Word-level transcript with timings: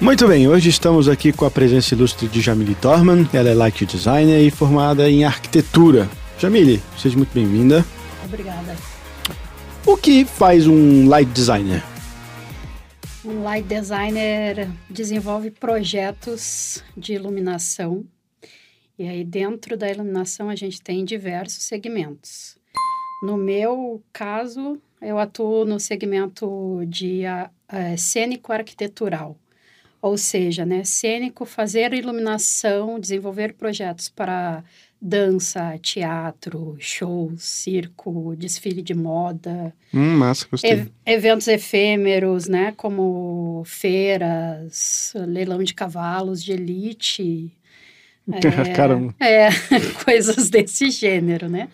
Muito 0.00 0.26
bem, 0.26 0.48
hoje 0.48 0.70
estamos 0.70 1.10
aqui 1.10 1.30
com 1.30 1.44
a 1.44 1.50
presença 1.50 1.94
ilustre 1.94 2.26
de 2.26 2.40
Jamile 2.40 2.74
Dorman. 2.76 3.28
Ela 3.34 3.50
é 3.50 3.54
light 3.54 3.84
designer 3.84 4.40
e 4.40 4.50
formada 4.50 5.10
em 5.10 5.24
arquitetura. 5.24 6.08
Jamile, 6.38 6.80
seja 6.96 7.18
muito 7.18 7.34
bem-vinda. 7.34 7.84
Obrigada. 8.24 8.74
O 9.84 9.98
que 9.98 10.24
faz 10.24 10.66
um 10.66 11.06
light 11.06 11.30
designer? 11.32 11.84
Um 13.22 13.42
light 13.42 13.68
designer 13.68 14.70
desenvolve 14.88 15.50
projetos 15.50 16.82
de 16.96 17.12
iluminação. 17.12 18.02
E 18.98 19.06
aí, 19.06 19.22
dentro 19.22 19.76
da 19.76 19.90
iluminação, 19.90 20.48
a 20.48 20.56
gente 20.56 20.80
tem 20.80 21.04
diversos 21.04 21.64
segmentos. 21.64 22.56
No 23.22 23.36
meu 23.36 24.02
caso, 24.14 24.80
eu 25.02 25.18
atuo 25.18 25.66
no 25.66 25.78
segmento 25.78 26.82
de 26.86 27.24
uh, 27.26 27.98
cênico-arquitetural. 27.98 29.36
Ou 30.02 30.16
seja, 30.16 30.64
né, 30.64 30.82
cênico, 30.82 31.44
fazer 31.44 31.92
iluminação, 31.92 32.98
desenvolver 32.98 33.52
projetos 33.54 34.08
para 34.08 34.64
dança, 35.00 35.78
teatro, 35.78 36.76
show, 36.78 37.32
circo, 37.36 38.34
desfile 38.36 38.82
de 38.82 38.94
moda. 38.94 39.74
Hum, 39.92 40.16
massa, 40.16 40.46
gostei. 40.50 40.90
Eventos 41.06 41.48
efêmeros, 41.48 42.48
né, 42.48 42.72
como 42.76 43.62
feiras, 43.64 45.12
leilão 45.26 45.62
de 45.62 45.74
cavalos 45.74 46.42
de 46.42 46.52
elite. 46.52 47.52
é, 48.32 48.72
Caramba. 48.72 49.14
É, 49.18 49.48
coisas 50.04 50.50
desse 50.50 50.90
gênero, 50.90 51.48
né? 51.48 51.68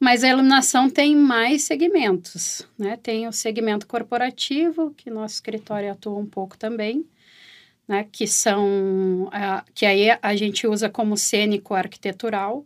Mas 0.00 0.24
a 0.24 0.28
iluminação 0.30 0.90
tem 0.90 1.14
mais 1.14 1.62
segmentos, 1.62 2.66
né? 2.76 2.98
Tem 3.00 3.28
o 3.28 3.32
segmento 3.32 3.86
corporativo, 3.86 4.92
que 4.96 5.08
nosso 5.08 5.34
escritório 5.34 5.92
atua 5.92 6.18
um 6.18 6.26
pouco 6.26 6.58
também, 6.58 7.06
né? 7.86 8.06
Que 8.10 8.26
são, 8.26 9.24
uh, 9.24 9.62
que 9.74 9.86
aí 9.86 10.08
a 10.20 10.36
gente 10.36 10.66
usa 10.66 10.88
como 10.88 11.16
cênico 11.16 11.74
arquitetural, 11.74 12.64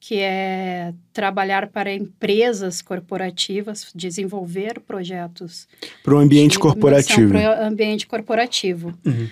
que 0.00 0.18
é 0.18 0.92
trabalhar 1.12 1.68
para 1.68 1.92
empresas 1.92 2.82
corporativas, 2.82 3.90
desenvolver 3.94 4.80
projetos. 4.80 5.66
Para 6.02 6.14
o 6.14 6.18
ambiente 6.18 6.58
corporativo. 6.58 7.32
Para 7.32 7.62
o 7.62 7.66
ambiente 7.66 8.06
corporativo. 8.06 8.92
Uhum. 9.04 9.28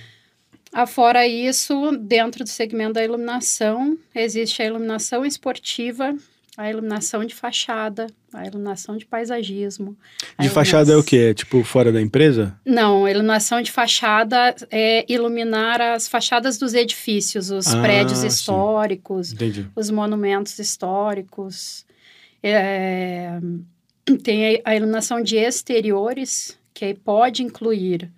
Afora 0.72 1.26
isso, 1.26 1.92
dentro 1.98 2.42
do 2.42 2.48
segmento 2.48 2.94
da 2.94 3.04
iluminação, 3.04 3.98
existe 4.14 4.62
a 4.62 4.66
iluminação 4.66 5.26
esportiva, 5.26 6.16
a 6.56 6.68
iluminação 6.70 7.24
de 7.24 7.34
fachada, 7.34 8.06
a 8.32 8.46
iluminação 8.46 8.96
de 8.96 9.06
paisagismo. 9.06 9.96
De 10.38 10.50
fachada 10.50 10.92
é 10.92 10.96
o 10.96 11.02
quê? 11.02 11.32
Tipo, 11.32 11.64
fora 11.64 11.90
da 11.90 12.00
empresa? 12.00 12.58
Não, 12.64 13.06
a 13.06 13.10
iluminação 13.10 13.62
de 13.62 13.70
fachada 13.70 14.54
é 14.70 15.04
iluminar 15.10 15.80
as 15.80 16.06
fachadas 16.06 16.58
dos 16.58 16.74
edifícios, 16.74 17.50
os 17.50 17.74
ah, 17.74 17.80
prédios 17.80 18.22
históricos, 18.22 19.34
os 19.74 19.90
monumentos 19.90 20.58
históricos. 20.58 21.86
É, 22.42 23.38
tem 24.22 24.60
a 24.62 24.76
iluminação 24.76 25.22
de 25.22 25.36
exteriores, 25.36 26.58
que 26.74 26.84
aí 26.84 26.94
pode 26.94 27.42
incluir 27.42 28.10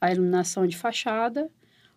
a 0.00 0.10
iluminação 0.10 0.66
de 0.66 0.76
fachada, 0.76 1.48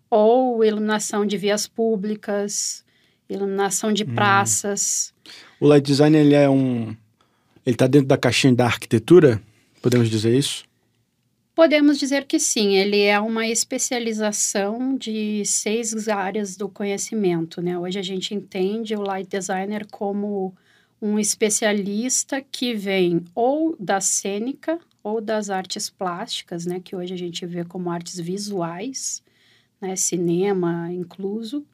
ou 0.08 0.64
iluminação 0.64 1.26
de 1.26 1.36
vias 1.36 1.68
públicas, 1.68 2.84
iluminação 3.30 3.94
de 3.94 4.04
hum. 4.04 4.14
O 5.60 5.68
light 5.68 5.86
design 5.86 6.18
ele 6.18 6.34
é 6.34 6.50
um, 6.50 6.96
ele 7.66 7.76
está 7.76 7.88
dentro 7.88 8.08
da 8.08 8.18
caixinha 8.18 8.54
da 8.54 8.66
arquitetura, 8.66 9.42
podemos 9.82 10.10
dizer 10.10 10.36
isso? 10.36 10.64
Podemos 11.54 12.00
dizer 12.00 12.26
que 12.26 12.40
sim, 12.40 12.78
ele 12.78 13.02
é 13.02 13.20
uma 13.20 13.46
especialização 13.46 14.96
de 14.96 15.44
seis 15.44 16.08
áreas 16.08 16.56
do 16.56 16.70
conhecimento, 16.70 17.62
né? 17.62 17.78
Hoje 17.78 18.00
a 18.00 18.02
gente 18.02 18.34
entende 18.34 18.96
o 18.96 19.02
light 19.02 19.30
designer 19.30 19.86
como 19.92 20.56
um 21.02 21.20
especialista 21.20 22.42
que 22.42 22.74
vem 22.74 23.26
ou 23.36 23.76
da 23.78 24.00
cênica 24.00 24.80
ou 25.04 25.20
das 25.20 25.50
artes 25.50 25.90
plásticas, 25.90 26.66
né? 26.66 26.80
Que 26.80 26.96
hoje 26.96 27.14
a 27.14 27.18
gente 27.18 27.46
vê 27.46 27.66
como 27.66 27.92
artes 27.92 28.18
visuais, 28.18 29.22
né? 29.82 29.98
Cinema 29.98 30.90
incluso, 30.94 31.66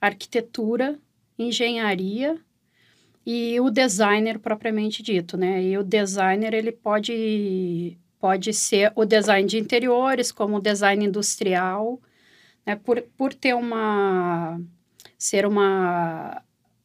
arquitetura, 0.00 0.98
engenharia 1.38 2.40
e 3.26 3.58
o 3.60 3.70
designer 3.70 4.38
propriamente 4.38 5.02
dito, 5.02 5.36
né? 5.36 5.62
E 5.62 5.78
o 5.78 5.82
designer 5.82 6.52
ele 6.54 6.72
pode 6.72 7.96
pode 8.20 8.54
ser 8.54 8.90
o 8.94 9.04
design 9.04 9.46
de 9.46 9.58
interiores, 9.58 10.32
como 10.32 10.56
o 10.56 10.60
design 10.60 11.04
industrial, 11.04 12.00
né? 12.66 12.76
Por, 12.76 13.02
por 13.16 13.34
ter 13.34 13.54
uma 13.54 14.60
ser 15.18 15.46
uma 15.46 16.42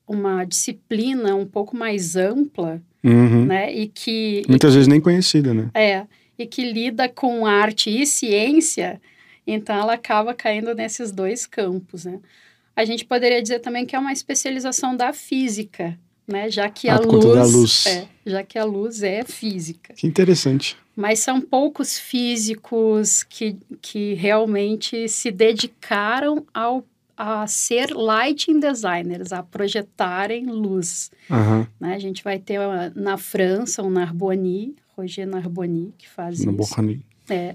uma 0.08 0.44
disciplina 0.44 1.36
um 1.36 1.46
pouco 1.46 1.76
mais 1.76 2.16
ampla, 2.16 2.82
uhum. 3.04 3.46
né? 3.46 3.74
E 3.74 3.88
que 3.88 4.44
muitas 4.48 4.74
e 4.74 4.76
vezes 4.76 4.88
nem 4.88 5.00
conhecida, 5.00 5.54
né? 5.54 5.70
É 5.74 6.06
e 6.40 6.48
que 6.48 6.64
lida 6.64 7.10
com 7.10 7.46
arte 7.46 7.90
e 7.90 8.06
ciência, 8.06 9.02
então 9.46 9.76
ela 9.76 9.94
acaba 9.94 10.34
caindo 10.34 10.74
nesses 10.74 11.12
dois 11.12 11.46
campos, 11.46 12.06
né? 12.06 12.20
A 12.74 12.86
gente 12.86 13.04
poderia 13.04 13.42
dizer 13.42 13.60
também 13.60 13.86
que 13.86 13.94
é 13.94 14.00
uma 14.00 14.14
especialização 14.14 14.96
da 14.96 15.12
física, 15.12 16.00
né? 16.30 16.50
Já 16.50 16.70
que 16.70 16.88
ah, 16.88 16.96
a 16.96 17.00
luz, 17.00 17.54
luz. 17.54 17.86
É, 17.88 18.08
já 18.26 18.44
que 18.44 18.58
a 18.58 18.64
luz 18.64 19.04
é 19.04 19.24
física. 19.24 19.94
Que 19.94 20.08
interessante. 20.08 20.78
Mas 20.96 21.20
são 21.20 21.42
poucos 21.42 21.98
físicos 21.98 23.24
que, 23.24 23.58
que 23.82 24.14
realmente 24.14 25.08
se 25.08 25.32
dedicaram 25.32 26.46
ao 26.54 26.86
a 27.20 27.46
ser 27.48 27.90
lighting 27.92 28.62
designers, 28.62 29.34
a 29.34 29.44
projetarem 29.44 30.46
luz. 30.46 31.12
Uhum. 31.30 31.68
Né? 31.78 31.94
A 31.94 32.00
gente 32.00 32.24
vai 32.24 32.40
ter 32.40 32.58
na 32.96 33.18
França 33.18 33.84
o 33.84 33.90
Narboni, 33.90 34.74
Roger 34.96 35.28
Narboni, 35.28 35.94
que 35.98 36.08
faz 36.08 36.46
Narboni. 36.46 36.94
isso. 36.94 37.34
É. 37.34 37.54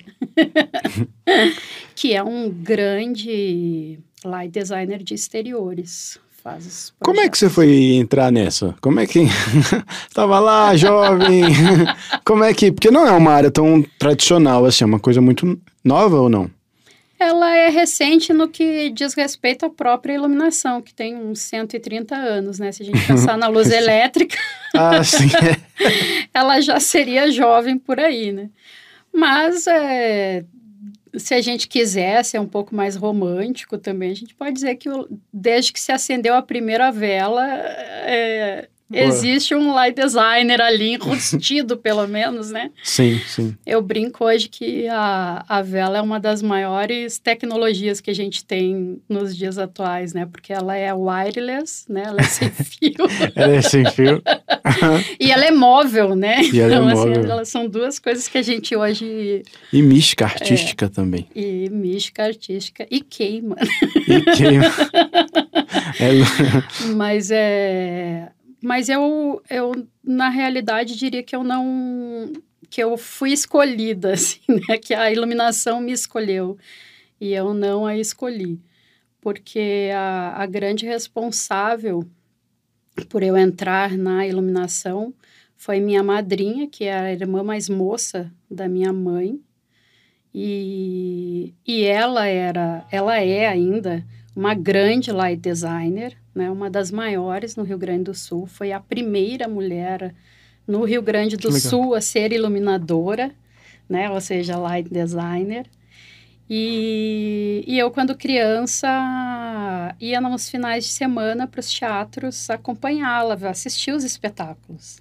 que 1.97 2.13
é 2.13 2.23
um 2.23 2.51
grande 2.51 3.99
light 4.23 4.53
designer 4.53 5.03
de 5.03 5.15
exteriores 5.15 6.19
faz 6.45 6.93
Como 7.01 7.21
é 7.21 7.29
que 7.29 7.39
você 7.39 7.49
foi 7.49 7.95
entrar 7.95 8.31
nessa? 8.31 8.75
Como 8.83 9.01
é 9.01 9.07
que. 9.07 9.21
Estava 10.07 10.39
lá, 10.41 10.77
jovem. 10.77 11.43
Como 12.23 12.45
é 12.45 12.53
que. 12.53 12.71
Porque 12.71 12.91
não 12.91 13.07
é 13.07 13.13
uma 13.13 13.33
área 13.33 13.51
tão 13.51 13.83
tradicional 13.99 14.67
assim, 14.67 14.85
é 14.85 14.87
uma 14.87 15.01
coisa 15.01 15.23
muito 15.23 15.59
nova 15.83 16.21
ou 16.21 16.29
não? 16.29 16.51
Ela 17.19 17.57
é 17.57 17.71
recente 17.71 18.33
no 18.35 18.49
que 18.49 18.91
diz 18.91 19.15
respeito 19.15 19.65
à 19.65 19.71
própria 19.71 20.13
iluminação, 20.13 20.83
que 20.83 20.93
tem 20.93 21.17
uns 21.17 21.41
130 21.41 22.15
anos, 22.15 22.59
né? 22.59 22.71
Se 22.71 22.83
a 22.83 22.87
gente 22.87 23.01
pensar 23.07 23.39
na 23.39 23.49
luz 23.49 23.71
elétrica. 23.71 24.37
ah, 24.77 25.03
sim. 25.03 25.29
ela 26.35 26.61
já 26.61 26.79
seria 26.79 27.31
jovem 27.31 27.79
por 27.79 27.99
aí, 27.99 28.31
né? 28.31 28.51
Mas 29.11 29.67
é, 29.67 30.45
se 31.17 31.35
a 31.35 31.41
gente 31.41 31.69
quiser 31.69 32.25
ser 32.25 32.39
um 32.39 32.47
pouco 32.47 32.75
mais 32.75 32.97
romântico 32.97 33.79
também, 33.79 34.11
a 34.11 34.17
gente 34.17 34.35
pode 34.35 34.53
dizer 34.53 34.77
que 34.77 34.89
desde 35.33 35.73
que 35.73 35.81
se 35.81 35.93
acendeu 35.93 36.35
a 36.35 36.43
primeira 36.43 36.91
vela, 36.91 37.47
é, 37.47 38.69
Existe 38.95 39.55
um 39.55 39.73
light 39.73 39.97
designer 39.97 40.61
ali, 40.61 40.93
enrustido 40.93 41.77
pelo 41.79 42.07
menos, 42.07 42.51
né? 42.51 42.71
Sim, 42.83 43.21
sim. 43.27 43.57
Eu 43.67 43.83
brinco 43.83 44.25
hoje 44.25 44.49
que 44.49 44.87
a, 44.89 45.45
a 45.49 45.63
vela 45.63 45.99
é 45.99 46.01
uma 46.01 46.21
das 46.21 46.43
maiores 46.43 47.19
tecnologias 47.19 48.01
que 48.01 48.11
a 48.11 48.15
gente 48.15 48.45
tem 48.45 49.01
nos 49.09 49.37
dias 49.37 49.59
atuais, 49.59 50.15
né? 50.15 50.27
Porque 50.27 50.53
ela 50.53 50.77
é 50.77 50.93
wireless, 50.95 51.85
né? 51.89 52.05
Ela 52.07 52.21
é 52.21 52.25
sem 52.25 52.51
fio. 52.55 53.07
ela 53.35 53.55
é 53.55 53.63
sem 53.63 53.85
fio. 53.91 54.23
e 55.19 55.31
ela 55.31 55.45
é 55.45 55.51
móvel, 55.51 56.15
né? 56.15 56.43
E 56.43 56.61
ela 56.61 56.75
é 56.75 56.77
então, 56.77 56.91
é 56.91 56.95
móvel. 56.95 57.13
Assim, 57.21 57.31
elas 57.31 57.49
são 57.49 57.69
duas 57.69 57.99
coisas 57.99 58.29
que 58.29 58.39
a 58.39 58.43
gente 58.43 58.77
hoje... 58.77 59.43
E 59.73 59.83
mística 59.83 60.25
artística 60.25 60.87
é, 60.87 60.89
também. 60.89 61.29
E 61.35 61.69
mística 61.71 62.23
artística. 62.23 62.87
E 62.91 63.01
queima. 63.01 63.57
E 64.09 64.21
queima. 64.37 64.65
é... 66.01 66.95
Mas 66.95 67.31
é 67.31 68.31
mas 68.65 68.89
eu, 68.89 69.43
eu, 69.51 69.87
na 70.03 70.31
realidade, 70.31 70.97
diria 70.97 71.23
que 71.23 71.37
eu 71.37 71.45
não. 71.45 72.33
que 72.71 72.83
eu 72.83 72.97
fui 72.97 73.31
escolhida, 73.31 74.15
assim, 74.15 74.41
né? 74.49 74.79
Que 74.79 74.95
a 74.95 75.13
iluminação 75.13 75.83
me 75.83 75.93
escolheu 75.93 76.57
e 77.21 77.35
eu 77.35 77.53
não 77.53 77.85
a 77.85 77.95
escolhi. 77.95 78.59
Porque 79.21 79.91
a, 79.95 80.43
a 80.43 80.47
grande 80.47 80.87
responsável 80.87 82.09
por 83.11 83.23
eu 83.23 83.37
entrar 83.37 83.99
na 83.99 84.27
iluminação 84.27 85.13
foi 85.57 85.79
minha 85.79 86.03
madrinha, 86.03 86.67
que 86.67 86.85
é 86.85 86.99
a 86.99 87.13
irmã 87.13 87.43
mais 87.43 87.69
moça 87.69 88.33
da 88.51 88.67
minha 88.67 88.95
mãe. 88.95 89.39
E, 90.33 91.53
e 91.67 91.85
ela 91.85 92.27
era, 92.27 92.87
ela 92.91 93.21
é 93.21 93.47
ainda 93.47 94.03
uma 94.35 94.55
grande 94.55 95.13
light 95.13 95.41
designer, 95.41 96.17
né, 96.35 96.51
uma 96.51 96.69
das 96.69 96.91
maiores 96.91 97.57
no 97.57 97.63
Rio 97.63 97.79
Grande 97.79 98.05
do 98.05 98.15
Sul, 98.15 98.47
foi 98.47 98.73
a 98.73 98.81
primeira 98.81 99.47
mulher 99.47 100.15
no 100.67 100.85
Rio 100.85 101.03
Grande 101.03 101.37
do 101.37 101.53
Sul 101.53 101.95
a 101.95 102.01
ser 102.01 102.33
iluminadora, 102.33 103.33
né, 103.89 104.11
ou 104.11 104.21
seja, 104.21 104.57
light 104.57 104.89
designer. 104.89 105.67
E, 106.49 107.65
e 107.67 107.79
eu, 107.79 107.91
quando 107.91 108.17
criança, 108.17 108.89
ia 110.01 110.21
nos 110.21 110.49
finais 110.49 110.85
de 110.85 110.91
semana 110.91 111.47
para 111.47 111.61
os 111.61 111.73
teatros 111.73 112.51
acompanhá-la, 112.51 113.35
assistir 113.49 113.93
os 113.93 114.05
espetáculos 114.05 114.99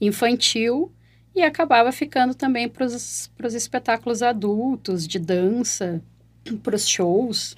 infantil 0.00 0.92
e 1.34 1.42
acabava 1.42 1.90
ficando 1.90 2.34
também 2.34 2.68
para 2.68 2.84
os 2.84 3.54
espetáculos 3.54 4.22
adultos, 4.22 5.06
de 5.06 5.18
dança, 5.18 6.02
para 6.62 6.76
os 6.76 6.88
shows. 6.88 7.56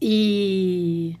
E 0.00 1.16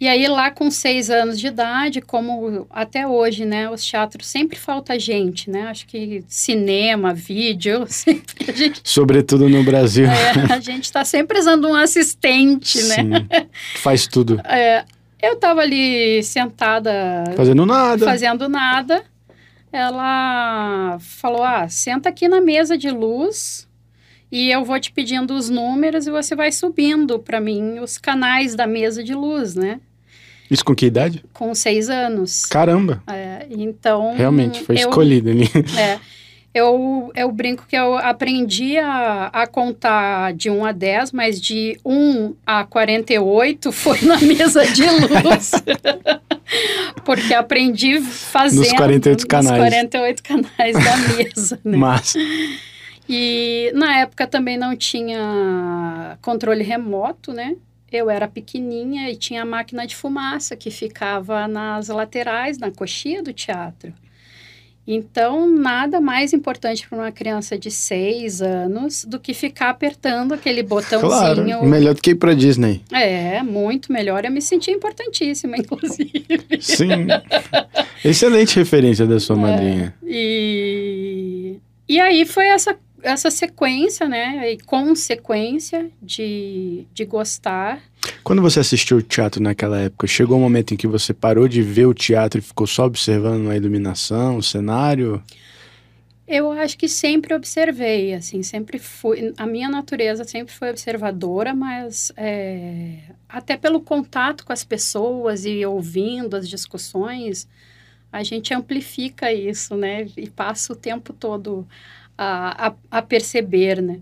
e 0.00 0.06
aí, 0.06 0.28
lá 0.28 0.48
com 0.48 0.70
seis 0.70 1.10
anos 1.10 1.40
de 1.40 1.48
idade, 1.48 2.00
como 2.00 2.68
até 2.70 3.04
hoje, 3.04 3.44
né? 3.44 3.68
Os 3.68 3.84
teatros 3.84 4.28
sempre 4.28 4.56
falta 4.56 4.96
gente, 4.96 5.50
né? 5.50 5.62
Acho 5.62 5.88
que 5.88 6.22
cinema, 6.28 7.12
vídeo, 7.12 7.84
sempre 7.90 8.56
gente... 8.56 8.80
Sobretudo 8.84 9.48
no 9.48 9.64
Brasil. 9.64 10.06
É, 10.06 10.52
a 10.52 10.60
gente 10.60 10.84
está 10.84 11.04
sempre 11.04 11.40
usando 11.40 11.66
um 11.66 11.74
assistente, 11.74 12.80
né? 12.84 12.96
Sim, 12.96 13.48
faz 13.82 14.06
tudo. 14.06 14.40
É, 14.48 14.84
eu 15.20 15.34
estava 15.34 15.60
ali 15.60 16.22
sentada... 16.22 17.24
Fazendo 17.36 17.66
nada. 17.66 18.04
Fazendo 18.04 18.48
nada. 18.48 19.04
Ela 19.70 20.96
falou, 21.00 21.42
ah, 21.42 21.68
senta 21.68 22.08
aqui 22.08 22.28
na 22.28 22.40
mesa 22.40 22.78
de 22.78 22.88
luz 22.88 23.67
e 24.30 24.50
eu 24.50 24.64
vou 24.64 24.78
te 24.78 24.92
pedindo 24.92 25.34
os 25.34 25.48
números 25.48 26.06
e 26.06 26.10
você 26.10 26.34
vai 26.34 26.52
subindo 26.52 27.18
para 27.18 27.40
mim 27.40 27.78
os 27.78 27.98
canais 27.98 28.54
da 28.54 28.66
mesa 28.66 29.02
de 29.02 29.14
luz, 29.14 29.54
né? 29.54 29.80
Isso 30.50 30.64
com 30.64 30.74
que 30.74 30.86
idade? 30.86 31.24
Com 31.32 31.54
seis 31.54 31.90
anos. 31.90 32.46
Caramba! 32.46 33.02
É, 33.06 33.46
então. 33.50 34.14
Realmente, 34.16 34.62
foi 34.62 34.76
eu, 34.76 34.80
escolhido 34.80 35.30
ali. 35.30 35.48
É. 35.78 35.98
Eu, 36.54 37.12
eu 37.14 37.30
brinco 37.30 37.66
que 37.68 37.76
eu 37.76 37.96
aprendi 37.96 38.78
a, 38.78 39.26
a 39.26 39.46
contar 39.46 40.32
de 40.32 40.48
1 40.50 40.64
a 40.64 40.72
10, 40.72 41.12
mas 41.12 41.40
de 41.40 41.78
1 41.84 42.34
a 42.44 42.64
48 42.64 43.70
foi 43.70 44.00
na 44.00 44.18
mesa 44.18 44.66
de 44.66 44.82
luz. 44.88 45.52
Porque 47.04 47.34
aprendi 47.34 48.00
fazendo. 48.00 48.60
Nos 48.60 48.72
48 48.72 49.26
canais. 49.26 49.50
Nos 49.50 49.58
48 49.58 50.22
canais 50.22 50.72
da 50.72 50.96
mesa. 50.96 51.60
Né? 51.62 51.76
Mas. 51.76 52.14
E 53.08 53.72
na 53.74 54.00
época 54.00 54.26
também 54.26 54.58
não 54.58 54.76
tinha 54.76 56.18
controle 56.20 56.62
remoto, 56.62 57.32
né? 57.32 57.56
eu 57.90 58.10
era 58.10 58.28
pequenininha 58.28 59.10
e 59.10 59.16
tinha 59.16 59.42
a 59.42 59.46
máquina 59.46 59.86
de 59.86 59.96
fumaça 59.96 60.54
que 60.54 60.70
ficava 60.70 61.48
nas 61.48 61.88
laterais, 61.88 62.58
na 62.58 62.70
coxinha 62.70 63.22
do 63.22 63.32
teatro. 63.32 63.92
Então, 64.90 65.46
nada 65.46 66.00
mais 66.00 66.32
importante 66.32 66.88
para 66.88 66.98
uma 66.98 67.12
criança 67.12 67.58
de 67.58 67.70
seis 67.70 68.40
anos 68.40 69.04
do 69.04 69.20
que 69.20 69.34
ficar 69.34 69.68
apertando 69.68 70.32
aquele 70.32 70.62
botãozinho. 70.62 71.10
Claro, 71.10 71.66
melhor 71.66 71.92
do 71.92 72.00
que 72.00 72.12
ir 72.12 72.14
para 72.14 72.32
Disney. 72.32 72.82
É, 72.90 73.42
muito 73.42 73.92
melhor. 73.92 74.24
Eu 74.24 74.30
me 74.30 74.40
senti 74.40 74.70
importantíssima, 74.70 75.56
inclusive. 75.58 76.24
Sim. 76.58 77.06
Excelente 78.02 78.56
referência 78.56 79.06
da 79.06 79.20
sua 79.20 79.36
é, 79.36 79.38
madrinha. 79.38 79.94
E, 80.06 81.56
e 81.86 82.00
aí 82.00 82.24
foi 82.24 82.46
essa 82.46 82.74
essa 83.02 83.30
sequência, 83.30 84.08
né, 84.08 84.52
e 84.52 84.58
consequência 84.58 85.90
de, 86.02 86.86
de 86.92 87.04
gostar. 87.04 87.80
Quando 88.22 88.42
você 88.42 88.60
assistiu 88.60 88.98
o 88.98 89.02
teatro 89.02 89.42
naquela 89.42 89.78
época, 89.80 90.06
chegou 90.06 90.38
um 90.38 90.42
momento 90.42 90.74
em 90.74 90.76
que 90.76 90.86
você 90.86 91.12
parou 91.12 91.48
de 91.48 91.62
ver 91.62 91.86
o 91.86 91.94
teatro 91.94 92.38
e 92.38 92.42
ficou 92.42 92.66
só 92.66 92.84
observando 92.84 93.50
a 93.50 93.56
iluminação, 93.56 94.36
o 94.36 94.42
cenário? 94.42 95.22
Eu 96.26 96.52
acho 96.52 96.76
que 96.76 96.88
sempre 96.88 97.34
observei, 97.34 98.12
assim, 98.12 98.42
sempre 98.42 98.78
fui. 98.78 99.32
A 99.38 99.46
minha 99.46 99.68
natureza 99.68 100.24
sempre 100.24 100.52
foi 100.52 100.68
observadora, 100.68 101.54
mas 101.54 102.12
é, 102.18 102.98
até 103.26 103.56
pelo 103.56 103.80
contato 103.80 104.44
com 104.44 104.52
as 104.52 104.62
pessoas 104.62 105.46
e 105.46 105.64
ouvindo 105.64 106.36
as 106.36 106.46
discussões, 106.46 107.48
a 108.12 108.22
gente 108.22 108.52
amplifica 108.52 109.32
isso, 109.32 109.74
né? 109.74 110.06
E 110.18 110.28
passa 110.28 110.74
o 110.74 110.76
tempo 110.76 111.14
todo 111.14 111.66
a, 112.18 112.68
a, 112.68 112.98
a 112.98 113.02
perceber, 113.02 113.80
né? 113.80 114.00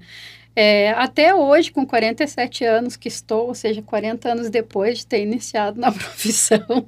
É, 0.58 0.92
até 0.92 1.34
hoje, 1.34 1.70
com 1.70 1.84
47 1.84 2.64
anos 2.64 2.96
que 2.96 3.08
estou, 3.08 3.48
ou 3.48 3.54
seja, 3.54 3.82
40 3.82 4.32
anos 4.32 4.48
depois 4.48 5.00
de 5.00 5.06
ter 5.06 5.20
iniciado 5.20 5.78
na 5.78 5.92
profissão, 5.92 6.86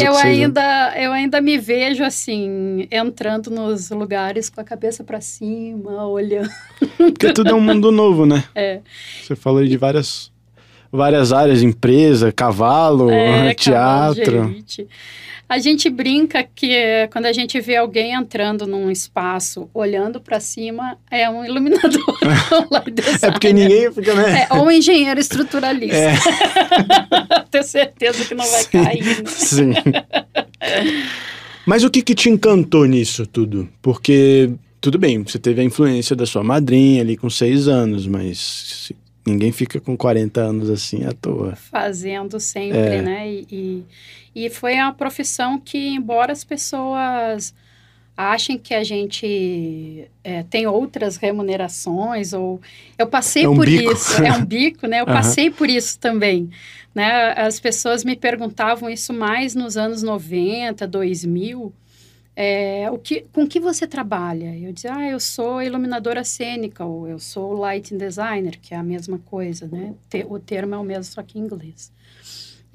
eu, 0.00 0.16
ainda, 0.16 0.94
eu 0.96 1.12
ainda 1.12 1.40
me 1.40 1.58
vejo 1.58 2.04
assim, 2.04 2.86
entrando 2.88 3.50
nos 3.50 3.90
lugares 3.90 4.48
com 4.48 4.60
a 4.60 4.64
cabeça 4.64 5.02
para 5.02 5.20
cima, 5.20 6.06
olhando. 6.06 6.48
Porque 6.96 7.32
tudo 7.32 7.50
é 7.50 7.54
um 7.54 7.60
mundo 7.60 7.90
novo, 7.90 8.24
né? 8.24 8.44
É. 8.54 8.80
Você 9.20 9.34
falou 9.34 9.64
de 9.64 9.76
várias, 9.76 10.30
várias 10.90 11.32
áreas, 11.32 11.62
empresa, 11.62 12.30
cavalo, 12.30 13.10
é, 13.10 13.52
teatro. 13.52 14.24
Cavalo. 14.24 14.54
A 15.48 15.58
gente 15.58 15.88
brinca 15.88 16.42
que 16.42 17.08
quando 17.12 17.26
a 17.26 17.32
gente 17.32 17.60
vê 17.60 17.76
alguém 17.76 18.12
entrando 18.12 18.66
num 18.66 18.90
espaço, 18.90 19.70
olhando 19.72 20.20
para 20.20 20.40
cima, 20.40 20.98
é 21.08 21.30
um 21.30 21.44
iluminador. 21.44 22.18
é 23.22 23.30
porque 23.30 23.52
ninguém 23.52 23.92
fica, 23.92 24.14
né? 24.14 24.48
É, 24.50 24.54
ou 24.54 24.66
um 24.66 24.70
engenheiro 24.70 25.20
estruturalista. 25.20 25.96
É. 25.96 26.14
Tenho 27.48 27.64
certeza 27.64 28.24
que 28.24 28.34
não 28.34 28.44
vai 28.44 28.62
Sim. 28.62 28.68
cair. 28.70 29.04
Né? 29.04 29.14
Sim. 29.26 29.72
Mas 31.64 31.84
o 31.84 31.90
que, 31.90 32.02
que 32.02 32.14
te 32.14 32.28
encantou 32.28 32.84
nisso 32.84 33.24
tudo? 33.24 33.68
Porque, 33.80 34.50
tudo 34.80 34.98
bem, 34.98 35.22
você 35.22 35.38
teve 35.38 35.60
a 35.60 35.64
influência 35.64 36.16
da 36.16 36.26
sua 36.26 36.42
madrinha 36.42 37.02
ali 37.02 37.16
com 37.16 37.30
seis 37.30 37.68
anos, 37.68 38.06
mas 38.06 38.92
ninguém 39.26 39.52
fica 39.52 39.80
com 39.80 39.96
40 39.96 40.40
anos 40.40 40.70
assim 40.70 41.04
à 41.04 41.12
toa. 41.12 41.56
Fazendo 41.56 42.38
sempre, 42.38 42.78
é. 42.78 43.02
né? 43.02 43.28
E, 43.28 43.46
e, 43.50 44.46
e 44.46 44.50
foi 44.50 44.74
uma 44.74 44.92
profissão 44.92 45.58
que, 45.58 45.88
embora 45.88 46.32
as 46.32 46.44
pessoas 46.44 47.54
achem 48.16 48.56
que 48.56 48.72
a 48.72 48.82
gente 48.82 50.08
é, 50.24 50.42
tem 50.44 50.66
outras 50.66 51.16
remunerações 51.16 52.32
ou 52.32 52.60
eu 52.96 53.06
passei 53.06 53.44
é 53.44 53.48
um 53.48 53.54
por 53.54 53.66
bico. 53.66 53.92
isso 53.92 54.22
é 54.22 54.32
um 54.32 54.44
bico 54.44 54.86
né 54.86 55.00
eu 55.00 55.04
uhum. 55.06 55.12
passei 55.12 55.50
por 55.50 55.68
isso 55.68 55.98
também 55.98 56.48
né 56.94 57.34
as 57.36 57.60
pessoas 57.60 58.04
me 58.04 58.16
perguntavam 58.16 58.88
isso 58.88 59.12
mais 59.12 59.54
nos 59.54 59.76
anos 59.76 60.02
90 60.02 60.86
2000 60.86 61.74
é, 62.38 62.90
o 62.90 62.98
que, 62.98 63.24
com 63.32 63.48
que 63.48 63.58
você 63.58 63.86
trabalha? 63.86 64.54
Eu 64.54 64.70
dizia, 64.70 64.94
ah, 64.94 65.08
eu 65.08 65.18
sou 65.18 65.62
iluminadora 65.62 66.22
cênica, 66.22 66.84
ou 66.84 67.08
eu 67.08 67.18
sou 67.18 67.54
lighting 67.54 67.96
designer, 67.96 68.58
que 68.60 68.74
é 68.74 68.76
a 68.76 68.82
mesma 68.82 69.18
coisa, 69.18 69.66
né? 69.66 69.94
o 70.28 70.38
termo 70.38 70.74
é 70.74 70.78
o 70.78 70.84
mesmo, 70.84 71.04
só 71.04 71.22
que 71.22 71.38
em 71.38 71.42
inglês. 71.42 71.90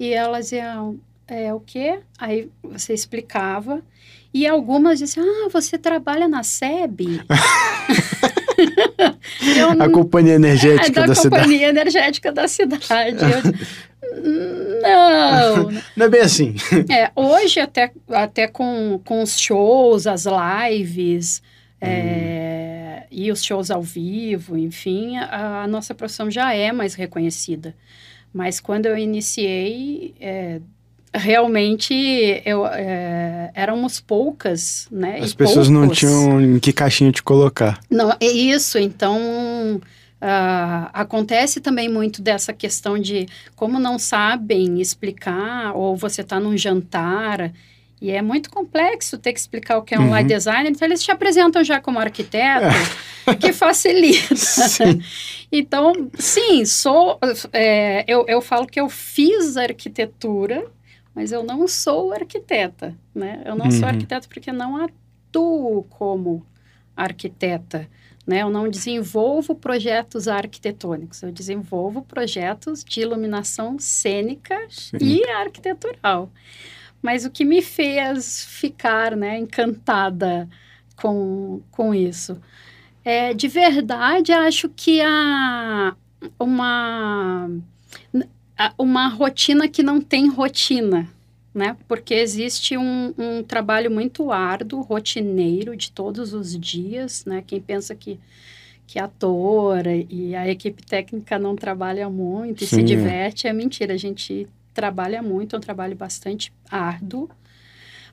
E 0.00 0.12
elas 0.12 0.50
iam, 0.50 0.98
é, 1.28 1.54
o 1.54 1.60
quê? 1.60 2.00
Aí 2.18 2.50
você 2.60 2.92
explicava. 2.92 3.80
E 4.34 4.48
algumas 4.48 4.98
diziam, 4.98 5.24
ah, 5.24 5.48
você 5.48 5.78
trabalha 5.78 6.26
na 6.26 6.42
SEB? 6.42 7.20
a 9.78 9.88
companhia 9.90 10.34
energética 10.34 11.00
é, 11.00 11.02
da, 11.02 11.06
da 11.06 11.14
cidade. 11.14 11.42
companhia 11.42 11.68
energética 11.68 12.32
da 12.32 12.48
cidade. 12.48 12.86
Eu, 12.90 13.42
não. 14.82 15.82
Não 15.96 16.06
é 16.06 16.08
bem 16.08 16.20
assim. 16.20 16.54
É, 16.90 17.10
hoje 17.14 17.60
até, 17.60 17.92
até 18.10 18.46
com, 18.46 19.00
com 19.04 19.22
os 19.22 19.38
shows, 19.38 20.06
as 20.06 20.24
lives... 20.26 21.42
É, 21.84 23.00
hum. 23.02 23.06
e 23.10 23.32
os 23.32 23.44
shows 23.44 23.68
ao 23.68 23.82
vivo, 23.82 24.56
enfim, 24.56 25.16
a, 25.16 25.64
a, 25.64 25.66
nossa 25.66 25.92
profissão 25.92 26.30
já 26.30 26.54
é 26.54 26.70
mais 26.70 26.94
reconhecida. 26.94 27.74
Mas 28.32 28.60
quando 28.60 28.86
eu 28.86 28.96
iniciei, 28.96 30.14
é, 30.20 30.60
realmente 31.12 31.92
eu, 32.44 32.66
é, 32.66 33.50
éramos 33.54 34.00
poucas, 34.00 34.88
né? 34.90 35.18
As 35.20 35.34
pessoas 35.34 35.68
poucos. 35.68 35.70
não 35.70 35.88
tinham 35.88 36.40
em 36.40 36.58
que 36.58 36.72
caixinha 36.72 37.12
te 37.12 37.22
colocar. 37.22 37.78
Não, 37.90 38.10
é 38.18 38.26
isso. 38.26 38.78
Então 38.78 39.80
uh, 40.22 40.88
acontece 40.92 41.60
também 41.60 41.88
muito 41.88 42.22
dessa 42.22 42.52
questão 42.52 42.98
de 42.98 43.26
como 43.56 43.78
não 43.78 43.98
sabem 43.98 44.80
explicar 44.80 45.76
ou 45.76 45.96
você 45.96 46.20
está 46.20 46.38
num 46.38 46.56
jantar 46.56 47.52
e 48.00 48.10
é 48.10 48.22
muito 48.22 48.50
complexo 48.50 49.18
ter 49.18 49.32
que 49.32 49.38
explicar 49.38 49.78
o 49.78 49.82
que 49.82 49.94
é 49.94 49.98
um 49.98 50.04
uhum. 50.04 50.10
light 50.10 50.26
designer, 50.26 50.70
então 50.70 50.86
eles 50.86 51.02
te 51.02 51.10
apresentam 51.10 51.62
já 51.62 51.80
como 51.80 51.98
arquiteto, 51.98 52.66
é. 53.26 53.34
que 53.36 53.52
facilita. 53.52 54.34
Sim. 54.34 55.00
Então, 55.52 56.10
sim, 56.18 56.64
sou. 56.64 57.18
É, 57.52 58.04
eu, 58.08 58.24
eu 58.26 58.40
falo 58.40 58.66
que 58.66 58.80
eu 58.80 58.88
fiz 58.88 59.56
arquitetura 59.56 60.66
mas 61.14 61.32
eu 61.32 61.42
não 61.42 61.68
sou 61.68 62.12
arquiteta, 62.12 62.96
né? 63.14 63.42
Eu 63.44 63.54
não 63.54 63.66
uhum. 63.66 63.70
sou 63.70 63.86
arquiteta 63.86 64.26
porque 64.28 64.50
não 64.50 64.76
atuo 64.76 65.84
como 65.84 66.46
arquiteta, 66.96 67.88
né? 68.26 68.42
Eu 68.42 68.50
não 68.50 68.68
desenvolvo 68.68 69.54
projetos 69.54 70.28
arquitetônicos, 70.28 71.22
eu 71.22 71.32
desenvolvo 71.32 72.02
projetos 72.02 72.84
de 72.84 73.00
iluminação 73.00 73.78
cênica 73.78 74.56
Sim. 74.68 74.96
e 75.00 75.24
arquitetural. 75.28 76.30
Mas 77.00 77.24
o 77.24 77.30
que 77.30 77.44
me 77.44 77.60
fez 77.60 78.44
ficar, 78.44 79.16
né, 79.16 79.38
encantada 79.38 80.48
com, 80.96 81.60
com 81.70 81.92
isso 81.94 82.40
É, 83.04 83.34
de 83.34 83.48
verdade, 83.48 84.32
acho 84.32 84.68
que 84.68 85.00
há 85.02 85.96
uma, 86.38 87.50
uma 88.78 89.08
rotina 89.08 89.68
que 89.68 89.82
não 89.82 90.00
tem 90.00 90.28
rotina, 90.28 91.08
né? 91.54 91.76
Porque 91.86 92.14
existe 92.14 92.76
um, 92.76 93.14
um 93.18 93.42
trabalho 93.42 93.90
muito 93.90 94.30
árduo, 94.30 94.80
rotineiro, 94.82 95.76
de 95.76 95.90
todos 95.90 96.32
os 96.32 96.58
dias, 96.58 97.24
né? 97.24 97.42
Quem 97.46 97.60
pensa 97.60 97.94
que 97.94 98.18
que 98.92 98.98
ator 98.98 99.86
e 99.86 100.34
a 100.34 100.46
equipe 100.46 100.84
técnica 100.84 101.38
não 101.38 101.56
trabalha 101.56 102.10
muito 102.10 102.62
e 102.62 102.66
Sim. 102.66 102.76
se 102.76 102.82
diverte, 102.82 103.46
é 103.46 103.52
mentira. 103.52 103.94
A 103.94 103.96
gente 103.96 104.46
trabalha 104.74 105.22
muito, 105.22 105.56
é 105.56 105.58
um 105.58 105.62
trabalho 105.62 105.96
bastante 105.96 106.52
árduo, 106.70 107.30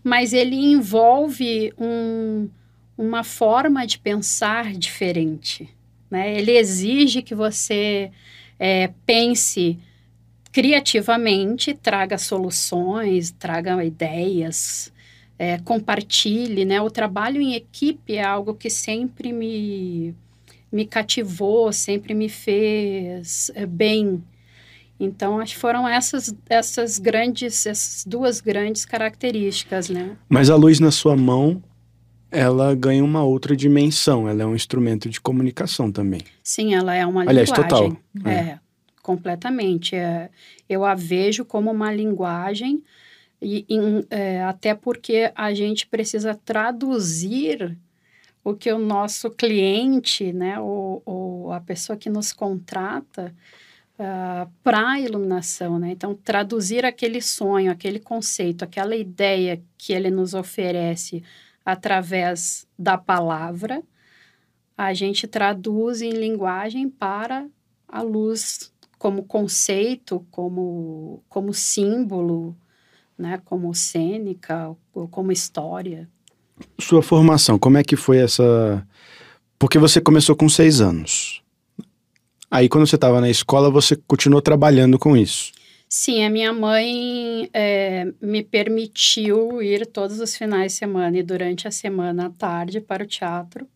mas 0.01 0.31
ele 0.31 0.55
envolve 0.55 1.73
um, 1.77 2.47
uma 2.97 3.25
forma 3.25 3.85
de 3.85 3.99
pensar 3.99 4.73
diferente. 4.73 5.69
Né? 6.09 6.37
Ele 6.37 6.51
exige 6.51 7.21
que 7.21 7.35
você 7.35 8.09
é, 8.57 8.89
pense 9.05 9.77
criativamente, 10.51 11.73
traga 11.73 12.17
soluções, 12.17 13.31
traga 13.31 13.83
ideias, 13.83 14.91
é, 15.37 15.57
compartilhe. 15.59 16.65
Né? 16.65 16.81
O 16.81 16.89
trabalho 16.89 17.41
em 17.41 17.53
equipe 17.53 18.15
é 18.15 18.23
algo 18.23 18.53
que 18.53 18.69
sempre 18.69 19.31
me 19.31 20.15
me 20.71 20.85
cativou, 20.85 21.73
sempre 21.73 22.13
me 22.13 22.29
fez 22.29 23.51
é, 23.55 23.65
bem. 23.65 24.23
Então, 24.99 25.39
acho 25.39 25.55
que 25.55 25.59
foram 25.59 25.87
essas, 25.87 26.33
essas 26.47 26.99
grandes, 26.99 27.65
essas 27.65 28.03
duas 28.05 28.41
grandes 28.41 28.85
características, 28.85 29.89
né? 29.89 30.15
Mas 30.27 30.49
a 30.49 30.55
luz 30.55 30.79
na 30.79 30.91
sua 30.91 31.15
mão, 31.15 31.63
ela 32.29 32.75
ganha 32.75 33.03
uma 33.03 33.23
outra 33.23 33.55
dimensão. 33.55 34.27
Ela 34.27 34.43
é 34.43 34.45
um 34.45 34.55
instrumento 34.55 35.09
de 35.09 35.19
comunicação 35.19 35.91
também. 35.91 36.21
Sim, 36.43 36.75
ela 36.75 36.93
é 36.93 37.05
uma 37.05 37.21
Aliás, 37.21 37.49
linguagem. 37.49 37.91
total. 37.91 37.97
É, 38.25 38.31
é 38.31 38.59
completamente. 39.01 39.95
É, 39.95 40.29
eu 40.67 40.85
a 40.85 40.95
vejo 40.95 41.45
como 41.45 41.71
uma 41.71 41.93
linguagem, 41.93 42.83
e, 43.41 43.65
é, 44.09 44.43
até 44.43 44.75
porque 44.75 45.31
a 45.33 45.53
gente 45.53 45.87
precisa 45.87 46.35
traduzir 46.35 47.77
o 48.43 48.53
que 48.53 48.71
o 48.71 48.79
nosso 48.79 49.29
cliente, 49.29 50.33
né, 50.33 50.59
ou, 50.59 51.01
ou 51.05 51.51
a 51.51 51.59
pessoa 51.61 51.97
que 51.97 52.09
nos 52.09 52.33
contrata, 52.33 53.33
uh, 53.97 54.01
ah, 54.01 54.47
para 54.63 54.91
a 54.91 54.99
iluminação, 54.99 55.77
né? 55.77 55.91
Então, 55.91 56.15
traduzir 56.15 56.85
aquele 56.85 57.21
sonho, 57.21 57.71
aquele 57.71 57.99
conceito, 57.99 58.63
aquela 58.63 58.95
ideia 58.95 59.61
que 59.77 59.93
ele 59.93 60.09
nos 60.09 60.33
oferece 60.33 61.23
através 61.65 62.67
da 62.77 62.97
palavra, 62.97 63.83
a 64.77 64.93
gente 64.93 65.27
traduz 65.27 66.01
em 66.01 66.11
linguagem 66.11 66.89
para 66.89 67.47
a 67.87 68.01
luz 68.01 68.71
como 68.99 69.23
conceito, 69.23 70.23
como, 70.29 71.23
como 71.27 71.51
símbolo, 71.53 72.55
né? 73.17 73.41
como 73.43 73.73
cênica, 73.73 74.75
como 75.09 75.31
história 75.31 76.07
sua 76.79 77.01
formação, 77.01 77.57
como 77.57 77.77
é 77.77 77.83
que 77.83 77.95
foi 77.95 78.17
essa. 78.17 78.85
Porque 79.57 79.77
você 79.77 79.99
começou 79.99 80.35
com 80.35 80.47
seis 80.47 80.81
anos. 80.81 81.41
Aí, 82.49 82.67
quando 82.67 82.87
você 82.87 82.95
estava 82.95 83.21
na 83.21 83.29
escola, 83.29 83.69
você 83.69 83.95
continuou 84.07 84.41
trabalhando 84.41 84.97
com 84.97 85.15
isso. 85.15 85.51
Sim, 85.87 86.23
a 86.23 86.29
minha 86.29 86.53
mãe 86.53 87.49
é, 87.53 88.11
me 88.21 88.43
permitiu 88.43 89.61
ir 89.61 89.85
todos 89.87 90.19
os 90.19 90.35
finais 90.35 90.73
de 90.73 90.77
semana 90.77 91.17
e 91.17 91.23
durante 91.23 91.67
a 91.67 91.71
semana 91.71 92.27
à 92.27 92.29
tarde 92.29 92.79
para 92.79 93.03
o 93.03 93.07
teatro, 93.07 93.67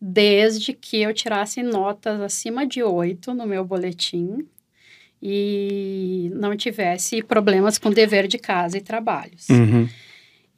desde 0.00 0.72
que 0.72 1.02
eu 1.02 1.14
tirasse 1.14 1.62
notas 1.62 2.20
acima 2.20 2.66
de 2.66 2.82
oito 2.82 3.32
no 3.32 3.46
meu 3.46 3.64
boletim 3.64 4.46
e 5.22 6.30
não 6.34 6.56
tivesse 6.56 7.22
problemas 7.22 7.78
com 7.78 7.90
dever 7.90 8.28
de 8.28 8.38
casa 8.38 8.76
e 8.78 8.80
trabalhos. 8.80 9.48
Uhum. 9.48 9.88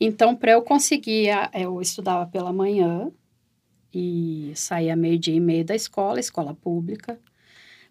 Então, 0.00 0.34
para 0.34 0.52
eu 0.52 0.62
conseguir, 0.62 1.28
eu 1.54 1.80
estudava 1.80 2.26
pela 2.26 2.52
manhã 2.52 3.10
e 3.92 4.52
saía 4.54 4.94
meio-dia 4.94 5.34
e 5.34 5.40
meio 5.40 5.64
da 5.64 5.74
escola, 5.74 6.20
escola 6.20 6.54
pública. 6.54 7.18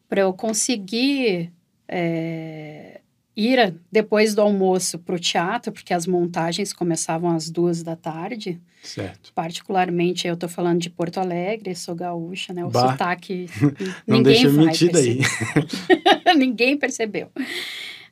Para 0.08 0.22
eu 0.22 0.34
conseguir 0.34 1.52
é, 1.88 3.02
ir 3.38 3.76
depois 3.92 4.34
do 4.34 4.42
almoço 4.42 4.98
para 4.98 5.16
o 5.16 5.20
teatro, 5.20 5.72
porque 5.72 5.94
as 5.94 6.08
montagens 6.08 6.74
começavam 6.74 7.30
às 7.30 7.52
duas 7.52 7.84
da 7.84 7.96
tarde. 7.96 8.60
Certo. 8.82 9.32
Particularmente, 9.34 10.28
eu 10.28 10.34
estou 10.34 10.50
falando 10.50 10.80
de 10.80 10.90
Porto 10.90 11.20
Alegre, 11.20 11.76
sou 11.76 11.94
gaúcha, 11.94 12.52
né? 12.52 12.66
O 12.66 12.70
bah. 12.70 12.92
sotaque. 12.92 13.46
Não 14.08 14.18
ninguém 14.18 14.34
deixa 14.34 14.50
mentir 14.50 14.92
daí. 14.92 15.20
ninguém 16.36 16.76
percebeu. 16.76 17.30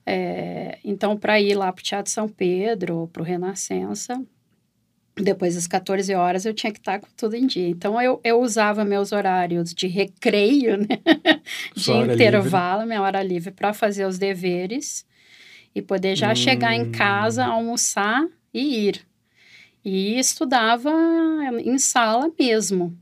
É, 0.06 0.78
então, 0.84 1.18
para 1.18 1.42
ir 1.42 1.56
lá 1.56 1.74
para 1.74 1.82
o 1.82 1.84
Teatro 1.84 2.12
São 2.12 2.30
Pedro, 2.30 3.10
para 3.12 3.24
o 3.24 3.26
Renascença, 3.26 4.22
depois 5.16 5.56
das 5.56 5.66
14 5.66 6.14
horas 6.14 6.46
eu 6.46 6.54
tinha 6.54 6.72
que 6.72 6.78
estar 6.78 7.00
com 7.00 7.08
tudo 7.18 7.36
em 7.36 7.48
dia. 7.48 7.68
Então, 7.68 8.00
eu, 8.00 8.22
eu 8.24 8.40
usava 8.40 8.86
meus 8.86 9.12
horários 9.12 9.74
de 9.74 9.88
recreio, 9.88 10.78
né? 10.78 11.00
de 11.76 11.92
intervalo, 11.92 12.82
livre. 12.82 12.88
minha 12.90 13.02
hora 13.02 13.24
livre, 13.24 13.50
para 13.50 13.74
fazer 13.74 14.06
os 14.06 14.20
deveres 14.20 15.04
e 15.76 15.82
poder 15.82 16.16
já 16.16 16.32
hum. 16.32 16.36
chegar 16.36 16.74
em 16.74 16.90
casa, 16.90 17.46
hum. 17.46 17.52
almoçar 17.52 18.26
e 18.54 18.88
ir. 18.88 19.02
E 19.84 20.18
estudava 20.18 20.90
em 21.64 21.78
sala 21.78 22.32
mesmo. 22.40 22.98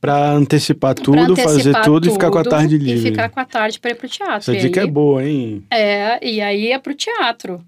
Pra 0.00 0.32
antecipar 0.32 0.94
tudo, 0.94 1.12
pra 1.12 1.22
antecipar 1.22 1.54
fazer 1.54 1.72
tudo, 1.72 1.84
tudo, 1.84 2.08
e 2.08 2.10
ficar 2.10 2.30
com 2.30 2.38
a 2.38 2.44
tarde 2.44 2.76
livre. 2.76 3.08
E 3.08 3.10
ficar 3.10 3.28
com 3.30 3.40
a 3.40 3.44
tarde 3.44 3.80
para 3.80 3.92
ir 3.92 3.94
pro 3.94 4.08
teatro. 4.08 4.36
Essa 4.36 4.54
e 4.54 4.60
dica 4.60 4.80
é 4.80 4.82
aí, 4.82 4.88
é 4.88 4.92
boa, 4.92 5.24
hein? 5.24 5.64
É, 5.70 6.28
e 6.28 6.40
aí 6.40 6.72
é 6.72 6.78
pro 6.78 6.92
teatro. 6.92 7.64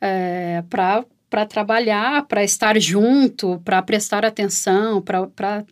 É, 0.00 0.62
pra 0.70 1.04
trabalhar, 1.46 2.24
para 2.26 2.42
estar 2.42 2.80
junto, 2.80 3.60
para 3.64 3.82
prestar 3.82 4.24
atenção, 4.24 5.02
para 5.02 5.64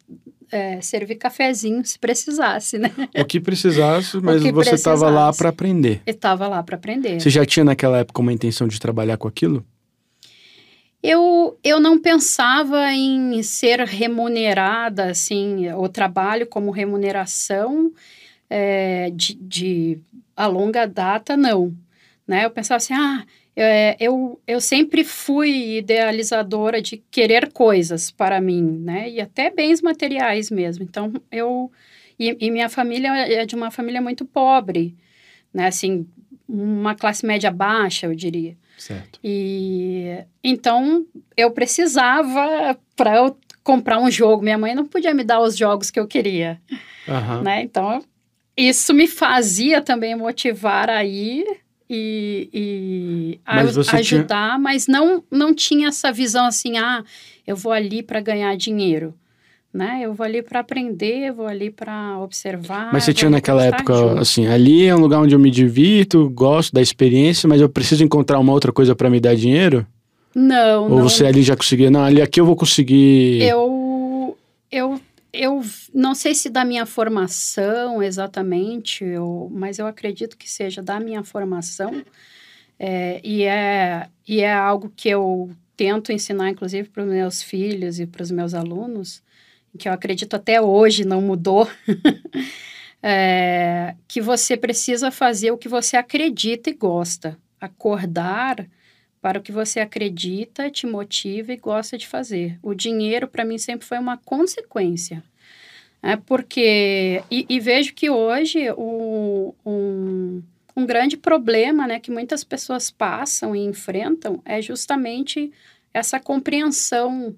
é, 0.50 0.80
servir 0.80 1.16
cafezinho 1.16 1.84
se 1.84 1.98
precisasse, 1.98 2.78
né? 2.78 2.90
O 3.16 3.24
que 3.24 3.40
precisasse, 3.40 4.18
mas 4.22 4.42
que 4.42 4.52
você 4.52 4.74
estava 4.74 5.08
lá 5.10 5.32
para 5.32 5.48
aprender. 5.48 6.02
Estava 6.06 6.48
lá 6.48 6.62
para 6.62 6.76
aprender. 6.76 7.20
Você 7.20 7.30
já 7.30 7.44
tinha 7.44 7.64
naquela 7.64 7.98
época 7.98 8.20
uma 8.20 8.32
intenção 8.32 8.68
de 8.68 8.78
trabalhar 8.78 9.16
com 9.16 9.28
aquilo? 9.28 9.64
Eu, 11.02 11.58
eu 11.62 11.78
não 11.78 11.98
pensava 11.98 12.90
em 12.92 13.42
ser 13.42 13.80
remunerada, 13.80 15.10
assim, 15.10 15.70
o 15.74 15.86
trabalho 15.86 16.46
como 16.46 16.70
remuneração 16.70 17.92
é, 18.48 19.10
de, 19.10 19.34
de 19.34 19.98
a 20.34 20.46
longa 20.46 20.86
data, 20.86 21.36
não. 21.36 21.74
Né? 22.26 22.46
Eu 22.46 22.50
pensava 22.50 22.78
assim, 22.78 22.94
ah, 22.94 23.24
eu, 24.00 24.40
eu 24.46 24.60
sempre 24.60 25.04
fui 25.04 25.78
idealizadora 25.78 26.82
de 26.82 26.96
querer 27.10 27.52
coisas 27.52 28.10
para 28.10 28.40
mim, 28.40 28.62
né? 28.62 29.08
E 29.08 29.20
até 29.20 29.50
bens 29.50 29.80
materiais 29.80 30.50
mesmo. 30.50 30.84
Então, 30.84 31.12
eu... 31.30 31.70
E, 32.18 32.36
e 32.40 32.50
minha 32.50 32.68
família 32.68 33.08
é 33.10 33.44
de 33.44 33.54
uma 33.54 33.70
família 33.70 34.00
muito 34.00 34.24
pobre, 34.24 34.96
né? 35.52 35.66
Assim, 35.66 36.06
uma 36.48 36.94
classe 36.94 37.24
média 37.26 37.50
baixa, 37.50 38.06
eu 38.06 38.14
diria. 38.14 38.56
Certo. 38.76 39.18
E 39.22 40.24
então 40.42 41.06
eu 41.36 41.50
precisava 41.50 42.78
para 42.96 43.16
eu 43.16 43.36
comprar 43.62 44.00
um 44.00 44.10
jogo. 44.10 44.42
Minha 44.42 44.58
mãe 44.58 44.74
não 44.74 44.86
podia 44.86 45.14
me 45.14 45.24
dar 45.24 45.40
os 45.40 45.56
jogos 45.56 45.90
que 45.90 45.98
eu 45.98 46.06
queria, 46.06 46.60
uhum. 47.06 47.42
né? 47.42 47.62
Então 47.62 48.04
isso 48.56 48.92
me 48.94 49.08
fazia 49.08 49.80
também 49.80 50.14
motivar 50.14 50.88
a 50.90 51.04
ir 51.04 51.63
e, 51.88 52.48
e 52.52 53.40
mas 53.46 53.76
a, 53.76 53.96
ajudar, 53.98 54.50
tinha... 54.50 54.58
mas 54.58 54.86
não 54.86 55.22
não 55.30 55.54
tinha 55.54 55.88
essa 55.88 56.10
visão 56.12 56.46
assim, 56.46 56.78
ah, 56.78 57.04
eu 57.46 57.56
vou 57.56 57.72
ali 57.72 58.02
para 58.02 58.20
ganhar 58.20 58.56
dinheiro 58.56 59.14
né? 59.74 60.02
Eu 60.04 60.14
vou 60.14 60.24
ali 60.24 60.40
para 60.40 60.60
aprender, 60.60 61.32
vou 61.32 61.48
ali 61.48 61.68
para 61.68 62.20
observar. 62.20 62.92
Mas 62.92 63.02
você 63.02 63.12
tinha 63.12 63.28
naquela 63.28 63.64
época, 63.64 63.92
junto. 63.92 64.20
assim, 64.20 64.46
ali 64.46 64.86
é 64.86 64.94
um 64.94 65.00
lugar 65.00 65.18
onde 65.18 65.34
eu 65.34 65.38
me 65.38 65.50
divirto, 65.50 66.30
gosto 66.30 66.72
da 66.72 66.80
experiência, 66.80 67.48
mas 67.48 67.60
eu 67.60 67.68
preciso 67.68 68.04
encontrar 68.04 68.38
uma 68.38 68.52
outra 68.52 68.70
coisa 68.70 68.94
para 68.94 69.10
me 69.10 69.18
dar 69.18 69.34
dinheiro? 69.34 69.84
Não, 70.32 70.84
Ou 70.84 70.90
não. 70.90 71.02
você 71.02 71.26
ali 71.26 71.42
já 71.42 71.56
conseguia, 71.56 71.90
não, 71.90 72.04
ali 72.04 72.22
aqui 72.22 72.40
eu 72.40 72.46
vou 72.46 72.54
conseguir. 72.54 73.42
Eu, 73.42 74.36
eu, 74.70 75.00
eu 75.34 75.62
não 75.92 76.14
sei 76.14 76.34
se 76.34 76.48
da 76.48 76.64
minha 76.64 76.86
formação 76.86 78.02
exatamente, 78.02 79.04
eu, 79.04 79.50
mas 79.52 79.78
eu 79.78 79.86
acredito 79.86 80.36
que 80.36 80.48
seja 80.48 80.82
da 80.82 81.00
minha 81.00 81.24
formação. 81.24 82.04
É, 82.78 83.20
e, 83.24 83.44
é, 83.44 84.08
e 84.26 84.40
é 84.40 84.52
algo 84.52 84.92
que 84.96 85.08
eu 85.08 85.50
tento 85.76 86.12
ensinar, 86.12 86.50
inclusive, 86.50 86.88
para 86.88 87.02
os 87.02 87.08
meus 87.08 87.42
filhos 87.42 87.98
e 87.98 88.06
para 88.06 88.22
os 88.22 88.30
meus 88.30 88.54
alunos, 88.54 89.22
que 89.78 89.88
eu 89.88 89.92
acredito 89.92 90.36
até 90.36 90.60
hoje 90.60 91.04
não 91.04 91.20
mudou, 91.20 91.68
é, 93.02 93.96
que 94.06 94.20
você 94.20 94.56
precisa 94.56 95.10
fazer 95.10 95.50
o 95.50 95.58
que 95.58 95.68
você 95.68 95.96
acredita 95.96 96.70
e 96.70 96.74
gosta. 96.74 97.36
Acordar 97.60 98.66
para 99.24 99.38
o 99.38 99.42
que 99.42 99.50
você 99.50 99.80
acredita, 99.80 100.70
te 100.70 100.86
motiva 100.86 101.50
e 101.50 101.56
gosta 101.56 101.96
de 101.96 102.06
fazer. 102.06 102.58
O 102.62 102.74
dinheiro, 102.74 103.26
para 103.26 103.42
mim, 103.42 103.56
sempre 103.56 103.86
foi 103.86 103.98
uma 103.98 104.18
consequência. 104.18 105.24
É 106.02 106.14
porque. 106.14 107.24
E, 107.30 107.46
e 107.48 107.58
vejo 107.58 107.94
que 107.94 108.10
hoje 108.10 108.70
o, 108.76 109.54
um, 109.64 110.42
um 110.76 110.84
grande 110.84 111.16
problema 111.16 111.86
né, 111.86 111.98
que 111.98 112.10
muitas 112.10 112.44
pessoas 112.44 112.90
passam 112.90 113.56
e 113.56 113.64
enfrentam 113.64 114.42
é 114.44 114.60
justamente 114.60 115.50
essa 115.94 116.20
compreensão 116.20 117.34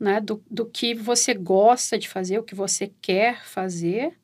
né, 0.00 0.18
do, 0.18 0.42
do 0.50 0.64
que 0.64 0.94
você 0.94 1.34
gosta 1.34 1.98
de 1.98 2.08
fazer, 2.08 2.38
o 2.38 2.42
que 2.42 2.54
você 2.54 2.90
quer 3.02 3.44
fazer 3.44 4.14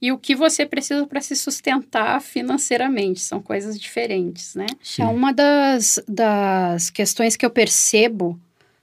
e 0.00 0.10
o 0.10 0.18
que 0.18 0.34
você 0.34 0.64
precisa 0.64 1.06
para 1.06 1.20
se 1.20 1.36
sustentar 1.36 2.20
financeiramente. 2.22 3.20
São 3.20 3.40
coisas 3.40 3.78
diferentes, 3.78 4.54
né? 4.54 4.66
Sim. 4.82 5.02
É 5.02 5.06
uma 5.06 5.32
das, 5.32 6.02
das 6.08 6.88
questões 6.88 7.36
que 7.36 7.44
eu 7.44 7.50
percebo 7.50 8.40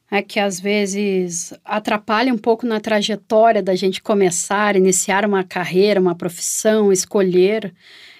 é 0.09 0.21
que 0.21 0.39
às 0.39 0.59
vezes 0.59 1.53
atrapalha 1.65 2.33
um 2.33 2.37
pouco 2.37 2.65
na 2.65 2.79
trajetória 2.79 3.61
da 3.61 3.75
gente 3.75 4.01
começar, 4.01 4.75
iniciar 4.75 5.25
uma 5.25 5.43
carreira, 5.43 5.99
uma 5.99 6.15
profissão, 6.15 6.93
escolher, 6.93 7.73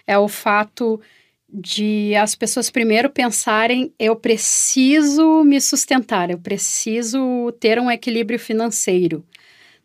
é 0.06 0.18
o 0.18 0.28
fato 0.28 1.00
de 1.50 2.14
as 2.16 2.36
pessoas 2.36 2.70
primeiro 2.70 3.10
pensarem 3.10 3.94
eu 3.98 4.18
preciso 4.18 5.46
me 5.46 5.62
sustentar, 5.62 6.30
eu 6.30 6.38
preciso 6.38 7.54
ter 7.60 7.80
um 7.80 7.90
equilíbrio 7.90 8.38
financeiro. 8.38 9.24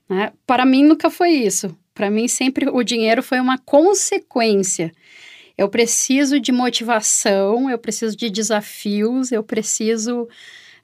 Né? 0.09 0.33
Para 0.45 0.67
mim 0.67 0.83
nunca 0.83 1.09
foi 1.09 1.31
isso. 1.31 1.77
Para 2.03 2.11
mim 2.11 2.27
sempre 2.27 2.69
o 2.69 2.83
dinheiro 2.83 3.23
foi 3.23 3.39
uma 3.39 3.57
consequência. 3.59 4.91
Eu 5.57 5.69
preciso 5.69 6.41
de 6.41 6.51
motivação, 6.51 7.71
eu 7.71 7.79
preciso 7.79 8.17
de 8.17 8.29
desafios, 8.29 9.31
eu 9.31 9.41
preciso 9.41 10.29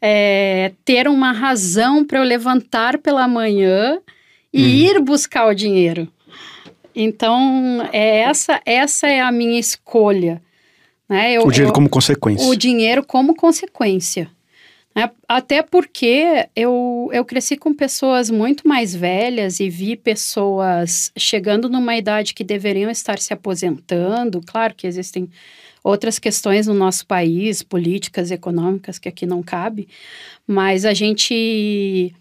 é, 0.01 0.71
ter 0.85 1.09
uma 1.09 1.33
razão 1.33 2.05
para 2.05 2.21
eu 2.21 2.23
levantar 2.23 2.99
pela 2.99 3.27
manhã 3.27 3.99
e 4.53 4.63
hum. 4.63 4.69
ir 4.69 5.01
buscar 5.01 5.49
o 5.49 5.55
dinheiro. 5.55 6.07
Então, 6.95 7.89
é 7.93 8.21
essa, 8.21 8.61
essa 8.65 9.09
é 9.09 9.21
a 9.21 9.33
minha 9.33 9.59
escolha. 9.59 10.41
Né? 11.09 11.33
Eu, 11.33 11.47
o 11.47 11.51
dinheiro 11.51 11.71
eu, 11.71 11.75
como 11.75 11.89
consequência. 11.89 12.47
O 12.47 12.55
dinheiro 12.55 13.05
como 13.05 13.35
consequência. 13.35 14.31
Né? 14.99 15.09
Até 15.29 15.63
porque 15.63 16.49
eu, 16.57 17.09
eu 17.13 17.25
cresci 17.25 17.57
com 17.57 17.73
pessoas 17.73 18.31
muito 18.31 18.67
mais 18.67 18.93
velhas 18.93 19.61
e 19.61 19.71
vi 19.71 19.95
pessoas 19.95 21.13
chegando 21.17 21.69
numa 21.69 21.97
idade 21.97 22.35
que 22.35 22.43
deveriam 22.43 22.91
estar 22.91 23.21
se 23.21 23.33
aposentando. 23.33 24.41
Claro 24.45 24.75
que 24.75 24.89
existem 24.89 25.31
outras 25.85 26.19
questões 26.19 26.67
no 26.67 26.75
nosso 26.75 27.07
país, 27.07 27.63
políticas, 27.63 28.33
econômicas, 28.33 28.99
que 28.99 29.09
aqui 29.09 29.25
não 29.25 29.41
cabe, 29.41 29.87
mas 30.45 30.85
a 30.85 30.93
gente, 30.93 32.13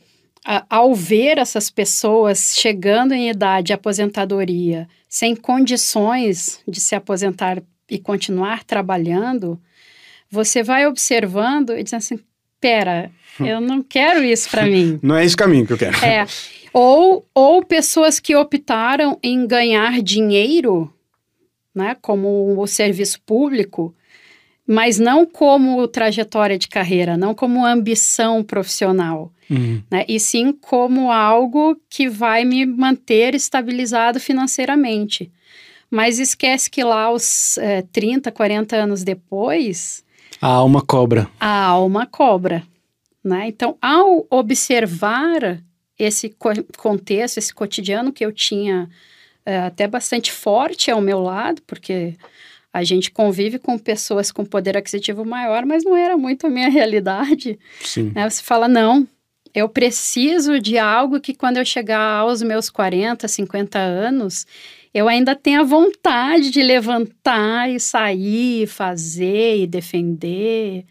ao 0.69 0.93
ver 0.93 1.39
essas 1.39 1.71
pessoas 1.71 2.55
chegando 2.55 3.11
em 3.11 3.27
idade 3.27 3.67
de 3.67 3.73
aposentadoria, 3.73 4.87
sem 5.09 5.35
condições 5.35 6.61
de 6.67 6.79
se 6.79 6.93
aposentar 6.93 7.59
e 7.89 7.97
continuar 7.97 8.63
trabalhando, 8.63 9.59
você 10.29 10.61
vai 10.61 10.85
observando 10.85 11.71
e 11.71 11.81
dizendo 11.81 11.97
assim, 11.97 12.19
pera, 12.59 13.11
eu 13.39 13.61
não 13.61 13.81
quero 13.81 14.23
isso 14.23 14.49
para 14.49 14.65
mim. 14.65 14.99
Não 15.03 15.15
é 15.15 15.23
esse 15.23 15.37
caminho 15.37 15.65
que 15.65 15.73
eu 15.73 15.77
quero. 15.77 15.97
É. 16.03 16.25
Ou, 16.73 17.25
ou 17.33 17.63
pessoas 17.63 18.19
que 18.19 18.35
optaram 18.35 19.17
em 19.23 19.45
ganhar 19.47 20.01
dinheiro 20.01 20.91
né, 21.77 21.95
como 22.01 22.59
o 22.59 22.65
serviço 22.65 23.21
público, 23.21 23.95
mas 24.65 24.97
não 24.97 25.25
como 25.27 25.87
trajetória 25.87 26.57
de 26.57 26.67
carreira, 26.67 27.15
não 27.15 27.35
como 27.35 27.63
ambição 27.63 28.43
profissional, 28.43 29.31
uhum. 29.49 29.81
né, 29.89 30.03
e 30.07 30.19
sim 30.19 30.51
como 30.51 31.11
algo 31.11 31.79
que 31.87 32.09
vai 32.09 32.43
me 32.43 32.65
manter 32.65 33.35
estabilizado 33.35 34.19
financeiramente. 34.19 35.31
Mas 35.89 36.19
esquece 36.19 36.69
que 36.69 36.83
lá, 36.83 37.11
os 37.11 37.57
é, 37.59 37.83
30, 37.83 38.29
40 38.31 38.75
anos 38.75 39.03
depois. 39.03 40.03
A 40.41 40.47
alma 40.47 40.81
cobra. 40.81 41.29
A 41.39 41.65
alma 41.65 42.05
cobra. 42.05 42.63
Né? 43.23 43.47
Então, 43.47 43.77
ao 43.81 44.25
observar 44.29 45.61
esse 45.97 46.35
contexto, 46.77 47.37
esse 47.37 47.53
cotidiano 47.53 48.13
que 48.13 48.25
eu 48.25 48.31
tinha 48.31 48.89
é, 49.45 49.59
até 49.59 49.87
bastante 49.87 50.31
forte 50.31 50.91
ao 50.91 51.01
meu 51.01 51.19
lado, 51.19 51.61
porque 51.65 52.15
a 52.71 52.83
gente 52.83 53.09
convive 53.09 53.57
com 53.57 53.77
pessoas 53.77 54.31
com 54.31 54.45
poder 54.45 54.77
aquisitivo 54.77 55.25
maior, 55.25 55.65
mas 55.65 55.83
não 55.83 55.95
era 55.95 56.17
muito 56.17 56.47
a 56.47 56.49
minha 56.49 56.69
realidade. 56.69 57.57
Sim. 57.81 58.11
Né? 58.13 58.29
Você 58.29 58.43
fala, 58.43 58.67
não, 58.67 59.07
eu 59.53 59.67
preciso 59.67 60.59
de 60.59 60.77
algo 60.77 61.19
que 61.19 61.33
quando 61.33 61.57
eu 61.57 61.65
chegar 61.65 62.19
aos 62.19 62.43
meus 62.43 62.69
40, 62.69 63.27
50 63.27 63.79
anos, 63.79 64.45
eu 64.97 65.07
ainda 65.07 65.35
tenha 65.35 65.63
vontade 65.63 66.49
de 66.49 66.63
levantar 66.63 67.69
e 67.69 67.79
sair, 67.79 68.65
fazer 68.65 69.61
e 69.61 69.67
defender. 69.67 70.85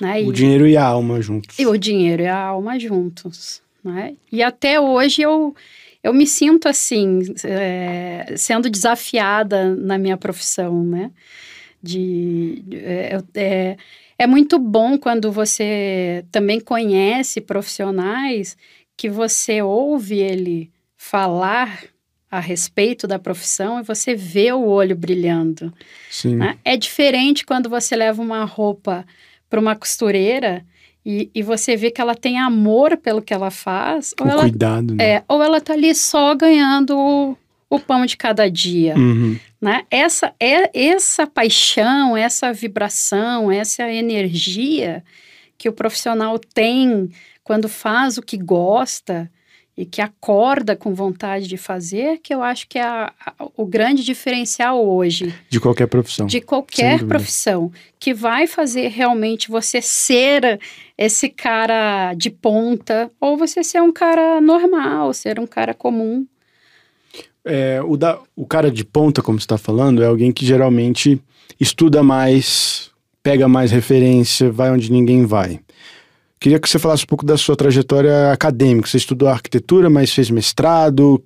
Né? 0.00 0.22
O 0.22 0.30
e, 0.30 0.32
dinheiro 0.32 0.66
e 0.66 0.78
a 0.78 0.84
alma 0.84 1.20
juntos. 1.20 1.58
E 1.58 1.66
o 1.66 1.76
dinheiro 1.76 2.22
e 2.22 2.26
a 2.26 2.38
alma 2.38 2.78
juntos. 2.78 3.60
Né? 3.84 4.14
E 4.32 4.42
até 4.42 4.80
hoje 4.80 5.20
eu 5.20 5.54
eu 6.02 6.12
me 6.12 6.26
sinto 6.26 6.68
assim, 6.68 7.20
é, 7.44 8.34
sendo 8.36 8.68
desafiada 8.70 9.74
na 9.74 9.96
minha 9.96 10.18
profissão, 10.18 10.84
né? 10.84 11.10
De, 11.82 12.62
é, 12.72 13.22
é, 13.34 13.76
é 14.18 14.26
muito 14.26 14.58
bom 14.58 14.98
quando 14.98 15.32
você 15.32 16.24
também 16.30 16.60
conhece 16.60 17.40
profissionais 17.40 18.54
que 18.96 19.08
você 19.08 19.62
ouve 19.62 20.18
ele 20.18 20.70
falar 20.94 21.93
a 22.36 22.40
respeito 22.40 23.06
da 23.06 23.18
profissão 23.18 23.80
e 23.80 23.82
você 23.82 24.14
vê 24.14 24.52
o 24.52 24.64
olho 24.64 24.96
brilhando. 24.96 25.72
Sim. 26.10 26.36
Né? 26.36 26.58
É 26.64 26.76
diferente 26.76 27.46
quando 27.46 27.68
você 27.68 27.94
leva 27.94 28.20
uma 28.20 28.44
roupa 28.44 29.06
para 29.48 29.60
uma 29.60 29.76
costureira 29.76 30.64
e, 31.06 31.30
e 31.34 31.42
você 31.42 31.76
vê 31.76 31.90
que 31.90 32.00
ela 32.00 32.14
tem 32.14 32.38
amor 32.38 32.96
pelo 32.96 33.22
que 33.22 33.32
ela 33.32 33.50
faz. 33.50 34.14
Ou 34.18 34.40
cuidado, 34.40 34.94
né? 34.94 35.04
É, 35.04 35.24
ou 35.28 35.42
ela 35.42 35.60
tá 35.60 35.74
ali 35.74 35.94
só 35.94 36.34
ganhando 36.34 36.98
o, 36.98 37.36
o 37.70 37.78
pão 37.78 38.04
de 38.04 38.16
cada 38.16 38.50
dia. 38.50 38.96
Uhum. 38.96 39.38
Né? 39.60 39.84
Essa, 39.90 40.34
é, 40.40 40.70
essa 40.76 41.26
paixão, 41.26 42.16
essa 42.16 42.52
vibração, 42.52 43.52
essa 43.52 43.90
energia 43.92 45.04
que 45.56 45.68
o 45.68 45.72
profissional 45.72 46.38
tem 46.38 47.10
quando 47.44 47.68
faz 47.68 48.18
o 48.18 48.22
que 48.22 48.38
gosta, 48.38 49.30
e 49.76 49.84
que 49.84 50.00
acorda 50.00 50.76
com 50.76 50.94
vontade 50.94 51.48
de 51.48 51.56
fazer, 51.56 52.18
que 52.22 52.32
eu 52.32 52.42
acho 52.42 52.68
que 52.68 52.78
é 52.78 52.82
a, 52.82 53.12
a, 53.26 53.46
o 53.56 53.66
grande 53.66 54.04
diferencial 54.04 54.86
hoje. 54.86 55.34
De 55.50 55.58
qualquer 55.58 55.88
profissão. 55.88 56.26
De 56.26 56.40
qualquer 56.40 57.04
profissão. 57.04 57.72
Que 57.98 58.14
vai 58.14 58.46
fazer 58.46 58.88
realmente 58.88 59.50
você 59.50 59.82
ser 59.82 60.60
esse 60.96 61.28
cara 61.28 62.14
de 62.14 62.30
ponta, 62.30 63.10
ou 63.20 63.36
você 63.36 63.64
ser 63.64 63.82
um 63.82 63.92
cara 63.92 64.40
normal, 64.40 65.12
ser 65.12 65.40
um 65.40 65.46
cara 65.46 65.74
comum. 65.74 66.24
É, 67.44 67.82
o, 67.82 67.96
da, 67.96 68.20
o 68.36 68.46
cara 68.46 68.70
de 68.70 68.84
ponta, 68.84 69.22
como 69.22 69.38
você 69.40 69.44
está 69.44 69.58
falando, 69.58 70.02
é 70.02 70.06
alguém 70.06 70.32
que 70.32 70.46
geralmente 70.46 71.20
estuda 71.58 72.02
mais, 72.02 72.90
pega 73.22 73.48
mais 73.48 73.72
referência, 73.72 74.52
vai 74.52 74.70
onde 74.70 74.90
ninguém 74.90 75.26
vai. 75.26 75.60
Queria 76.44 76.60
que 76.60 76.68
você 76.68 76.78
falasse 76.78 77.04
um 77.04 77.06
pouco 77.06 77.24
da 77.24 77.38
sua 77.38 77.56
trajetória 77.56 78.30
acadêmica. 78.30 78.86
Você 78.86 78.98
estudou 78.98 79.30
arquitetura, 79.30 79.88
mas 79.88 80.12
fez 80.12 80.28
mestrado. 80.28 81.24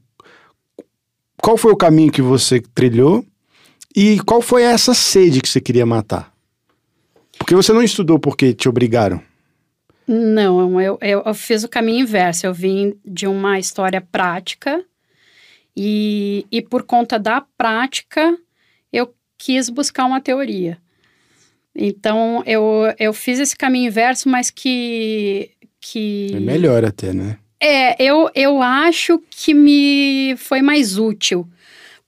Qual 1.43 1.57
foi 1.57 1.73
o 1.73 1.77
caminho 1.77 2.13
que 2.13 2.23
você 2.23 2.61
trilhou? 2.61 3.27
E 3.97 4.21
qual 4.21 4.41
foi 4.41 4.63
essa 4.63 4.95
sede 4.95 5.41
que 5.41 5.49
você 5.49 5.61
queria 5.61 5.85
matar? 5.85 6.33
Porque 7.37 7.53
você 7.53 7.73
não 7.73 7.83
estudou 7.83 8.21
porque 8.21 8.55
te 8.55 8.69
obrigaram. 8.69 9.21
Não, 10.07 10.81
eu, 10.81 10.97
eu, 11.03 11.23
eu 11.27 11.35
fiz 11.35 11.65
o 11.65 11.69
caminho 11.69 12.03
inverso. 12.03 12.47
Eu 12.47 12.55
vim 12.55 12.95
de 13.05 13.27
uma 13.27 13.59
história 13.59 14.01
prática 14.01 14.85
e, 15.77 16.47
e 16.49 16.63
por 16.63 16.85
conta 16.85 17.19
da 17.19 17.41
prática 17.41 18.39
eu 18.93 19.13
quis 19.37 19.69
buscar 19.69 20.05
uma 20.05 20.21
teoria. 20.21 20.79
Então, 21.81 22.43
eu, 22.45 22.93
eu 22.99 23.13
fiz 23.13 23.39
esse 23.39 23.57
caminho 23.57 23.87
inverso, 23.87 24.29
mas 24.29 24.51
que, 24.51 25.49
que... 25.81 26.33
É 26.35 26.41
melhor 26.41 26.85
até, 26.85 27.13
né? 27.13 27.39
É, 27.61 28.03
eu, 28.03 28.29
eu 28.35 28.61
acho 28.61 29.23
que 29.31 29.55
me 29.55 30.35
foi 30.37 30.61
mais 30.61 30.99
útil, 30.99 31.49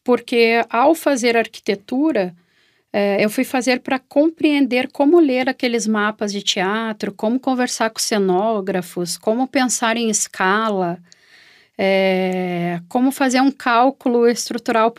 porque 0.02 0.64
ao 0.68 0.92
fazer 0.92 1.36
arquitetura, 1.36 2.34
é, 2.92 3.24
eu 3.24 3.30
fui 3.30 3.44
fazer 3.44 3.78
para 3.78 4.00
compreender 4.00 4.90
como 4.90 5.20
ler 5.20 5.48
aqueles 5.48 5.86
mapas 5.86 6.32
de 6.32 6.42
teatro, 6.42 7.12
como 7.12 7.38
conversar 7.38 7.90
com 7.90 8.00
cenógrafos, 8.00 9.16
como 9.16 9.46
pensar 9.46 9.96
em 9.96 10.10
escala, 10.10 10.98
é, 11.78 12.80
como 12.88 13.12
fazer 13.12 13.40
um 13.40 13.52
cálculo 13.52 14.26
estrutural 14.26 14.92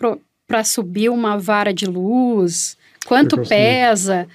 para 0.48 0.64
subir 0.64 1.10
uma 1.10 1.38
vara 1.38 1.74
de 1.74 1.86
luz, 1.86 2.78
quanto 3.12 3.42
pesa, 3.42 4.26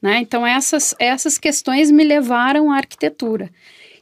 né? 0.00 0.18
Então 0.18 0.46
essas 0.46 0.94
essas 0.98 1.36
questões 1.36 1.90
me 1.90 2.02
levaram 2.02 2.72
à 2.72 2.76
arquitetura. 2.76 3.50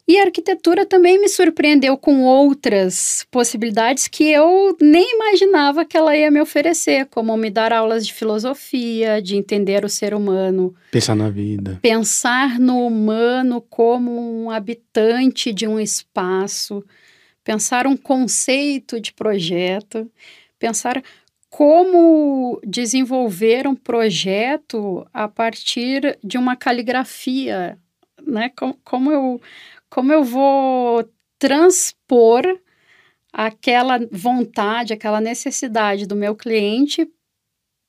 E 0.07 0.19
a 0.19 0.25
arquitetura 0.25 0.85
também 0.85 1.21
me 1.21 1.29
surpreendeu 1.29 1.97
com 1.97 2.23
outras 2.23 3.25
possibilidades 3.31 4.09
que 4.09 4.25
eu 4.25 4.77
nem 4.81 5.15
imaginava 5.15 5.85
que 5.85 5.97
ela 5.97 6.17
ia 6.17 6.29
me 6.31 6.41
oferecer, 6.41 7.07
como 7.07 7.37
me 7.37 7.49
dar 7.49 7.73
aulas 7.73 8.05
de 8.05 8.13
filosofia, 8.13 9.23
de 9.23 9.37
entender 9.37 9.85
o 9.85 9.89
ser 9.89 10.13
humano. 10.13 10.75
Pensar 10.91 11.15
na 11.15 11.31
vida. 11.31 11.79
Pensar 11.81 12.59
no 12.59 12.85
humano 12.85 13.61
como 13.61 14.45
um 14.45 14.51
habitante 14.51 15.53
de 15.53 15.69
um 15.69 15.79
espaço, 15.79 16.85
pensar 17.45 17.87
um 17.87 17.97
conceito 17.97 19.01
de 19.01 19.13
projeto, 19.13 20.11
pensar 20.59 21.03
como 21.53 22.59
desenvolver 22.67 23.67
um 23.69 23.75
projeto 23.75 25.07
a 25.13 25.29
partir 25.29 26.19
de 26.25 26.39
uma 26.39 26.57
caligrafia, 26.57 27.79
né? 28.27 28.51
Como, 28.57 28.79
como 28.83 29.13
eu 29.13 29.41
como 29.91 30.11
eu 30.11 30.25
vou 30.25 31.07
transpor 31.39 32.43
aquela 33.31 34.01
vontade, 34.11 34.95
aquela 34.95 35.21
necessidade 35.21 36.07
do 36.07 36.17
meu 36.17 36.35
cliente 36.35 37.07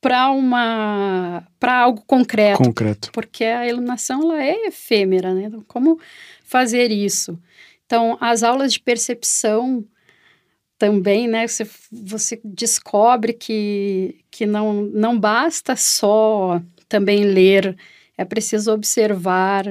para 0.01 0.29
uma 0.29 1.47
para 1.57 1.79
algo 1.79 2.03
concreto. 2.05 2.61
Concreto. 2.61 3.13
Porque 3.13 3.45
a 3.45 3.65
iluminação 3.65 4.23
ela 4.23 4.43
é 4.43 4.67
efêmera, 4.67 5.33
né? 5.33 5.43
Então, 5.43 5.63
como 5.69 5.97
fazer 6.43 6.91
isso? 6.91 7.39
Então, 7.85 8.17
as 8.19 8.43
aulas 8.43 8.73
de 8.73 8.81
percepção 8.81 9.87
também, 10.77 11.27
né? 11.27 11.47
Você, 11.47 11.67
você 11.91 12.39
descobre 12.43 13.33
que, 13.33 14.23
que 14.29 14.45
não, 14.45 14.83
não 14.83 15.19
basta 15.19 15.75
só 15.75 16.61
também 16.87 17.23
ler, 17.23 17.75
é 18.17 18.25
preciso 18.25 18.71
observar, 18.71 19.65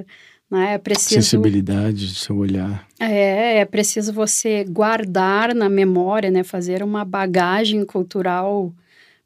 né? 0.50 0.74
É 0.74 0.78
preciso, 0.78 1.22
Sensibilidade 1.22 2.06
do 2.06 2.14
seu 2.14 2.36
olhar. 2.36 2.86
É, 2.98 3.58
é 3.58 3.64
preciso 3.64 4.12
você 4.12 4.64
guardar 4.64 5.54
na 5.54 5.68
memória, 5.68 6.30
né? 6.30 6.42
Fazer 6.42 6.82
uma 6.82 7.04
bagagem 7.04 7.84
cultural 7.84 8.72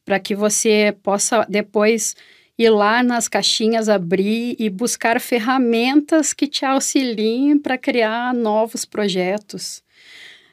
para 0.05 0.21
que 0.21 0.35
você 0.35 0.97
possa 1.03 1.45
depois 1.49 2.15
ir 2.59 2.71
lá 2.71 3.03
nas 3.03 3.29
caixinhas, 3.29 3.89
abrir 3.89 4.57
e 4.59 4.71
buscar 4.71 5.21
ferramentas 5.21 6.33
que 6.33 6.47
te 6.47 6.65
auxiliem 6.65 7.59
para 7.59 7.77
criar 7.77 8.33
novos 8.33 8.85
projetos. 8.85 9.83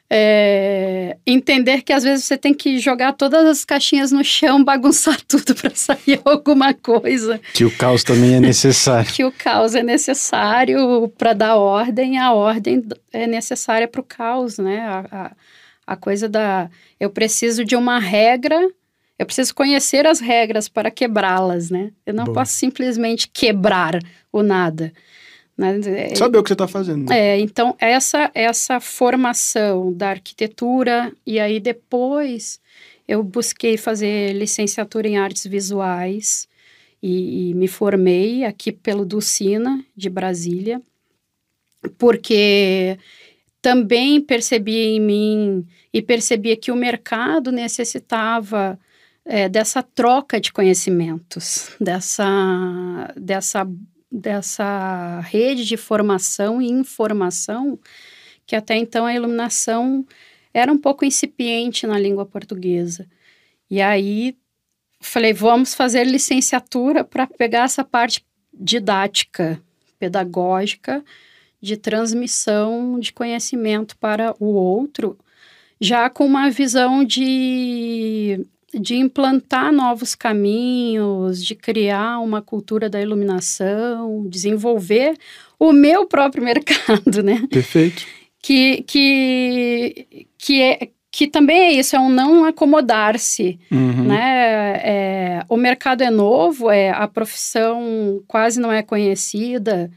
É, 0.10 1.18
entender 1.26 1.82
que 1.82 1.92
às 1.92 2.04
vezes 2.04 2.26
você 2.26 2.38
tem 2.38 2.54
que 2.54 2.78
jogar 2.78 3.14
todas 3.14 3.46
as 3.46 3.66
caixinhas 3.66 4.12
no 4.12 4.24
chão, 4.24 4.62
bagunçar 4.66 5.20
tudo 5.28 5.56
para 5.56 5.74
sair 5.74 6.22
alguma 6.26 6.74
coisa. 6.74 7.42
Que 7.54 7.66
o 7.66 7.76
caos 7.76 8.04
também 8.04 8.36
é 8.36 8.40
necessário. 8.40 9.10
que 9.14 9.24
o 9.24 9.32
caos 9.32 9.74
é 9.74 9.82
necessário 9.82 11.12
para 11.18 11.34
dar 11.34 11.56
ordem, 11.56 12.20
a 12.20 12.32
ordem 12.34 12.84
é 13.12 13.26
necessária 13.26 13.88
para 13.88 14.02
o 14.02 14.04
caos, 14.04 14.58
né? 14.58 14.82
A, 14.82 15.06
a, 15.12 15.32
a 15.88 15.96
coisa 15.96 16.30
da. 16.30 16.70
Eu 17.00 17.10
preciso 17.10 17.66
de 17.66 17.76
uma 17.76 18.00
regra, 18.00 18.70
eu 19.18 19.26
preciso 19.26 19.54
conhecer 19.56 20.06
as 20.06 20.20
regras 20.20 20.68
para 20.68 20.92
quebrá-las, 20.92 21.70
né? 21.70 21.92
Eu 22.06 22.14
não 22.14 22.26
posso 22.26 22.54
simplesmente 22.54 23.28
quebrar 23.28 24.00
o 24.32 24.44
nada. 24.44 24.92
Né? 25.58 26.16
Saber 26.16 26.40
o 26.40 26.44
que 26.44 26.50
você 26.50 26.54
está 26.54 26.68
fazendo. 26.68 27.10
Né? 27.10 27.20
É, 27.36 27.40
então, 27.40 27.76
essa, 27.80 28.32
essa 28.34 28.80
formação 28.80 29.94
da 29.94 30.10
arquitetura, 30.10 31.12
e 31.26 31.40
aí 31.40 31.60
depois 31.60 32.60
eu 33.08 33.24
busquei 33.24 33.78
fazer 33.78 34.34
licenciatura 34.34 35.08
em 35.08 35.18
artes 35.18 35.46
visuais 35.46 36.48
e, 37.02 37.50
e 37.50 37.54
me 37.54 37.68
formei 37.68 38.46
aqui 38.46 38.72
pelo 38.72 39.06
Dulcina, 39.06 39.84
de 39.96 40.10
Brasília, 40.10 40.82
porque 41.98 42.98
também 43.62 44.22
percebi 44.22 44.96
em 44.96 45.00
mim 45.00 45.68
e 45.94 46.02
percebia 46.02 46.58
que 46.58 46.72
o 46.72 46.76
mercado 46.76 47.52
necessitava 47.52 48.80
é, 49.26 49.48
dessa 49.48 49.84
troca 49.84 50.40
de 50.40 50.52
conhecimentos, 50.52 51.76
dessa, 51.80 53.14
dessa 53.16 53.68
dessa 54.14 55.22
rede 55.22 55.66
de 55.66 55.76
formação 55.76 56.62
e 56.62 56.70
informação 56.70 57.80
que 58.46 58.56
até 58.56 58.78
então 58.78 59.06
a 59.08 59.14
iluminação 59.14 60.06
era 60.54 60.72
um 60.72 60.78
pouco 60.78 61.04
incipiente 61.04 61.88
na 61.88 61.98
língua 61.98 62.26
portuguesa. 62.26 63.08
E 63.70 63.82
aí 63.82 64.38
falei, 65.02 65.34
vamos 65.34 65.74
fazer 65.74 66.04
licenciatura 66.04 67.04
para 67.04 67.26
pegar 67.26 67.64
essa 67.64 67.84
parte 67.84 68.24
didática, 68.54 69.60
pedagógica, 69.98 71.04
de 71.60 71.76
transmissão 71.76 73.00
de 73.00 73.12
conhecimento 73.12 73.98
para 73.98 74.36
o 74.40 74.54
outro, 74.54 75.18
já 75.80 76.10
com 76.10 76.26
uma 76.26 76.52
visão 76.52 77.04
de 77.04 78.46
de 78.80 78.96
implantar 78.96 79.72
novos 79.72 80.16
caminhos, 80.16 81.44
de 81.44 81.56
criar 81.56 82.20
uma 82.20 82.42
cultura 82.42 82.90
da 82.90 83.02
iluminação, 83.02 84.26
desenvolver 84.28 85.16
o 85.60 85.72
meu 85.72 86.06
próprio 86.06 86.44
mercado, 86.46 87.24
né? 87.24 87.46
Perfeito. 87.50 88.04
Que, 88.42 88.84
que, 88.84 90.28
que, 90.38 90.62
é, 90.62 90.90
que 91.10 91.28
também 91.28 91.58
é 91.58 91.72
isso, 91.74 91.96
é 91.96 92.00
um 92.00 92.10
não 92.10 92.44
acomodar-se, 92.44 93.58
uhum. 93.72 94.06
né? 94.06 94.82
É, 94.84 95.46
o 95.48 95.56
mercado 95.56 96.02
é 96.02 96.10
novo, 96.10 96.70
é, 96.70 96.90
a 96.90 97.08
profissão 97.08 98.22
quase 98.28 98.60
não 98.60 98.72
é 98.72 98.82
conhecida. 98.82 99.90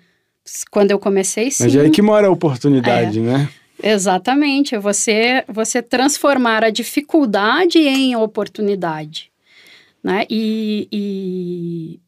Quando 0.70 0.92
eu 0.92 0.98
comecei, 1.00 1.50
sim. 1.50 1.64
Mas 1.64 1.74
é 1.74 1.80
aí 1.80 1.90
que 1.90 2.00
mora 2.00 2.28
a 2.28 2.30
oportunidade, 2.30 3.18
é. 3.18 3.22
né? 3.22 3.48
Exatamente, 3.82 4.74
é 4.74 4.78
você 4.78 5.44
você 5.48 5.82
transformar 5.82 6.64
a 6.64 6.70
dificuldade 6.70 7.78
em 7.78 8.16
oportunidade, 8.16 9.30
né? 10.02 10.24
E, 10.30 10.88
e, 10.90 12.00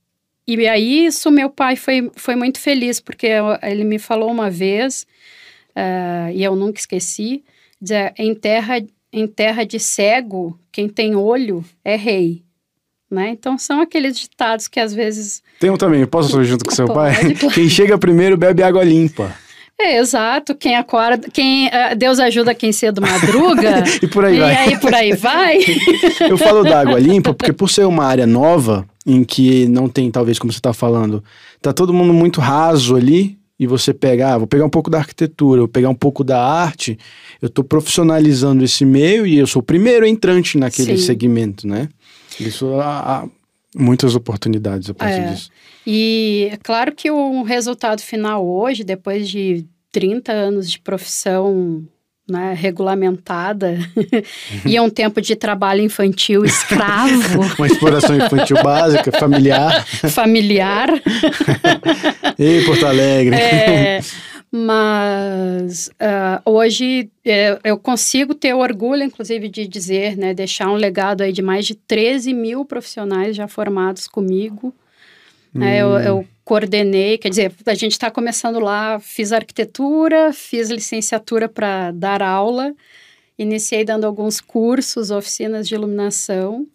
e 0.47 0.67
aí 0.67 1.07
isso 1.07 1.31
meu 1.31 1.51
pai 1.51 1.77
foi, 1.77 2.11
foi 2.17 2.37
muito 2.37 2.59
feliz 2.59 3.01
porque 3.01 3.29
ele 3.63 3.85
me 3.85 3.99
falou 3.99 4.31
uma 4.31 4.51
vez 4.51 5.07
uh, 5.77 6.33
e 6.33 6.43
eu 6.43 6.57
nunca 6.57 6.81
esqueci, 6.81 7.45
dizer, 7.81 8.15
em 8.17 8.35
terra 8.35 8.83
em 9.13 9.27
terra 9.27 9.65
de 9.65 9.79
cego 9.79 10.59
quem 10.71 10.89
tem 10.89 11.17
olho 11.17 11.65
é 11.85 11.97
rei. 11.97 12.43
Né? 13.11 13.31
Então 13.31 13.57
são 13.57 13.81
aqueles 13.81 14.19
ditados 14.19 14.69
que 14.69 14.79
às 14.79 14.93
vezes. 14.93 15.43
Tem 15.59 15.71
um 15.71 15.79
também, 15.79 16.07
posso 16.07 16.43
junto 16.45 16.65
com 16.65 16.71
seu 16.71 16.87
pai? 16.87 17.15
Quem 17.55 17.69
chega 17.69 17.97
primeiro 17.99 18.37
bebe 18.37 18.63
água 18.63 18.85
limpa. 18.85 19.35
É, 19.81 19.99
exato. 19.99 20.55
Quem 20.57 20.75
acorda, 20.75 21.29
quem 21.33 21.69
uh, 21.69 21.97
Deus 21.97 22.19
ajuda 22.19 22.55
quem 22.55 22.73
cedo 22.73 23.01
madruga. 23.01 23.85
e 24.03 24.07
por 24.09 24.25
aí 24.25 24.37
e 24.37 24.41
vai. 24.41 24.57
Aí 24.57 24.79
por 24.79 24.95
aí 24.95 25.13
vai. 25.15 25.59
Eu 26.29 26.37
falo 26.37 26.65
da 26.65 26.81
água 26.81 26.99
limpa 26.99 27.33
porque 27.33 27.53
por 27.53 27.71
ser 27.71 27.87
uma 27.87 28.05
área 28.05 28.27
nova 28.27 28.85
em 29.07 29.23
que 29.23 29.69
não 29.69 29.89
tem, 29.89 30.11
talvez 30.11 30.39
como 30.39 30.53
você 30.53 30.59
está 30.59 30.73
falando, 30.73 31.23
tá 31.63 31.73
todo 31.73 31.95
mundo 31.95 32.13
muito 32.13 32.41
raso 32.41 32.97
ali 32.97 33.39
e 33.59 33.67
você 33.67 33.95
pegar, 33.95 34.35
ah, 34.35 34.39
vou 34.39 34.47
pegar 34.47 34.65
um 34.65 34.71
pouco 34.71 34.91
da 34.91 34.99
arquitetura, 34.99 35.61
vou 35.61 35.69
pegar 35.69 35.89
um 35.89 35.95
pouco 35.95 36.23
da 36.23 36.41
arte, 36.41 36.99
eu 37.41 37.47
estou 37.47 37.65
profissionalizando 37.65 38.63
esse 38.63 38.85
meio 38.85 39.27
e 39.27 39.39
eu 39.39 39.47
sou 39.47 39.61
o 39.61 39.65
primeiro 39.65 40.07
entrante 40.07 40.59
naquele 40.59 40.97
Sim. 40.97 41.05
segmento, 41.05 41.67
né? 41.67 41.89
Isso 42.39 42.75
há, 42.75 42.99
há 42.99 43.29
muitas 43.79 44.15
oportunidades 44.15 44.91
a 44.91 44.95
partir 44.95 45.21
é. 45.21 45.33
disso. 45.33 45.51
E 45.87 46.49
é 46.53 46.57
claro 46.57 46.93
que 46.93 47.11
o 47.11 47.43
resultado 47.43 48.03
final 48.03 48.47
hoje, 48.47 48.85
depois 48.85 49.29
de 49.29 49.65
30 49.93 50.33
anos 50.33 50.71
de 50.71 50.79
profissão 50.79 51.87
né, 52.29 52.55
regulamentada 52.55 53.79
e 54.67 54.79
um 54.79 54.91
tempo 54.91 55.21
de 55.21 55.35
trabalho 55.35 55.83
infantil 55.83 56.45
escravo. 56.45 57.41
Uma 57.57 57.67
exploração 57.67 58.15
infantil 58.17 58.63
básica, 58.63 59.11
familiar. 59.13 59.87
Familiar. 59.87 60.89
e 62.39 62.63
Porto 62.67 62.87
Alegre. 62.87 63.35
É, 63.35 64.01
mas 64.51 65.89
uh, 65.89 66.51
hoje 66.51 67.11
é, 67.25 67.59
eu 67.65 67.79
consigo 67.79 68.35
ter 68.35 68.55
orgulho, 68.55 69.03
inclusive, 69.03 69.49
de 69.49 69.67
dizer, 69.67 70.17
né, 70.17 70.33
deixar 70.33 70.71
um 70.71 70.75
legado 70.75 71.23
aí 71.23 71.33
de 71.33 71.43
mais 71.43 71.67
de 71.67 71.75
13 71.75 72.33
mil 72.33 72.65
profissionais 72.65 73.37
já 73.37 73.47
formados 73.47 74.07
comigo 74.07 74.75
Hum. 75.55 75.63
É, 75.63 75.83
eu, 75.83 75.99
eu, 75.99 76.29
coordenei, 76.45 77.19
quer 77.19 77.29
dizer, 77.29 77.53
a 77.67 77.75
gente 77.75 77.93
está 77.93 78.11
começando 78.11 78.59
lá, 78.59 78.99
fiz 79.01 79.33
arquitetura, 79.33 80.33
fiz 80.33 80.71
licenciatura 80.71 81.49
para 81.49 81.91
dar 81.91 82.23
aula, 82.23 82.75
iniciei 83.39 83.85
dando 83.85 84.05
alguns 84.05 84.41
cursos, 84.41 85.11
oficinas 85.11 85.69
de 85.69 85.75
iluminação, 85.75 86.67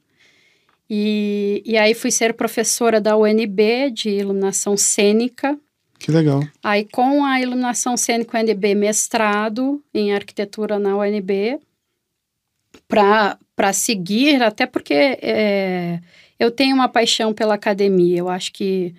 e, 0.89 1.63
e 1.65 1.75
aí 1.77 1.93
fui 1.95 2.11
ser 2.11 2.33
professora 2.33 3.01
da 3.01 3.17
UNB 3.17 3.89
de 3.91 4.09
iluminação 4.09 4.77
cênica. 4.77 5.57
Que 6.03 6.11
legal. 6.11 6.41
Aí 6.61 6.85
com 6.85 7.23
a 7.23 7.39
iluminação 7.39 7.95
cênica 7.95 8.37
UNB, 8.37 8.75
mestrado 8.75 9.81
em 9.93 10.13
arquitetura 10.13 10.77
na 10.77 10.97
UNB, 10.97 11.59
para 12.87 13.73
seguir, 13.73 14.43
até 14.43 14.65
porque... 14.65 14.93
É, 14.93 15.99
eu 16.43 16.51
tenho 16.51 16.75
uma 16.75 16.89
paixão 16.89 17.33
pela 17.33 17.53
academia. 17.53 18.19
Eu 18.19 18.27
acho 18.27 18.51
que 18.51 18.93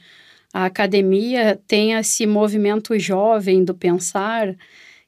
a 0.52 0.64
academia 0.64 1.60
tem 1.66 1.92
esse 1.92 2.26
movimento 2.26 2.98
jovem 2.98 3.62
do 3.62 3.74
pensar 3.74 4.56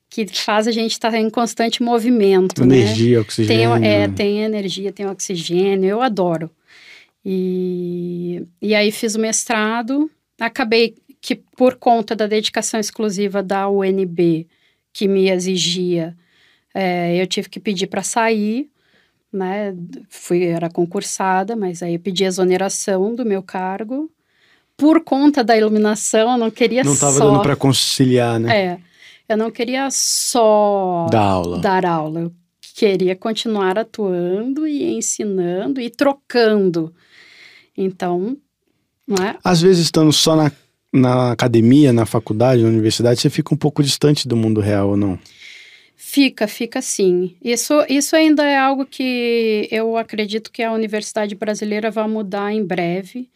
que 0.09 0.27
faz 0.27 0.69
a 0.69 0.73
gente 0.73 0.93
estar 0.93 1.15
em 1.15 1.31
constante 1.31 1.83
movimento. 1.83 2.63
Energia, 2.63 3.17
né? 3.17 3.23
oxigênio. 3.23 3.81
Tem, 3.81 3.89
é, 3.89 4.09
tem 4.09 4.43
energia, 4.43 4.93
tem 4.93 5.07
oxigênio, 5.07 5.89
eu 5.89 6.03
adoro. 6.03 6.51
E, 7.25 8.47
e 8.61 8.75
aí 8.75 8.93
fiz 8.93 9.15
o 9.15 9.21
mestrado, 9.21 10.11
acabei 10.39 10.95
que 11.27 11.35
por 11.35 11.75
conta 11.75 12.15
da 12.15 12.29
dedicação 12.29 12.79
exclusiva 12.79 13.43
da 13.43 13.69
UNB, 13.69 14.47
que 14.93 15.09
me 15.09 15.29
exigia, 15.29 16.17
é, 16.73 17.21
eu 17.21 17.27
tive 17.27 17.49
que 17.49 17.59
pedir 17.59 17.89
para 17.89 18.05
sair, 18.05 18.71
né? 19.33 19.75
Fui, 20.09 20.45
era 20.45 20.71
concursada, 20.71 21.57
mas 21.57 21.83
aí 21.83 21.95
eu 21.95 21.99
pedi 21.99 22.23
exoneração 22.23 23.13
do 23.13 23.27
meu 23.27 23.43
cargo. 23.43 24.09
Por 24.77 25.03
conta 25.03 25.43
da 25.43 25.57
iluminação, 25.57 26.31
eu 26.31 26.39
não 26.39 26.49
queria 26.49 26.85
não 26.85 26.95
só... 26.95 27.07
Não 27.07 27.13
estava 27.13 27.33
dando 27.33 27.43
para 27.43 27.57
conciliar, 27.57 28.39
né? 28.39 28.57
É, 28.57 28.79
eu 29.29 29.37
não 29.37 29.51
queria 29.51 29.91
só... 29.91 31.09
Dar 31.11 31.23
aula. 31.23 31.59
Dar 31.59 31.85
aula. 31.85 32.21
Eu 32.21 32.33
queria 32.61 33.17
continuar 33.17 33.77
atuando 33.77 34.65
e 34.65 34.95
ensinando 34.95 35.81
e 35.81 35.91
trocando. 35.91 36.95
Então, 37.77 38.37
não 39.05 39.27
é? 39.27 39.37
Às 39.43 39.61
vezes, 39.61 39.87
estando 39.87 40.13
só 40.13 40.37
na 40.37 40.53
na 40.97 41.33
academia, 41.33 41.93
na 41.93 42.07
faculdade, 42.07 42.63
na 42.63 42.69
universidade, 42.69 43.21
você 43.21 43.31
fica 43.31 43.55
um 43.55 43.57
pouco 43.57 43.83
distante 43.83 44.27
do 44.27 44.37
mundo 44.37 44.61
real 44.61 44.91
ou 44.91 44.97
não? 44.97 45.19
Fica, 45.97 46.47
fica 46.47 46.81
sim. 46.81 47.35
Isso, 47.43 47.75
isso 47.89 48.17
ainda 48.17 48.45
é 48.45 48.57
algo 48.57 48.87
que 48.87 49.69
eu 49.71 49.97
acredito 49.97 50.51
que 50.51 50.63
a 50.63 50.73
universidade 50.73 51.35
brasileira 51.35 51.91
vai 51.91 52.09
mudar 52.09 52.53
em 52.53 52.65
breve. 52.65 53.29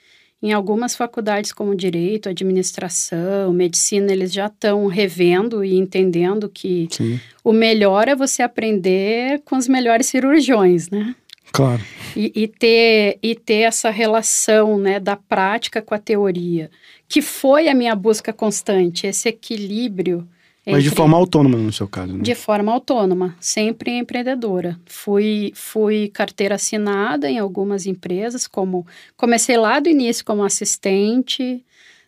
Em 0.43 0.53
algumas 0.53 0.97
faculdades, 0.97 1.53
como 1.53 1.75
direito, 1.75 2.31
administração, 2.31 3.53
medicina, 3.53 4.11
eles 4.11 4.33
já 4.33 4.47
estão 4.47 4.87
revendo 4.87 5.63
e 5.63 5.77
entendendo 5.77 6.49
que 6.49 6.89
Sim. 6.91 7.21
o 7.45 7.53
melhor 7.53 8.09
é 8.09 8.17
você 8.17 8.43
aprender 8.43 9.43
com 9.45 9.57
os 9.57 9.69
melhores 9.69 10.07
cirurgiões, 10.07 10.89
né? 10.89 11.15
Claro. 11.53 11.83
E, 12.17 12.33
e, 12.35 12.49
ter, 12.49 13.19
e 13.23 13.35
ter 13.35 13.63
essa 13.63 13.91
relação 13.91 14.79
né, 14.79 14.99
da 14.99 15.17
prática 15.17 15.83
com 15.83 15.95
a 15.95 15.99
teoria 15.99 16.71
que 17.11 17.21
foi 17.21 17.69
a 17.69 17.75
minha 17.75 17.97
busca 17.97 18.33
constante, 18.33 19.05
esse 19.05 19.29
equilíbrio. 19.29 20.29
Mas 20.65 20.85
de 20.85 20.91
forma 20.91 21.17
autônoma 21.17 21.59
no 21.59 21.73
seu 21.73 21.89
caso, 21.89 22.13
né? 22.13 22.23
De 22.23 22.37
forma 22.37 22.71
autônoma, 22.71 23.35
sempre 23.41 23.91
empreendedora. 23.99 24.79
Fui, 24.87 25.51
fui 25.57 26.09
carteira 26.15 26.55
assinada 26.55 27.29
em 27.29 27.41
algumas 27.41 27.85
empresas, 27.85 28.47
como 28.47 28.87
comecei 29.17 29.57
lá 29.57 29.81
do 29.81 29.89
início 29.89 30.25
como 30.25 30.45
assistente, 30.45 31.65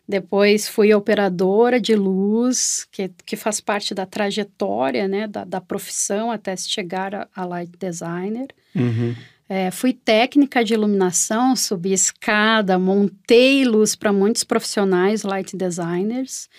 depois 0.07 0.69
fui 0.69 0.93
operadora 0.93 1.81
de 1.81 1.95
luz, 1.95 2.87
que, 2.89 3.11
que 3.25 3.35
faz 3.35 3.59
parte 3.59 3.93
da 3.93 4.05
trajetória, 4.05 5.05
né, 5.05 5.27
da, 5.27 5.43
da 5.43 5.59
profissão 5.59 6.31
até 6.31 6.55
chegar 6.55 7.13
a, 7.13 7.27
a 7.35 7.43
light 7.43 7.71
designer. 7.77 8.47
Uhum. 8.73 9.13
É, 9.47 9.69
fui 9.71 9.93
técnica 9.93 10.63
de 10.63 10.73
iluminação, 10.73 11.55
subi 11.55 11.93
escada, 11.93 12.79
montei 12.79 13.65
luz 13.65 13.95
para 13.95 14.13
muitos 14.13 14.43
profissionais, 14.43 15.23
light 15.23 15.55
designers, 15.55 16.49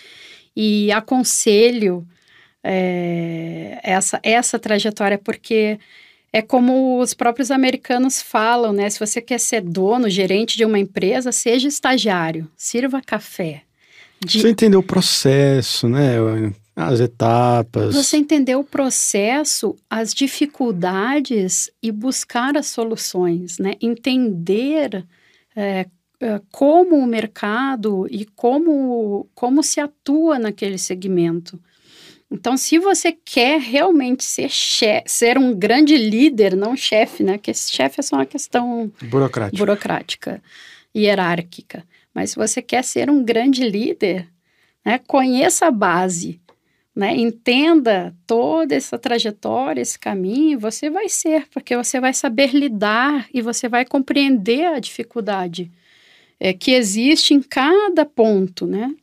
e 0.55 0.91
aconselho 0.91 2.07
é, 2.63 3.79
essa, 3.83 4.19
essa 4.23 4.59
trajetória, 4.59 5.17
porque 5.17 5.79
é 6.31 6.41
como 6.41 6.99
os 6.99 7.13
próprios 7.13 7.49
americanos 7.49 8.21
falam, 8.21 8.73
né? 8.73 8.89
Se 8.89 8.99
você 8.99 9.21
quer 9.21 9.39
ser 9.39 9.61
dono, 9.61 10.09
gerente 10.09 10.57
de 10.57 10.65
uma 10.65 10.77
empresa, 10.77 11.31
seja 11.31 11.67
estagiário, 11.67 12.49
sirva 12.57 13.01
café. 13.01 13.61
De... 14.25 14.41
Você 14.41 14.49
entendeu 14.49 14.79
o 14.79 14.83
processo, 14.83 15.87
né? 15.87 16.17
As 16.75 16.99
etapas. 16.99 17.95
Você 17.95 18.17
entender 18.17 18.55
o 18.55 18.63
processo, 18.63 19.75
as 19.89 20.13
dificuldades 20.13 21.71
e 21.81 21.91
buscar 21.91 22.57
as 22.57 22.67
soluções, 22.67 23.57
né? 23.57 23.75
Entender 23.81 25.05
é, 25.55 25.85
é, 26.19 26.41
como 26.51 26.97
o 26.97 27.07
mercado 27.07 28.05
e 28.11 28.25
como, 28.25 29.29
como 29.33 29.63
se 29.63 29.79
atua 29.79 30.37
naquele 30.37 30.77
segmento. 30.77 31.59
Então, 32.29 32.57
se 32.57 32.77
você 32.77 33.11
quer 33.13 33.59
realmente 33.61 34.23
ser 34.23 34.49
chefe, 34.49 35.03
ser 35.07 35.37
um 35.37 35.53
grande 35.53 35.95
líder, 35.95 36.55
não 36.55 36.75
chefe, 36.75 37.23
né? 37.23 37.37
Que 37.37 37.53
chefe 37.53 38.01
é 38.01 38.03
só 38.03 38.17
uma 38.17 38.25
questão 38.25 38.91
burocrática. 39.03 39.57
burocrática, 39.57 40.43
hierárquica. 40.93 41.85
Mas 42.13 42.31
se 42.31 42.35
você 42.35 42.61
quer 42.61 42.83
ser 42.83 43.09
um 43.09 43.23
grande 43.23 43.63
líder, 43.67 44.27
né, 44.83 44.99
conheça 45.07 45.67
a 45.67 45.71
base, 45.71 46.41
né, 46.95 47.13
entenda 47.13 48.15
toda 48.25 48.73
essa 48.73 48.97
trajetória, 48.97 49.81
esse 49.81 49.99
caminho, 49.99 50.57
você 50.57 50.89
vai 50.89 51.09
ser, 51.09 51.45
porque 51.49 51.75
você 51.75 51.99
vai 51.99 52.13
saber 52.13 52.55
lidar 52.55 53.27
e 53.33 53.41
você 53.41 53.67
vai 53.67 53.83
compreender 53.83 54.65
a 54.65 54.79
dificuldade 54.79 55.69
é, 56.39 56.53
que 56.53 56.71
existe 56.71 57.33
em 57.33 57.41
cada 57.41 58.05
ponto, 58.05 58.65
né? 58.65 58.93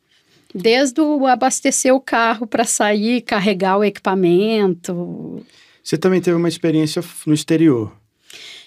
Desde 0.55 1.01
o 1.01 1.27
abastecer 1.27 1.95
o 1.95 2.01
carro 2.01 2.47
para 2.47 2.65
sair, 2.65 3.23
carregar 3.23 3.79
o 3.79 3.85
equipamento. 3.85 5.45
Você 5.83 5.97
também 5.99 6.21
teve 6.21 6.37
uma 6.37 6.49
experiência 6.49 7.03
no 7.27 7.35
exterior? 7.35 7.93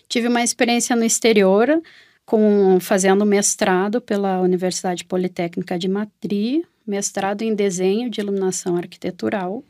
Tive 0.08 0.28
uma 0.28 0.44
experiência 0.44 0.96
no 0.96 1.04
exterior, 1.04 1.82
com 2.26 2.80
fazendo 2.80 3.26
mestrado 3.26 4.02
pela 4.02 4.42
Universidade 4.42 5.04
Politécnica 5.06 5.78
de 5.78 5.88
Madrid, 5.88 6.64
mestrado 6.86 7.42
em 7.42 7.56
desenho 7.56 8.10
de 8.10 8.22
iluminação 8.22 8.78
arquitetural. 8.78 9.64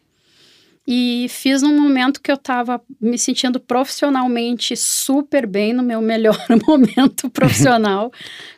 E 0.88 1.26
fiz 1.30 1.64
num 1.64 1.80
momento 1.80 2.22
que 2.22 2.30
eu 2.30 2.36
estava 2.36 2.80
me 3.02 3.18
sentindo 3.18 3.60
profissionalmente 3.60 4.76
super 4.76 5.48
bem, 5.48 5.74
no 5.74 5.82
meu 5.82 6.00
melhor 6.00 6.38
momento 6.68 7.28
profissional, 7.30 8.12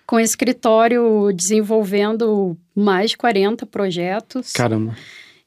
com 0.06 0.20
escritório 0.20 1.32
desenvolvendo 1.34 2.58
mais 2.76 3.12
de 3.12 3.18
40 3.18 3.66
projetos. 3.66 4.52
Caramba. 4.52 4.94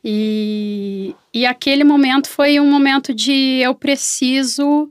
E, 0.03 1.15
e 1.35 1.45
aquele 1.45 1.85
momento 1.85 2.31
foi 2.31 2.59
um 2.59 2.71
momento 2.71 3.13
de 3.13 3.61
eu 3.63 3.75
preciso 3.75 4.91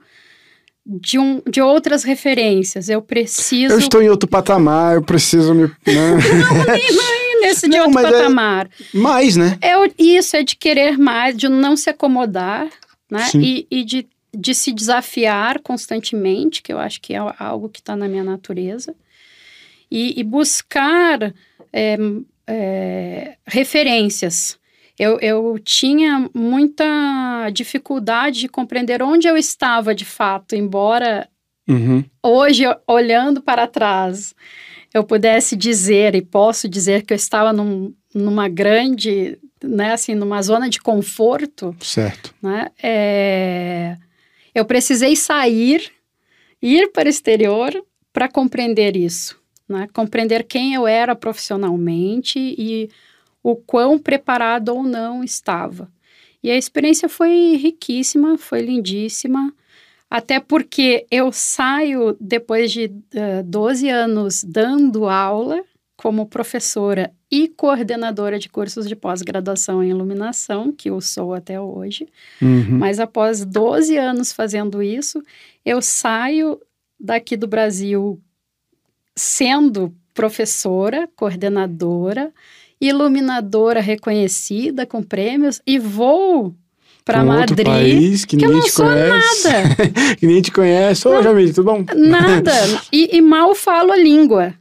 de, 0.86 1.20
um, 1.20 1.42
de 1.50 1.62
outras 1.62 2.04
referências. 2.04 2.90
Eu 2.90 3.02
preciso. 3.02 3.74
Eu 3.74 3.80
estou 3.80 4.02
em 4.02 4.10
outro 4.10 4.30
patamar, 4.30 4.96
eu 4.96 5.02
preciso 5.02 5.54
me. 5.54 5.64
Né? 5.64 5.74
não, 5.86 6.96
não, 6.96 7.29
nesse 7.40 7.68
de 7.70 7.80
outro 7.80 8.00
é 8.00 8.04
patamar. 8.04 8.70
É 8.94 8.98
mais, 8.98 9.36
né? 9.36 9.58
É, 9.62 9.74
isso, 9.98 10.36
é 10.36 10.44
de 10.44 10.56
querer 10.56 10.98
mais, 10.98 11.38
de 11.38 11.48
não 11.48 11.76
se 11.76 11.90
acomodar, 11.90 12.70
né? 13.10 13.26
E, 13.36 13.68
e, 13.70 13.84
de, 13.84 14.08
de 14.36 14.54
se 14.54 14.72
desafiar 14.72 15.60
constantemente, 15.60 16.62
que 16.62 16.72
eu 16.72 16.80
acho 16.80 17.02
que 17.02 17.14
é 17.14 17.18
algo 17.40 17.70
que 17.70 17.80
está 17.80 17.96
na 17.96 18.08
minha 18.08 18.24
natureza. 18.24 18.96
E, 19.92 20.20
e 20.20 20.24
buscar 20.24 21.34
é, 21.74 21.98
é, 22.46 23.36
referências. 23.46 24.60
Eu, 24.98 25.18
eu 25.20 25.58
tinha 25.64 26.30
muita 26.34 27.50
dificuldade 27.54 28.42
de 28.42 28.50
compreender 28.50 29.02
onde 29.02 29.28
eu 29.28 29.38
estava 29.38 29.96
de 29.96 30.04
fato, 30.04 30.56
embora 30.56 31.30
uhum. 31.68 32.04
hoje, 32.22 32.64
olhando 32.86 33.42
para 33.42 33.66
trás, 33.66 34.36
eu 34.94 35.04
pudesse 35.04 35.56
dizer 35.56 36.16
e 36.16 36.22
posso 36.22 36.68
dizer 36.68 37.04
que 37.04 37.14
eu 37.14 37.16
estava 37.16 37.54
num, 37.54 37.94
numa 38.14 38.48
grande, 38.48 39.38
né, 39.64 39.94
assim, 39.94 40.16
numa 40.16 40.42
zona 40.42 40.70
de 40.70 40.80
conforto. 40.80 41.76
Certo. 41.80 42.34
Né, 42.42 42.70
é, 42.82 43.98
eu 44.54 44.66
precisei 44.66 45.16
sair, 45.16 45.92
ir 46.62 46.92
para 46.92 47.08
o 47.08 47.10
exterior 47.10 47.72
para 48.12 48.28
compreender 48.28 48.96
isso, 48.96 49.40
né, 49.68 49.88
compreender 49.94 50.44
quem 50.44 50.74
eu 50.74 50.88
era 50.88 51.16
profissionalmente 51.16 52.40
e 52.40 52.90
o 53.44 53.56
quão 53.56 53.98
preparado 53.98 54.70
ou 54.70 54.84
não 54.84 55.24
estava. 55.24 55.90
E 56.42 56.50
a 56.50 56.58
experiência 56.58 57.10
foi 57.10 57.56
riquíssima, 57.58 58.38
foi 58.38 58.62
lindíssima. 58.62 59.54
Até 60.10 60.40
porque 60.40 61.06
eu 61.12 61.32
saio 61.32 62.18
depois 62.20 62.72
de 62.72 62.86
uh, 62.86 63.44
12 63.46 63.90
anos 63.90 64.44
dando 64.44 65.08
aula 65.08 65.64
como 65.96 66.26
professora 66.26 67.12
e 67.30 67.48
coordenadora 67.48 68.40
de 68.40 68.50
cursos 68.50 68.88
de 68.88 68.96
pós-graduação 68.96 69.84
em 69.84 69.90
iluminação, 69.90 70.72
que 70.72 70.90
eu 70.90 71.00
sou 71.00 71.34
até 71.34 71.60
hoje. 71.60 72.08
Uhum. 72.42 72.80
Mas 72.80 73.00
após 73.00 73.46
12 73.46 73.98
anos 73.98 74.32
fazendo 74.32 74.82
isso, 74.82 75.22
eu 75.64 75.82
saio 75.82 76.60
daqui 77.00 77.38
do 77.38 77.48
Brasil 77.48 78.20
sendo 79.16 79.94
professora, 80.14 81.08
coordenadora, 81.16 82.34
iluminadora 82.82 83.82
reconhecida 83.82 84.86
com 84.86 85.04
prêmios 85.04 85.62
e 85.68 85.78
vou 85.78 86.56
para 87.10 87.24
Madrid. 87.24 87.66
país 87.66 88.24
que, 88.24 88.38
que 88.38 88.46
ninguém 88.46 88.62
te 88.62 88.72
conhece. 88.72 89.48
nada. 89.50 90.16
que 90.18 90.28
nem 90.28 90.42
te 90.42 90.52
conhece. 90.52 91.08
Ô, 91.08 91.24
Jamile, 91.24 91.54
tudo 91.54 91.66
bom? 91.66 91.86
Nada. 91.96 92.52
E, 92.92 93.18
e, 93.18 93.22
mal 93.22 93.54
falo 93.56 93.92
a 93.92 93.98
língua. 93.98 94.54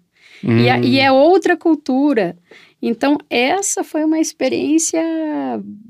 Hum. 0.45 0.59
E, 0.59 0.87
e 0.87 0.99
é 0.99 1.11
outra 1.11 1.57
cultura. 1.57 2.37
Então, 2.81 3.19
essa 3.29 3.83
foi 3.83 4.05
uma 4.05 4.21
experiência 4.21 5.03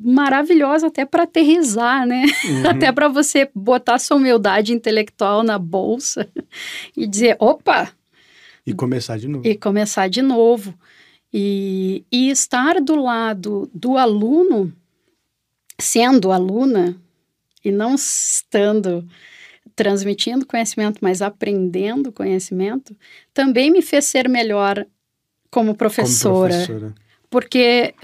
maravilhosa 0.01 0.87
até 0.87 1.05
para 1.05 1.25
aterrizar, 1.25 2.07
né? 2.07 2.25
Uhum. 2.49 2.68
até 2.68 2.90
para 2.90 3.09
você 3.09 3.49
botar 3.55 3.99
sua 3.99 4.16
humildade 4.16 4.73
intelectual 4.73 5.42
na 5.42 5.59
bolsa 5.59 6.27
e 6.97 7.07
dizer, 7.07 7.37
opa! 7.38 7.90
E 8.66 8.73
começar 8.73 9.18
de 9.18 9.29
novo. 9.29 9.47
E 9.47 9.55
começar 9.55 10.09
de 10.09 10.23
novo. 10.23 10.75
E, 11.33 12.05
e 12.11 12.31
estar 12.31 12.81
do 12.81 12.97
lado 12.97 13.71
do 13.75 13.99
aluno, 13.99 14.73
sendo 15.81 16.33
aluna, 16.33 16.97
e 17.64 17.71
não 17.71 17.95
estando 17.95 19.07
transmitindo 19.75 20.47
conhecimento, 20.47 20.99
mas 21.01 21.23
aprendendo 21.23 22.11
conhecimento, 22.11 22.97
também 23.33 23.71
me 23.71 23.83
fez 23.83 24.07
ser 24.07 24.29
melhor 24.29 24.85
como 25.51 25.75
professora, 25.75 26.53
como 26.53 26.67
professora. 26.67 26.95
Porque 27.31 27.95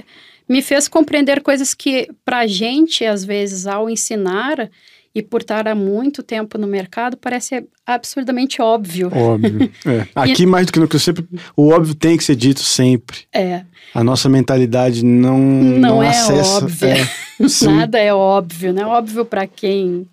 me 0.49 0.63
fez 0.63 0.87
compreender 0.87 1.43
coisas 1.43 1.75
que, 1.75 2.09
para 2.25 2.41
a 2.41 2.47
gente, 2.47 3.05
às 3.05 3.25
vezes, 3.25 3.67
ao 3.67 3.89
ensinar 3.89 4.71
e 5.15 5.23
por 5.23 5.41
estar 5.41 5.67
há 5.69 5.75
muito 5.75 6.23
tempo 6.23 6.59
no 6.59 6.67
mercado, 6.67 7.17
parece 7.17 7.67
absurdamente 7.87 8.61
óbvio. 8.61 9.11
Óbvio. 9.15 9.71
É. 9.87 10.07
Aqui, 10.15 10.43
e... 10.43 10.47
mais 10.47 10.67
do 10.67 10.73
que 10.73 10.81
no 10.81 10.89
que 10.89 10.99
sempre, 10.99 11.27
o 11.57 11.69
óbvio 11.69 11.95
tem 11.95 12.17
que 12.17 12.25
ser 12.25 12.35
dito 12.35 12.61
sempre. 12.61 13.19
É. 13.33 13.65
A 13.95 14.03
nossa 14.03 14.29
mentalidade 14.29 15.05
não, 15.05 15.39
não, 15.39 15.79
não 15.79 16.03
é 16.03 16.09
acessa. 16.09 16.65
Óbvia. 16.65 16.89
É, 16.89 17.09
Nada 17.62 17.99
é 17.99 18.12
óbvio, 18.12 18.73
né? 18.73 18.85
Óbvio 18.85 19.25
para 19.25 19.47
quem. 19.47 20.09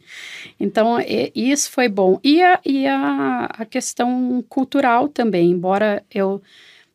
Então, 0.60 0.98
isso 1.36 1.72
foi 1.72 1.88
bom. 1.88 2.20
E, 2.24 2.42
a, 2.42 2.60
e 2.66 2.88
a, 2.88 3.46
a 3.46 3.66
questão 3.66 4.44
cultural 4.48 5.08
também, 5.08 5.52
embora 5.52 6.04
eu 6.14 6.42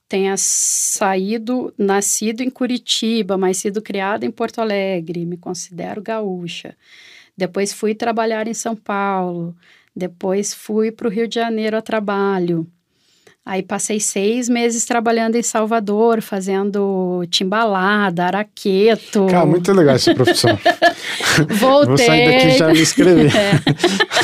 tenha 0.08 0.36
saído, 0.36 1.72
nascido 1.76 2.40
em 2.40 2.50
Curitiba, 2.50 3.36
mas 3.36 3.58
sido 3.58 3.82
criada 3.82 4.24
em 4.24 4.30
Porto 4.30 4.60
Alegre, 4.60 5.24
me 5.24 5.36
considero 5.36 6.02
gaúcha. 6.02 6.76
Depois 7.36 7.72
fui 7.72 7.94
trabalhar 7.94 8.46
em 8.48 8.54
São 8.54 8.74
Paulo, 8.76 9.54
depois 9.94 10.54
fui 10.54 10.90
para 10.92 11.08
o 11.08 11.10
Rio 11.10 11.28
de 11.28 11.34
Janeiro 11.36 11.76
a 11.76 11.82
trabalho. 11.82 12.66
Aí 13.46 13.62
passei 13.62 14.00
seis 14.00 14.48
meses 14.48 14.84
trabalhando 14.84 15.36
em 15.36 15.42
Salvador, 15.42 16.20
fazendo 16.20 17.24
timbalada, 17.30 18.24
araqueto. 18.24 19.24
Cara, 19.26 19.46
muito 19.46 19.72
legal 19.72 19.94
essa 19.94 20.12
profissão. 20.12 20.58
Voltei. 21.50 21.86
Vou 21.86 21.96
sair 21.96 22.26
daqui 22.26 22.58
já 22.58 22.68
me 22.72 22.80
inscrever. 22.80 23.32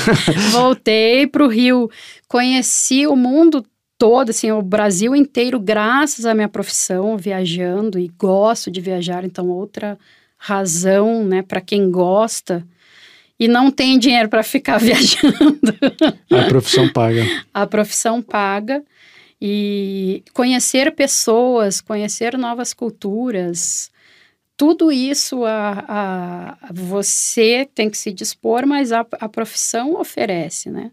É. 0.03 0.33
Voltei 0.51 1.29
para 1.29 1.45
o 1.45 1.49
Rio, 1.49 1.89
conheci 2.27 3.07
o 3.07 3.15
mundo 3.15 3.65
todo, 3.97 4.31
assim, 4.31 4.51
o 4.51 4.61
Brasil 4.61 5.15
inteiro, 5.15 5.61
graças 5.61 6.27
à 6.27 6.35
minha 6.35 6.49
profissão, 6.49 7.17
viajando 7.17 8.01
e 8.01 8.11
gosto 8.19 8.69
de 8.69 8.81
viajar, 8.81 9.25
então 9.25 9.49
outra 9.49 9.97
razão, 10.37 11.23
né, 11.25 11.43
para 11.43 11.61
quem 11.61 11.89
gosta 11.89 12.67
e 13.39 13.47
não 13.47 13.71
tem 13.71 13.97
dinheiro 13.97 14.29
para 14.29 14.43
ficar 14.43 14.79
viajando. 14.83 15.61
A 16.29 16.43
profissão 16.49 16.89
paga. 16.89 17.25
A 17.55 17.65
profissão 17.65 18.21
paga 18.21 18.83
e 19.45 20.23
conhecer 20.33 20.95
pessoas, 20.95 21.81
conhecer 21.81 22.39
novas 22.39 22.73
culturas, 22.73 23.91
tudo 24.57 24.93
isso 24.93 25.45
a, 25.45 25.85
a, 25.89 26.73
você 26.73 27.69
tem 27.75 27.91
que 27.91 27.99
se 27.99 28.13
dispor, 28.13 28.65
mas 28.65 28.93
a, 28.93 29.05
a 29.19 29.29
profissão 29.29 30.01
oferece, 30.01 30.71
né? 30.71 30.93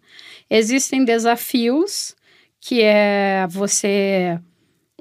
Existem 0.49 1.05
desafios 1.05 2.15
que 2.59 2.81
é 2.81 3.45
você 3.47 4.39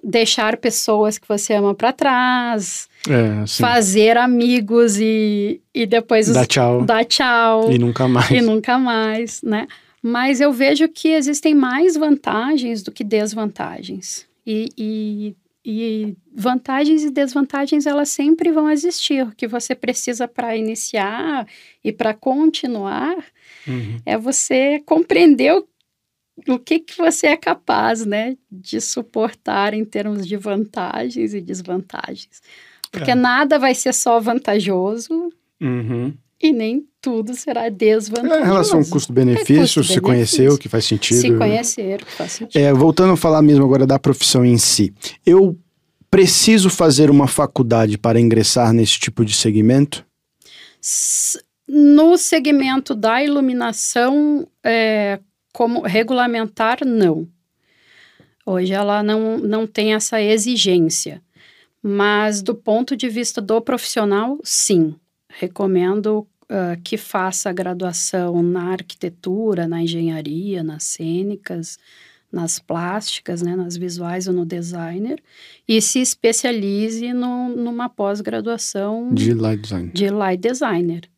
deixar 0.04 0.58
pessoas 0.58 1.16
que 1.16 1.26
você 1.26 1.54
ama 1.54 1.74
para 1.74 1.90
trás, 1.90 2.86
é, 3.08 3.46
fazer 3.46 4.18
amigos 4.18 4.98
e, 5.00 5.62
e 5.74 5.86
depois 5.86 6.30
dar 6.30 6.46
tchau. 6.46 6.84
dar 6.84 7.04
tchau 7.06 7.72
e 7.72 7.78
nunca 7.78 8.06
mais 8.06 8.30
e 8.30 8.42
nunca 8.42 8.78
mais, 8.78 9.40
né? 9.42 9.66
Mas 10.08 10.40
eu 10.40 10.50
vejo 10.50 10.88
que 10.88 11.08
existem 11.08 11.54
mais 11.54 11.94
vantagens 11.94 12.82
do 12.82 12.90
que 12.90 13.04
desvantagens 13.04 14.26
e, 14.46 14.70
e, 14.78 15.36
e 15.62 16.16
vantagens 16.34 17.04
e 17.04 17.10
desvantagens 17.10 17.84
elas 17.84 18.08
sempre 18.08 18.50
vão 18.50 18.70
existir. 18.70 19.26
O 19.26 19.34
que 19.34 19.46
você 19.46 19.74
precisa 19.74 20.26
para 20.26 20.56
iniciar 20.56 21.46
e 21.84 21.92
para 21.92 22.14
continuar 22.14 23.18
uhum. 23.66 24.00
é 24.06 24.16
você 24.16 24.82
compreender 24.86 25.52
o 25.54 25.68
o 26.46 26.56
que, 26.56 26.78
que 26.78 26.96
você 26.96 27.26
é 27.26 27.36
capaz, 27.36 28.06
né, 28.06 28.36
de 28.48 28.80
suportar 28.80 29.74
em 29.74 29.84
termos 29.84 30.24
de 30.24 30.36
vantagens 30.36 31.34
e 31.34 31.40
desvantagens. 31.40 32.40
Porque 32.92 33.10
é. 33.10 33.14
nada 33.14 33.58
vai 33.58 33.74
ser 33.74 33.92
só 33.92 34.20
vantajoso 34.20 35.32
uhum. 35.60 36.14
E 36.40 36.52
nem 36.52 36.86
tudo 37.00 37.34
será 37.34 37.68
desvantajoso. 37.68 38.34
É, 38.34 38.42
em 38.42 38.44
relação 38.44 38.78
ao 38.78 38.84
custo-benefício, 38.84 39.54
é 39.54 39.60
custo 39.60 39.84
se 39.84 40.00
conhecer 40.00 40.48
o 40.48 40.58
que 40.58 40.68
faz 40.68 40.84
sentido. 40.84 41.20
Se 41.20 41.36
conhecer 41.36 42.02
o 42.02 42.06
que 42.06 42.12
faz 42.12 42.32
sentido. 42.32 42.62
É, 42.62 42.72
voltando 42.72 43.12
a 43.12 43.16
falar 43.16 43.42
mesmo 43.42 43.64
agora 43.64 43.86
da 43.86 43.98
profissão 43.98 44.44
em 44.44 44.58
si. 44.58 44.92
Eu 45.26 45.58
preciso 46.10 46.70
fazer 46.70 47.10
uma 47.10 47.26
faculdade 47.26 47.98
para 47.98 48.20
ingressar 48.20 48.72
nesse 48.72 48.98
tipo 48.98 49.24
de 49.24 49.34
segmento? 49.34 50.06
No 51.66 52.16
segmento 52.16 52.94
da 52.94 53.22
iluminação, 53.22 54.48
é, 54.64 55.20
como 55.52 55.82
regulamentar, 55.82 56.78
não. 56.84 57.28
Hoje 58.46 58.72
ela 58.72 59.02
não, 59.02 59.38
não 59.38 59.66
tem 59.66 59.92
essa 59.92 60.22
exigência. 60.22 61.22
Mas 61.82 62.42
do 62.42 62.54
ponto 62.54 62.96
de 62.96 63.08
vista 63.08 63.40
do 63.40 63.60
profissional, 63.60 64.38
sim. 64.42 64.94
Recomendo 65.28 66.26
uh, 66.44 66.80
que 66.82 66.96
faça 66.96 67.50
a 67.50 67.52
graduação 67.52 68.42
na 68.42 68.72
arquitetura, 68.72 69.68
na 69.68 69.82
engenharia, 69.82 70.62
nas 70.62 70.84
cênicas, 70.84 71.78
nas 72.30 72.58
plásticas, 72.58 73.42
né, 73.42 73.56
nas 73.56 73.76
visuais 73.76 74.28
ou 74.28 74.34
no 74.34 74.44
designer, 74.44 75.22
e 75.66 75.80
se 75.80 76.00
especialize 76.00 77.12
no, 77.12 77.48
numa 77.48 77.88
pós-graduação 77.88 79.12
de 79.14 79.32
light 79.32 79.62
design. 79.62 79.90
De 79.92 80.10
light 80.10 80.40
designer. 80.40 81.08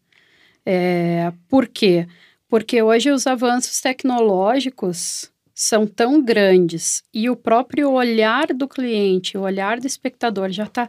É, 0.64 1.32
por 1.48 1.66
quê? 1.66 2.06
Porque 2.06 2.20
porque 2.50 2.82
hoje 2.82 3.12
os 3.12 3.28
avanços 3.28 3.80
tecnológicos 3.80 5.30
são 5.54 5.86
tão 5.86 6.20
grandes 6.20 7.04
e 7.14 7.30
o 7.30 7.36
próprio 7.36 7.92
olhar 7.92 8.48
do 8.48 8.66
cliente, 8.66 9.38
o 9.38 9.42
olhar 9.42 9.78
do 9.78 9.86
espectador 9.86 10.50
já 10.50 10.64
está 10.64 10.88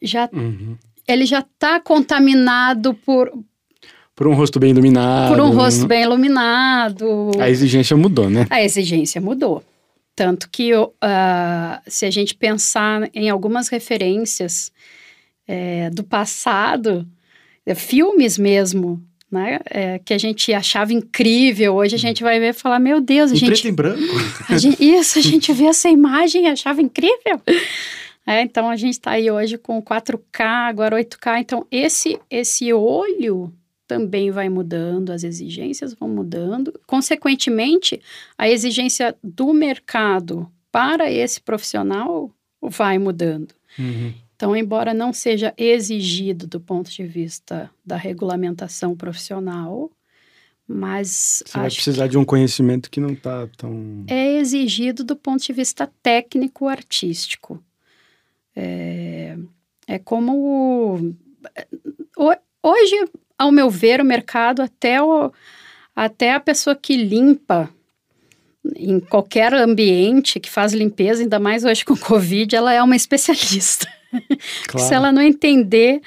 já 0.00 0.30
uhum. 0.32 0.78
Ele 1.10 1.26
já 1.26 1.40
está 1.40 1.80
contaminado 1.80 2.94
por 2.94 3.32
por 4.14 4.26
um 4.26 4.34
rosto 4.34 4.60
bem 4.60 4.70
iluminado. 4.70 5.34
Por 5.34 5.40
um 5.40 5.50
rosto 5.50 5.86
bem 5.86 6.02
iluminado. 6.02 7.30
A 7.38 7.48
exigência 7.48 7.96
mudou, 7.96 8.28
né? 8.28 8.46
A 8.50 8.62
exigência 8.62 9.18
mudou. 9.18 9.64
Tanto 10.14 10.50
que 10.50 10.74
uh, 10.74 10.88
se 11.86 12.04
a 12.04 12.10
gente 12.10 12.34
pensar 12.34 13.08
em 13.14 13.30
algumas 13.30 13.68
referências 13.68 14.70
é, 15.48 15.88
do 15.88 16.04
passado, 16.04 17.06
é, 17.64 17.74
filmes 17.74 18.36
mesmo, 18.36 19.02
né? 19.30 19.58
É, 19.70 19.98
que 19.98 20.12
a 20.12 20.18
gente 20.18 20.52
achava 20.52 20.92
incrível. 20.92 21.76
Hoje 21.76 21.94
a 21.94 21.96
uhum. 21.96 22.00
gente 22.00 22.22
vai 22.22 22.38
ver 22.38 22.50
e 22.50 22.52
falar, 22.52 22.78
meu 22.78 23.00
Deus, 23.00 23.30
a 23.30 23.34
em 23.34 23.38
gente... 23.38 23.48
preto 23.48 23.68
e 23.68 23.72
branco? 23.72 24.14
A 24.50 24.58
gente, 24.58 24.84
isso, 24.84 25.18
a 25.18 25.22
gente 25.22 25.50
vê 25.52 25.64
essa 25.64 25.88
imagem 25.88 26.44
e 26.44 26.48
achava 26.48 26.82
incrível. 26.82 27.40
É, 28.30 28.42
então 28.42 28.70
a 28.70 28.76
gente 28.76 28.92
está 28.92 29.10
aí 29.10 29.28
hoje 29.28 29.58
com 29.58 29.82
4K, 29.82 30.44
agora 30.68 30.94
8K. 30.94 31.40
Então 31.40 31.66
esse, 31.68 32.16
esse 32.30 32.72
olho 32.72 33.52
também 33.88 34.30
vai 34.30 34.48
mudando, 34.48 35.10
as 35.10 35.24
exigências 35.24 35.94
vão 35.94 36.08
mudando. 36.08 36.72
Consequentemente, 36.86 38.00
a 38.38 38.48
exigência 38.48 39.16
do 39.20 39.52
mercado 39.52 40.48
para 40.70 41.10
esse 41.10 41.40
profissional 41.40 42.30
vai 42.62 43.00
mudando. 43.00 43.52
Uhum. 43.76 44.14
Então, 44.36 44.54
embora 44.54 44.94
não 44.94 45.12
seja 45.12 45.52
exigido 45.58 46.46
do 46.46 46.60
ponto 46.60 46.88
de 46.88 47.02
vista 47.02 47.68
da 47.84 47.96
regulamentação 47.96 48.96
profissional, 48.96 49.90
mas 50.68 51.42
você 51.44 51.58
vai 51.58 51.68
precisar 51.68 52.06
de 52.06 52.16
um 52.16 52.24
conhecimento 52.24 52.88
que 52.88 53.00
não 53.00 53.10
está 53.10 53.48
tão 53.56 54.04
é 54.06 54.36
exigido 54.36 55.02
do 55.02 55.16
ponto 55.16 55.42
de 55.42 55.52
vista 55.52 55.90
técnico 56.00 56.68
artístico. 56.68 57.60
É, 58.62 59.36
é 59.86 59.98
como 59.98 61.14
hoje, 62.62 63.08
ao 63.38 63.50
meu 63.50 63.70
ver, 63.70 64.02
o 64.02 64.04
mercado 64.04 64.60
até 64.60 65.02
o, 65.02 65.32
até 65.96 66.34
a 66.34 66.40
pessoa 66.40 66.76
que 66.76 66.94
limpa 66.94 67.70
em 68.76 69.00
qualquer 69.00 69.54
ambiente 69.54 70.38
que 70.38 70.50
faz 70.50 70.74
limpeza, 70.74 71.22
ainda 71.22 71.38
mais 71.38 71.64
hoje 71.64 71.84
com 71.84 71.96
Covid, 71.96 72.54
ela 72.54 72.72
é 72.72 72.82
uma 72.82 72.96
especialista. 72.96 73.88
Claro. 74.66 74.88
Se 74.88 74.92
ela 74.92 75.12
não 75.12 75.22
entender, 75.22 76.02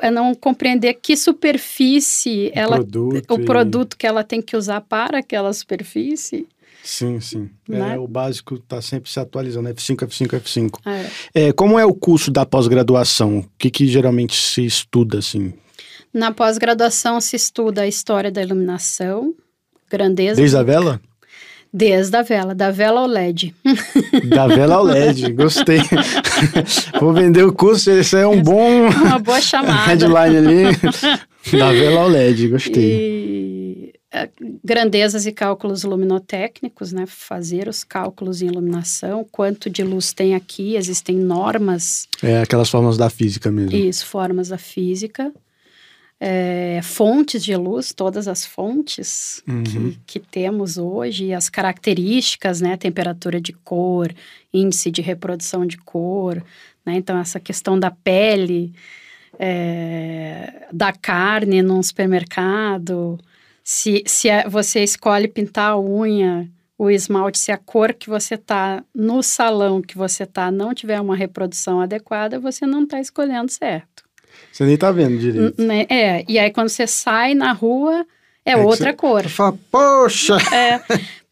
é 0.00 0.10
não 0.10 0.34
compreender 0.34 0.94
que 0.94 1.14
superfície 1.14 2.46
o 2.46 2.58
ela, 2.58 2.76
produto 2.76 3.34
o 3.34 3.38
e... 3.38 3.44
produto 3.44 3.94
que 3.94 4.06
ela 4.06 4.24
tem 4.24 4.40
que 4.40 4.56
usar 4.56 4.80
para 4.80 5.18
aquela 5.18 5.52
superfície, 5.52 6.48
Sim, 6.86 7.18
sim. 7.18 7.50
Né? 7.68 7.94
É, 7.94 7.98
o 7.98 8.06
básico 8.06 8.54
está 8.54 8.80
sempre 8.80 9.10
se 9.10 9.18
atualizando, 9.18 9.68
F5, 9.70 10.06
F5, 10.06 10.40
F5. 10.40 10.78
É. 11.34 11.48
É, 11.48 11.52
como 11.52 11.76
é 11.80 11.84
o 11.84 11.92
curso 11.92 12.30
da 12.30 12.46
pós-graduação? 12.46 13.38
O 13.38 13.46
que, 13.58 13.70
que 13.70 13.88
geralmente 13.88 14.40
se 14.40 14.64
estuda, 14.64 15.18
assim? 15.18 15.52
Na 16.14 16.30
pós-graduação 16.30 17.20
se 17.20 17.34
estuda 17.34 17.82
a 17.82 17.88
história 17.88 18.30
da 18.30 18.40
iluminação, 18.40 19.34
grandeza. 19.90 20.36
Desde 20.40 20.56
a 20.56 20.62
vela? 20.62 21.00
Desde 21.74 22.16
a 22.16 22.22
vela, 22.22 22.54
da 22.54 22.70
vela 22.70 23.00
ao 23.00 23.06
LED. 23.06 23.52
Da 24.30 24.46
vela 24.46 24.76
ao 24.76 24.84
LED, 24.84 25.32
gostei. 25.32 25.80
Vou 27.00 27.12
vender 27.12 27.42
o 27.42 27.52
curso, 27.52 27.90
esse 27.90 28.16
é 28.16 28.26
um 28.26 28.40
bom 28.40 28.86
Uma 28.88 29.18
boa 29.18 29.40
chamada. 29.40 29.72
headline 29.86 30.36
ali. 30.36 30.64
Da 31.58 31.70
vela 31.72 32.00
ao 32.02 32.08
LED, 32.08 32.48
gostei. 32.48 32.84
E 32.84 33.55
grandezas 34.64 35.26
e 35.26 35.32
cálculos 35.32 35.82
luminotécnicos, 35.84 36.92
né? 36.92 37.04
Fazer 37.06 37.68
os 37.68 37.84
cálculos 37.84 38.40
em 38.40 38.46
iluminação, 38.46 39.26
quanto 39.30 39.68
de 39.68 39.82
luz 39.82 40.12
tem 40.12 40.34
aqui, 40.34 40.76
existem 40.76 41.16
normas, 41.16 42.08
É 42.22 42.40
aquelas 42.40 42.70
formas 42.70 42.96
da 42.96 43.10
física 43.10 43.50
mesmo. 43.50 43.76
isso, 43.76 44.06
formas 44.06 44.48
da 44.48 44.58
física. 44.58 45.32
É, 46.18 46.80
fontes 46.82 47.44
de 47.44 47.54
luz, 47.54 47.92
todas 47.92 48.26
as 48.26 48.46
fontes 48.46 49.42
Uhum. 49.46 49.62
que, 50.06 50.18
que 50.18 50.20
temos 50.20 50.78
hoje, 50.78 51.34
as 51.34 51.50
características, 51.50 52.60
né? 52.62 52.74
Temperatura 52.78 53.38
de 53.38 53.52
cor, 53.52 54.10
índice 54.52 54.90
de 54.90 55.02
reprodução 55.02 55.66
de 55.66 55.76
cor, 55.76 56.42
né? 56.86 56.94
Então, 56.96 57.18
essa 57.18 57.38
questão 57.38 57.78
da 57.78 57.90
pele, 57.90 58.72
é, 59.38 60.66
da 60.72 60.90
carne 60.90 61.60
num 61.60 61.82
supermercado, 61.82 63.18
se, 63.68 64.04
se 64.06 64.30
a- 64.30 64.48
você 64.48 64.84
escolhe 64.84 65.26
pintar 65.26 65.72
a 65.72 65.80
unha, 65.80 66.48
o 66.78 66.88
esmalte, 66.88 67.36
se 67.38 67.50
a 67.50 67.56
cor 67.58 67.92
que 67.92 68.08
você 68.08 68.36
tá 68.36 68.84
no 68.94 69.24
salão 69.24 69.82
que 69.82 69.98
você 69.98 70.24
tá 70.24 70.52
não 70.52 70.72
tiver 70.72 71.00
uma 71.00 71.16
reprodução 71.16 71.80
adequada, 71.80 72.38
você 72.38 72.64
não 72.64 72.84
está 72.84 73.00
escolhendo 73.00 73.50
certo. 73.50 74.04
Você 74.52 74.64
nem 74.64 74.76
tá 74.76 74.92
vendo 74.92 75.18
direito. 75.18 75.60
N- 75.60 75.66
né? 75.66 75.86
É, 75.88 76.24
e 76.28 76.38
aí 76.38 76.50
quando 76.52 76.68
você 76.68 76.86
sai 76.86 77.34
na 77.34 77.50
rua, 77.52 78.06
é, 78.44 78.52
É 78.52 78.56
outra 78.56 78.90
você- 78.90 78.96
cor. 78.96 79.22
Você 79.24 79.28
fala, 79.30 79.58
poxa! 79.70 80.36
É, 80.54 80.78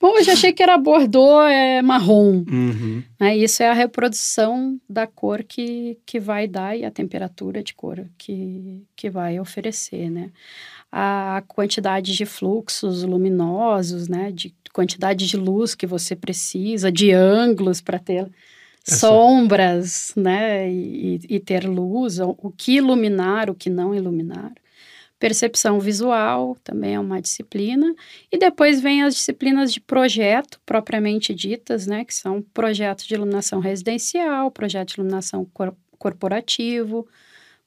pô, 0.01 0.19
eu 0.19 0.25
já 0.25 0.33
achei 0.33 0.53
que 0.53 0.63
era 0.63 0.77
bordô, 0.77 1.41
é 1.43 1.81
marrom. 1.83 2.43
Uhum. 2.51 3.03
Né? 3.21 3.37
Isso 3.37 3.63
é 3.63 3.69
a 3.69 3.75
reprodução 3.75 4.81
da 4.89 5.07
cor 5.07 5.45
que, 5.45 5.99
que 6.05 6.19
vai 6.19 6.49
dar 6.49 6.77
e 6.77 6.85
a 6.85 6.91
temperatura 6.91 7.63
de 7.63 7.75
cor 7.75 8.05
que, 8.19 8.83
que 8.97 9.09
vai 9.09 9.39
oferecer, 9.39 10.11
né? 10.11 10.31
A 10.97 11.43
quantidade 11.49 12.15
de 12.15 12.25
fluxos 12.25 13.03
luminosos, 13.03 14.07
né? 14.07 14.31
De 14.31 14.55
quantidade 14.73 15.27
de 15.27 15.37
luz 15.37 15.75
que 15.75 15.89
você 15.89 16.15
precisa, 16.15 16.93
de 16.93 17.11
ângulos 17.11 17.81
para 17.81 17.99
ter 17.99 18.31
Essa- 18.87 19.09
sombras, 19.09 20.13
né? 20.17 20.71
E, 20.71 21.19
e 21.29 21.41
ter 21.41 21.67
luz, 21.67 22.21
o, 22.21 22.53
que 22.57 22.77
iluminar, 22.77 23.51
o 23.51 23.55
que 23.57 23.69
não 23.69 23.93
iluminar. 23.93 24.53
Percepção 25.19 25.81
visual 25.81 26.57
também 26.63 26.95
é 26.95 27.01
uma 27.01 27.21
disciplina. 27.21 27.93
E 28.31 28.39
depois 28.39 28.81
vem 28.81 29.03
as 29.03 29.15
disciplinas 29.15 29.73
de 29.73 29.81
projeto, 29.81 30.61
propriamente 30.65 31.35
ditas, 31.35 31.89
né? 31.89 32.05
Que 32.05 32.15
são 32.15 32.41
projetos 32.55 33.05
de 33.05 33.15
iluminação 33.15 33.59
residencial, 33.59 34.49
projeto 34.51 34.89
de 34.91 34.95
iluminação 35.01 35.45
cor- 35.53 35.75
corporativo, 35.99 37.05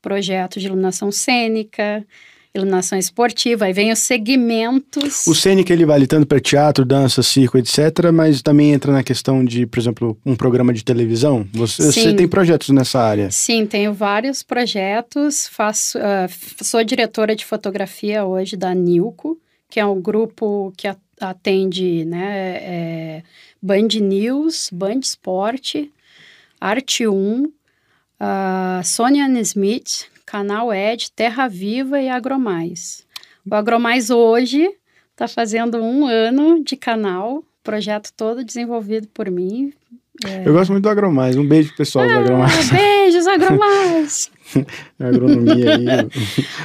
projeto 0.02 0.60
de 0.62 0.68
iluminação 0.68 1.12
cênica, 1.12 2.06
iluminação 2.58 2.98
esportiva. 2.98 3.66
Aí 3.66 3.74
vem 3.74 3.92
os 3.92 4.00
segmentos. 4.00 5.26
O 5.28 5.34
Cênica, 5.36 5.72
ele 5.74 5.86
vale 5.86 6.08
tanto 6.08 6.26
para 6.28 6.40
teatro, 6.40 6.84
dança, 6.86 7.22
circo, 7.24 7.58
etc., 7.58 8.12
mas 8.14 8.42
também 8.42 8.72
entra 8.74 8.92
na 8.92 9.04
questão 9.04 9.44
de, 9.44 9.66
por 9.66 9.80
exemplo, 9.80 10.18
um 10.26 10.36
programa 10.36 10.74
de 10.74 10.84
televisão. 10.84 11.48
Você, 11.54 11.84
você 11.92 12.14
tem 12.14 12.28
projetos 12.28 12.70
nessa 12.70 13.00
área. 13.00 13.32
Sim, 13.32 13.66
tenho 13.66 13.94
vários 13.94 14.44
projetos. 14.44 15.48
Faço, 15.48 15.98
f- 15.98 16.64
sou 16.64 16.84
diretora 16.84 17.36
de 17.36 17.46
fotografia 17.46 18.26
hoje 18.26 18.56
da 18.58 18.74
Nilco, 18.74 19.40
que 19.70 19.80
é 19.80 19.86
um 19.86 20.02
grupo 20.02 20.74
que 20.78 20.88
atende 21.20 22.06
né, 22.06 22.58
é, 22.62 23.24
Band 23.62 23.88
News, 24.02 24.70
Band 24.72 25.00
Esporte, 25.00 25.92
Arte 26.62 27.08
1, 27.08 27.52
ah, 28.20 28.82
Sônia 28.84 29.26
Ann 29.26 29.38
Smith, 29.42 30.06
Canal 30.28 30.74
Ed, 30.74 31.10
Terra 31.16 31.48
Viva 31.48 32.02
e 32.02 32.10
Agromais. 32.10 33.08
O 33.50 33.56
Agromais 33.56 34.10
hoje 34.10 34.70
está 35.12 35.26
fazendo 35.26 35.82
um 35.82 36.06
ano 36.06 36.62
de 36.62 36.76
canal, 36.76 37.46
projeto 37.64 38.12
todo 38.12 38.44
desenvolvido 38.44 39.08
por 39.08 39.32
mim. 39.32 39.74
Eu 40.46 40.54
gosto 40.54 40.72
muito 40.72 40.84
do 40.84 40.90
Agromais. 40.90 41.36
Um 41.38 41.48
beijo 41.48 41.70
pro 41.70 41.78
pessoal 41.78 42.08
do 42.08 42.14
Agromais. 42.14 42.72
Ah, 42.72 42.76
beijos, 42.76 43.28
Agromais! 43.28 44.32
Agronomia 45.00 45.76
aí. 45.76 45.86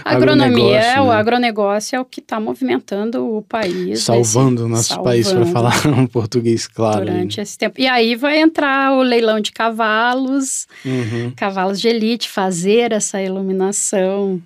Agronomia, 0.04 1.02
o 1.02 1.06
né? 1.08 1.14
agronegócio 1.14 1.96
é 1.96 2.00
o 2.00 2.04
que 2.04 2.20
está 2.20 2.38
movimentando 2.38 3.36
o 3.36 3.42
país. 3.42 4.00
Salvando 4.00 4.64
o 4.64 4.68
nosso 4.68 4.94
salvando 4.94 5.08
país, 5.08 5.32
para 5.32 5.46
falar 5.46 5.86
um 5.98 6.06
português 6.06 6.66
claro. 6.66 7.04
Durante 7.04 7.40
esse 7.40 7.58
tempo. 7.58 7.80
E 7.80 7.86
aí 7.86 8.14
vai 8.14 8.38
entrar 8.40 8.92
o 8.92 9.02
leilão 9.02 9.40
de 9.40 9.52
cavalos, 9.52 10.66
Uhum. 10.84 11.32
cavalos 11.36 11.80
de 11.80 11.88
elite, 11.88 12.28
fazer 12.28 12.92
essa 12.92 13.20
iluminação 13.20 14.40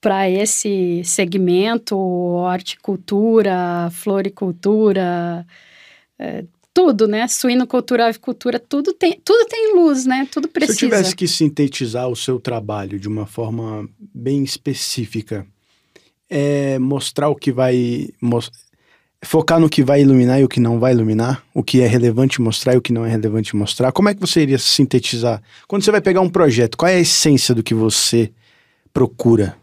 para 0.00 0.30
esse 0.30 1.02
segmento, 1.04 1.96
horticultura, 1.96 3.88
floricultura, 3.90 5.44
é, 6.18 6.44
tudo, 6.76 7.08
né? 7.08 7.26
Suinocultura, 7.26 8.06
avicultura, 8.06 8.58
tudo 8.58 8.92
tem, 8.92 9.18
tudo 9.24 9.46
tem 9.48 9.74
luz, 9.74 10.04
né? 10.04 10.28
Tudo 10.30 10.44
Se 10.44 10.48
eu 10.48 10.52
precisa. 10.52 10.78
tivesse 10.78 11.16
que 11.16 11.26
sintetizar 11.26 12.06
o 12.06 12.14
seu 12.14 12.38
trabalho 12.38 13.00
de 13.00 13.08
uma 13.08 13.24
forma 13.24 13.88
bem 13.98 14.44
específica, 14.44 15.46
é 16.28 16.78
mostrar 16.78 17.30
o 17.30 17.34
que 17.34 17.50
vai. 17.50 18.10
Focar 19.24 19.58
no 19.58 19.70
que 19.70 19.82
vai 19.82 20.02
iluminar 20.02 20.38
e 20.38 20.44
o 20.44 20.48
que 20.48 20.60
não 20.60 20.78
vai 20.78 20.92
iluminar, 20.92 21.42
o 21.54 21.62
que 21.62 21.80
é 21.80 21.86
relevante 21.86 22.40
mostrar 22.40 22.74
e 22.74 22.76
o 22.76 22.82
que 22.82 22.92
não 22.92 23.04
é 23.04 23.08
relevante 23.08 23.56
mostrar. 23.56 23.90
Como 23.90 24.10
é 24.10 24.14
que 24.14 24.20
você 24.20 24.42
iria 24.42 24.58
sintetizar? 24.58 25.42
Quando 25.66 25.82
você 25.82 25.90
vai 25.90 26.02
pegar 26.02 26.20
um 26.20 26.28
projeto, 26.28 26.76
qual 26.76 26.90
é 26.90 26.96
a 26.96 27.00
essência 27.00 27.54
do 27.54 27.62
que 27.62 27.74
você 27.74 28.30
procura? 28.92 29.56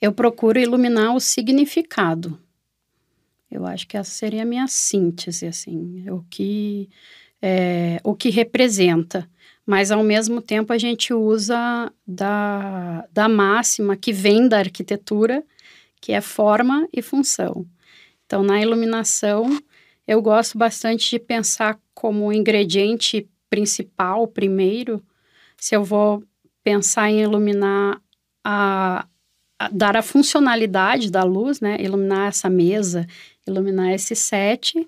Eu 0.00 0.12
procuro 0.12 0.58
iluminar 0.58 1.14
o 1.14 1.20
significado. 1.20 2.36
Eu 3.52 3.66
acho 3.66 3.86
que 3.86 3.96
essa 3.96 4.10
seria 4.10 4.42
a 4.42 4.46
minha 4.46 4.66
síntese, 4.66 5.46
assim, 5.46 6.08
o 6.10 6.24
que, 6.30 6.88
é, 7.40 8.00
o 8.04 8.14
que 8.14 8.30
representa. 8.30 9.28
Mas, 9.66 9.90
ao 9.90 10.02
mesmo 10.02 10.40
tempo, 10.42 10.72
a 10.72 10.78
gente 10.78 11.12
usa 11.14 11.92
da, 12.06 13.06
da 13.12 13.28
máxima 13.28 13.96
que 13.96 14.12
vem 14.12 14.48
da 14.48 14.58
arquitetura, 14.58 15.44
que 16.00 16.12
é 16.12 16.20
forma 16.20 16.88
e 16.92 17.02
função. 17.02 17.66
Então, 18.26 18.42
na 18.42 18.60
iluminação, 18.60 19.58
eu 20.06 20.22
gosto 20.22 20.58
bastante 20.58 21.10
de 21.10 21.18
pensar 21.18 21.78
como 21.94 22.32
ingrediente 22.32 23.28
principal, 23.50 24.26
primeiro, 24.28 25.02
se 25.56 25.76
eu 25.76 25.84
vou 25.84 26.24
pensar 26.64 27.10
em 27.10 27.22
iluminar 27.22 28.00
a, 28.44 29.00
a- 29.00 29.06
dar 29.70 29.96
a 29.96 30.02
funcionalidade 30.02 31.10
da 31.10 31.22
luz, 31.22 31.60
né? 31.60 31.76
Iluminar 31.80 32.28
essa 32.28 32.48
mesa, 32.48 33.06
iluminar 33.46 33.92
esse 33.92 34.14
set, 34.14 34.86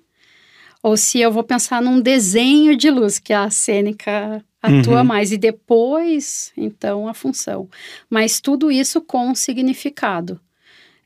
ou 0.82 0.96
se 0.96 1.18
eu 1.20 1.32
vou 1.32 1.42
pensar 1.42 1.80
num 1.80 2.00
desenho 2.00 2.76
de 2.76 2.90
luz 2.90 3.18
que 3.18 3.32
a 3.32 3.48
cênica 3.50 4.44
atua 4.62 5.00
Uhum. 5.00 5.04
mais 5.04 5.32
e 5.32 5.36
depois, 5.36 6.52
então, 6.56 7.06
a 7.08 7.14
função. 7.14 7.68
Mas 8.08 8.40
tudo 8.40 8.70
isso 8.70 9.00
com 9.00 9.28
um 9.28 9.34
significado. 9.34 10.40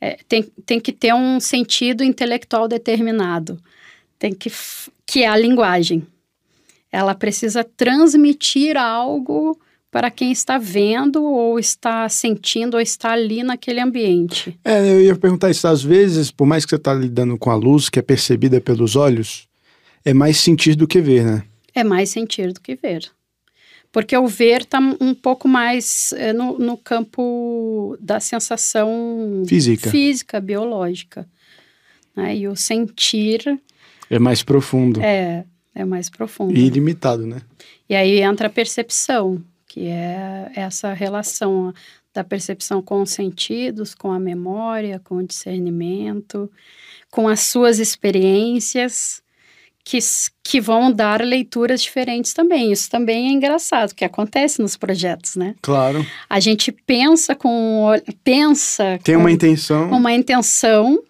É, 0.00 0.18
tem, 0.28 0.44
tem 0.64 0.78
que 0.78 0.92
ter 0.92 1.12
um 1.12 1.40
sentido 1.40 2.04
intelectual 2.04 2.68
determinado. 2.68 3.60
Tem 4.18 4.32
que 4.32 4.50
que 5.04 5.22
é 5.22 5.26
a 5.26 5.36
linguagem. 5.36 6.06
Ela 6.92 7.14
precisa 7.14 7.64
transmitir 7.64 8.76
algo 8.76 9.58
para 9.90 10.10
quem 10.10 10.30
está 10.30 10.58
vendo 10.58 11.22
ou 11.24 11.58
está 11.58 12.08
sentindo 12.08 12.74
ou 12.74 12.80
está 12.80 13.12
ali 13.12 13.42
naquele 13.42 13.80
ambiente. 13.80 14.58
É, 14.64 14.80
eu 14.92 15.00
ia 15.02 15.16
perguntar 15.16 15.50
isso. 15.50 15.66
Às 15.66 15.82
vezes, 15.82 16.30
por 16.30 16.46
mais 16.46 16.64
que 16.64 16.70
você 16.70 16.76
está 16.76 16.92
lidando 16.92 17.38
com 17.38 17.50
a 17.50 17.54
luz, 17.54 17.88
que 17.88 17.98
é 17.98 18.02
percebida 18.02 18.60
pelos 18.60 18.96
olhos, 18.96 19.48
é 20.04 20.12
mais 20.12 20.36
sentir 20.38 20.74
do 20.74 20.86
que 20.86 21.00
ver, 21.00 21.24
né? 21.24 21.42
É 21.74 21.82
mais 21.82 22.10
sentir 22.10 22.52
do 22.52 22.60
que 22.60 22.74
ver. 22.74 23.10
Porque 23.90 24.14
o 24.16 24.26
ver 24.28 24.62
está 24.62 24.78
um 24.78 25.14
pouco 25.14 25.48
mais 25.48 26.12
é, 26.12 26.32
no, 26.32 26.58
no 26.58 26.76
campo 26.76 27.96
da 27.98 28.20
sensação 28.20 29.42
Física. 29.46 29.90
física, 29.90 30.40
biológica. 30.40 31.26
Né? 32.14 32.36
E 32.36 32.48
o 32.48 32.54
sentir 32.54 33.42
É 34.10 34.18
mais 34.18 34.42
profundo. 34.42 35.00
é, 35.00 35.44
é 35.74 35.84
mais 35.86 36.10
profundo. 36.10 36.54
E 36.54 36.66
ilimitado, 36.66 37.26
né? 37.26 37.40
E 37.88 37.94
aí 37.94 38.20
entra 38.20 38.48
a 38.48 38.50
percepção, 38.50 39.42
que 39.68 39.86
é 39.88 40.50
essa 40.54 40.92
relação 40.92 41.72
da 42.12 42.24
percepção 42.24 42.82
com 42.82 43.02
os 43.02 43.10
sentidos, 43.10 43.94
com 43.94 44.10
a 44.10 44.18
memória, 44.18 44.98
com 44.98 45.16
o 45.16 45.26
discernimento, 45.26 46.50
com 47.10 47.28
as 47.28 47.40
suas 47.40 47.78
experiências, 47.78 49.22
que, 49.84 49.98
que 50.42 50.60
vão 50.60 50.92
dar 50.92 51.22
leituras 51.22 51.82
diferentes 51.82 52.32
também. 52.34 52.72
Isso 52.72 52.90
também 52.90 53.28
é 53.28 53.32
engraçado, 53.32 53.94
que 53.94 54.04
acontece 54.04 54.60
nos 54.60 54.76
projetos, 54.76 55.36
né? 55.36 55.54
Claro. 55.62 56.04
A 56.28 56.40
gente 56.40 56.72
pensa 56.72 57.34
com 57.34 57.86
pensa 58.24 58.98
tem 59.02 59.14
com 59.14 59.20
uma 59.20 59.30
intenção, 59.30 59.90
uma 59.90 60.12
intenção, 60.12 61.02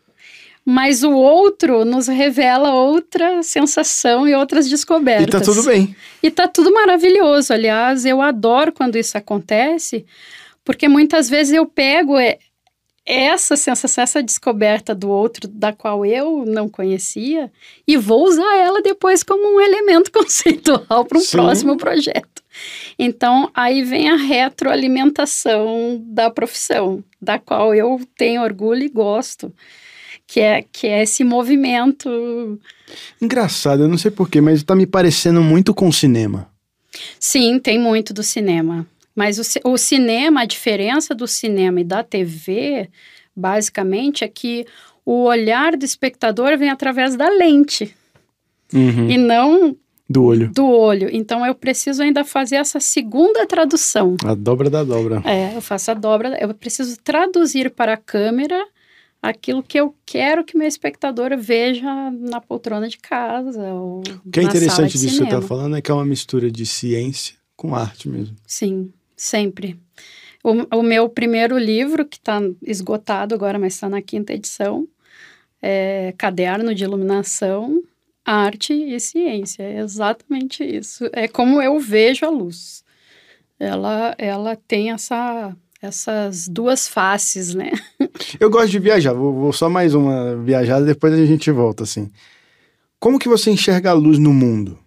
mas 0.71 1.03
o 1.03 1.13
outro 1.13 1.83
nos 1.83 2.09
revela 2.09 2.75
outra 2.75 3.43
sensação 3.43 4.29
e 4.29 4.35
outras 4.35 4.69
descobertas. 4.69 5.27
E 5.27 5.31
tá 5.31 5.41
tudo 5.41 5.63
bem. 5.63 5.97
E 6.23 6.31
tá 6.31 6.47
tudo 6.47 6.71
maravilhoso. 6.71 7.55
Aliás, 7.55 8.05
eu 8.05 8.21
adoro 8.21 8.71
quando 8.71 8.97
isso 8.97 9.17
acontece, 9.17 10.05
porque 10.63 10.87
muitas 10.87 11.27
vezes 11.27 11.55
eu 11.55 11.65
pego 11.65 12.17
essa 13.07 13.57
sensação, 13.57 14.05
essa 14.05 14.23
descoberta 14.23 14.95
do 14.95 15.09
outro, 15.09 15.49
da 15.49 15.73
qual 15.73 16.05
eu 16.05 16.45
não 16.45 16.69
conhecia, 16.69 17.51
e 17.87 17.97
vou 17.97 18.25
usar 18.25 18.59
ela 18.59 18.83
depois 18.83 19.23
como 19.23 19.57
um 19.57 19.59
elemento 19.63 20.13
conceitual 20.13 21.07
para 21.07 21.17
um 21.17 21.23
Sim. 21.23 21.31
próximo 21.39 21.79
projeto. 21.79 22.43
Então, 22.99 23.51
aí 23.55 23.83
vem 23.83 24.11
a 24.11 24.17
retroalimentação 24.17 25.99
da 26.05 26.29
profissão, 26.29 27.03
da 27.19 27.39
qual 27.39 27.75
eu 27.75 27.99
tenho 28.19 28.43
orgulho 28.43 28.83
e 28.83 28.91
gosto, 28.91 29.51
que 30.29 30.41
é, 30.41 30.63
que 30.71 30.87
é 30.87 31.03
esse 31.03 31.25
movimento. 31.25 32.61
Engraçado, 33.21 33.83
eu 33.83 33.89
não 33.89 33.97
sei 33.97 34.11
porquê, 34.11 34.43
mas 34.43 34.59
está 34.59 34.77
me 34.77 34.87
parecendo 34.87 35.43
muito 35.43 35.75
com 35.75 35.89
o 35.89 35.93
cinema. 35.93 36.47
Sim, 37.19 37.59
tem 37.59 37.79
muito 37.79 38.13
do 38.13 38.23
cinema. 38.23 38.87
Mas 39.17 39.39
o, 39.39 39.71
o 39.73 39.79
cinema, 39.79 40.43
a 40.43 40.45
diferença 40.45 41.15
do 41.15 41.27
cinema 41.27 41.81
e 41.81 41.85
da 41.85 42.05
TV, 42.05 42.91
basicamente, 43.35 44.23
é 44.23 44.29
que 44.29 44.67
o 45.05 45.25
olhar 45.25 45.75
do 45.77 45.85
espectador 45.85 46.59
vem 46.59 46.69
através 46.69 47.17
da 47.17 47.29
lente. 47.31 47.95
Uhum. 48.73 49.11
E 49.11 49.17
não 49.17 49.75
do 50.07 50.25
olho. 50.25 50.51
Do 50.53 50.67
olho. 50.67 51.09
Então 51.11 51.45
eu 51.45 51.55
preciso 51.55 52.03
ainda 52.03 52.23
fazer 52.23 52.57
essa 52.57 52.81
segunda 52.81 53.47
tradução. 53.47 54.15
A 54.25 54.35
dobra 54.35 54.69
da 54.69 54.85
dobra. 54.85 55.23
É, 55.25 55.57
eu 55.57 55.63
faço 55.63 55.91
a 55.91 55.95
dobra. 55.95 56.37
Eu 56.39 56.53
preciso 56.53 56.99
traduzir 57.03 57.71
para 57.71 57.95
a 57.95 57.97
câmera 57.97 58.63
aquilo 59.23 59.63
que 59.63 59.79
eu 59.79 59.95
quero 60.07 60.45
que 60.45 60.57
meu 60.57 60.67
espectador 60.67 61.37
veja 61.37 62.11
na 62.11 62.41
poltrona 62.41 62.89
de 62.89 62.99
casa. 62.99 63.63
Ou 63.75 64.03
o 64.25 64.31
que 64.31 64.41
é 64.41 64.43
interessante 64.43 64.93
disso 64.93 65.09
que 65.09 65.17
você 65.17 65.25
está 65.25 65.43
falando 65.43 65.77
é 65.77 65.83
que 65.83 65.91
é 65.91 65.95
uma 65.95 66.07
mistura 66.07 66.51
de 66.51 66.65
ciência 66.65 67.37
com 67.57 67.75
arte 67.75 68.09
mesmo. 68.09 68.37
Sim. 68.47 68.93
Sempre. 69.17 69.77
O, 70.45 70.79
o 70.79 70.83
meu 70.83 71.09
primeiro 71.09 71.59
livro, 71.59 72.07
que 72.07 72.19
está 72.19 72.41
esgotado 72.63 73.35
agora, 73.35 73.59
mas 73.59 73.75
está 73.75 73.89
na 73.89 74.01
quinta 74.01 74.33
edição, 74.33 74.87
é 75.61 76.15
Caderno 76.17 76.73
de 76.73 76.85
Iluminação, 76.85 77.83
Arte 78.25 78.73
e 78.73 79.01
Ciência. 79.01 79.65
É 79.65 79.81
exatamente 79.81 80.63
isso. 80.63 81.11
É 81.13 81.27
como 81.27 81.61
eu 81.61 81.81
vejo 81.81 82.25
a 82.25 82.31
luz. 82.31 82.85
Ela, 83.59 84.15
ela 84.17 84.55
tem 84.55 84.93
essa, 84.93 85.57
essas 85.81 86.49
duas 86.49 86.89
faces, 86.89 87.55
né? 87.55 87.71
Eu 88.39 88.51
gosto 88.51 88.71
de 88.71 88.79
viajar. 88.79 89.13
Vou, 89.13 89.33
vou 89.33 89.53
só 89.53 89.69
mais 89.69 89.95
uma 89.95 90.37
viajada, 90.37 90.85
depois 90.85 91.13
a 91.13 91.25
gente 91.25 91.51
volta, 91.51 91.85
assim. 91.85 92.11
Como 92.99 93.19
que 93.19 93.29
você 93.29 93.51
enxerga 93.51 93.91
a 93.91 93.95
luz 93.95 94.19
no 94.19 94.33
mundo? 94.33 94.79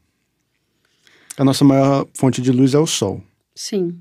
A 1.37 1.45
nossa 1.45 1.63
maior 1.63 2.05
fonte 2.13 2.41
de 2.41 2.51
luz 2.51 2.73
é 2.73 2.79
o 2.79 2.85
sol. 2.85 3.23
Sim. 3.55 3.97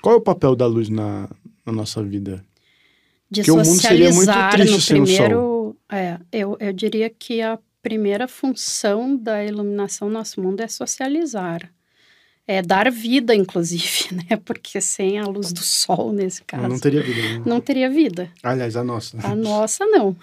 Qual 0.00 0.14
é 0.14 0.18
o 0.18 0.22
papel 0.22 0.54
da 0.54 0.66
luz 0.66 0.88
na, 0.88 1.28
na 1.66 1.72
nossa 1.72 2.02
vida? 2.02 2.44
De 3.28 3.42
Porque 3.42 3.64
socializar 3.64 3.64
o 3.64 3.66
mundo 3.66 3.80
seria 3.80 4.12
muito 4.12 4.50
triste 4.52 4.74
no 4.74 4.80
sem 4.80 5.02
primeiro, 5.02 5.38
o 5.38 5.40
sol. 5.40 5.76
É, 5.90 6.18
eu, 6.30 6.56
eu 6.60 6.72
diria 6.72 7.10
que 7.10 7.40
a 7.40 7.58
primeira 7.82 8.28
função 8.28 9.16
da 9.16 9.44
iluminação 9.44 10.08
no 10.08 10.14
nosso 10.14 10.40
mundo 10.40 10.60
é 10.60 10.68
socializar. 10.68 11.72
É 12.52 12.62
dar 12.62 12.90
vida, 12.90 13.34
inclusive, 13.34 14.08
né? 14.28 14.36
Porque 14.44 14.80
sem 14.80 15.18
a 15.18 15.24
luz 15.24 15.52
do 15.52 15.62
sol, 15.62 16.12
nesse 16.12 16.42
caso. 16.44 16.68
Não 16.68 16.78
teria 16.78 17.02
vida. 17.02 17.22
Né? 17.22 17.42
Não 17.44 17.60
teria 17.60 17.90
vida. 17.90 18.30
Aliás, 18.42 18.76
a 18.76 18.84
nossa. 18.84 19.18
A 19.22 19.34
nossa, 19.34 19.86
não. 19.86 20.16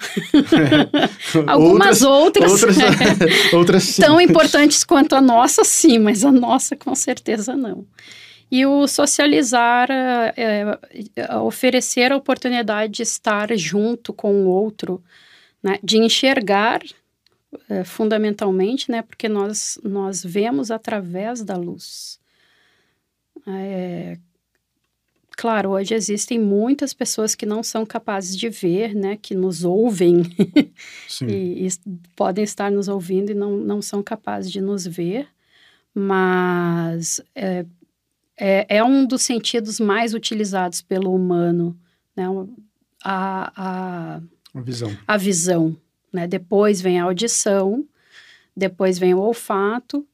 Algumas 1.48 2.02
outras. 2.02 2.52
Outras, 2.52 2.78
outras, 2.78 3.54
outras 3.54 3.96
Tão 3.96 4.20
importantes 4.20 4.84
quanto 4.84 5.16
a 5.16 5.22
nossa, 5.22 5.64
sim, 5.64 6.00
mas 6.00 6.24
a 6.24 6.32
nossa, 6.32 6.76
com 6.76 6.94
certeza, 6.96 7.56
não. 7.56 7.86
E 8.52 8.66
o 8.66 8.88
socializar, 8.88 9.90
é, 9.92 10.34
é, 11.16 11.36
oferecer 11.38 12.12
a 12.12 12.18
oportunidade 12.18 12.94
de 12.94 13.04
estar 13.04 13.56
junto 13.56 14.12
com 14.12 14.44
o 14.44 14.48
outro, 14.48 15.04
né? 15.62 15.78
de 15.84 15.98
enxergar 16.00 16.82
é, 17.70 17.84
fundamentalmente, 17.84 18.90
né? 18.90 19.04
porque 19.04 19.30
nós, 19.30 19.80
nós 19.84 20.24
vemos 20.24 20.72
através 20.72 21.44
da 21.44 21.56
luz. 21.56 22.19
É, 23.48 24.18
claro, 25.32 25.72
hoje 25.72 25.94
existem 25.94 26.40
muitas 26.40 26.94
pessoas 26.94 27.36
que 27.36 27.46
não 27.46 27.64
são 27.64 27.86
capazes 27.86 28.36
de 28.36 28.50
ver, 28.50 28.94
né, 28.94 29.18
que 29.18 29.34
nos 29.34 29.64
ouvem 29.64 30.24
e, 31.28 31.66
e, 31.66 31.70
podem 32.16 32.44
estar 32.44 32.72
nos 32.72 32.88
ouvindo 32.88 33.32
e 33.32 33.36
não, 33.36 33.58
não 33.58 33.82
são 33.82 34.04
capazes 34.04 34.52
de 34.52 34.62
nos 34.62 34.86
ver, 34.86 35.28
mas 35.94 37.22
é, 37.34 37.66
é, 38.40 38.78
é 38.78 38.84
um 38.84 39.06
dos 39.06 39.22
sentidos 39.22 39.80
mais 39.80 40.14
utilizados 40.14 40.82
pelo 40.82 41.14
humano, 41.14 41.78
né? 42.16 42.26
A, 43.04 43.54
a, 43.56 44.22
a 44.54 44.62
visão. 44.62 44.98
A 45.06 45.18
visão, 45.18 45.78
né? 46.12 46.26
Depois 46.26 46.80
vem 46.80 47.00
a 47.00 47.04
audição, 47.04 47.86
depois 48.56 48.98
vem 48.98 49.14
o 49.14 49.20
olfato, 49.20 50.08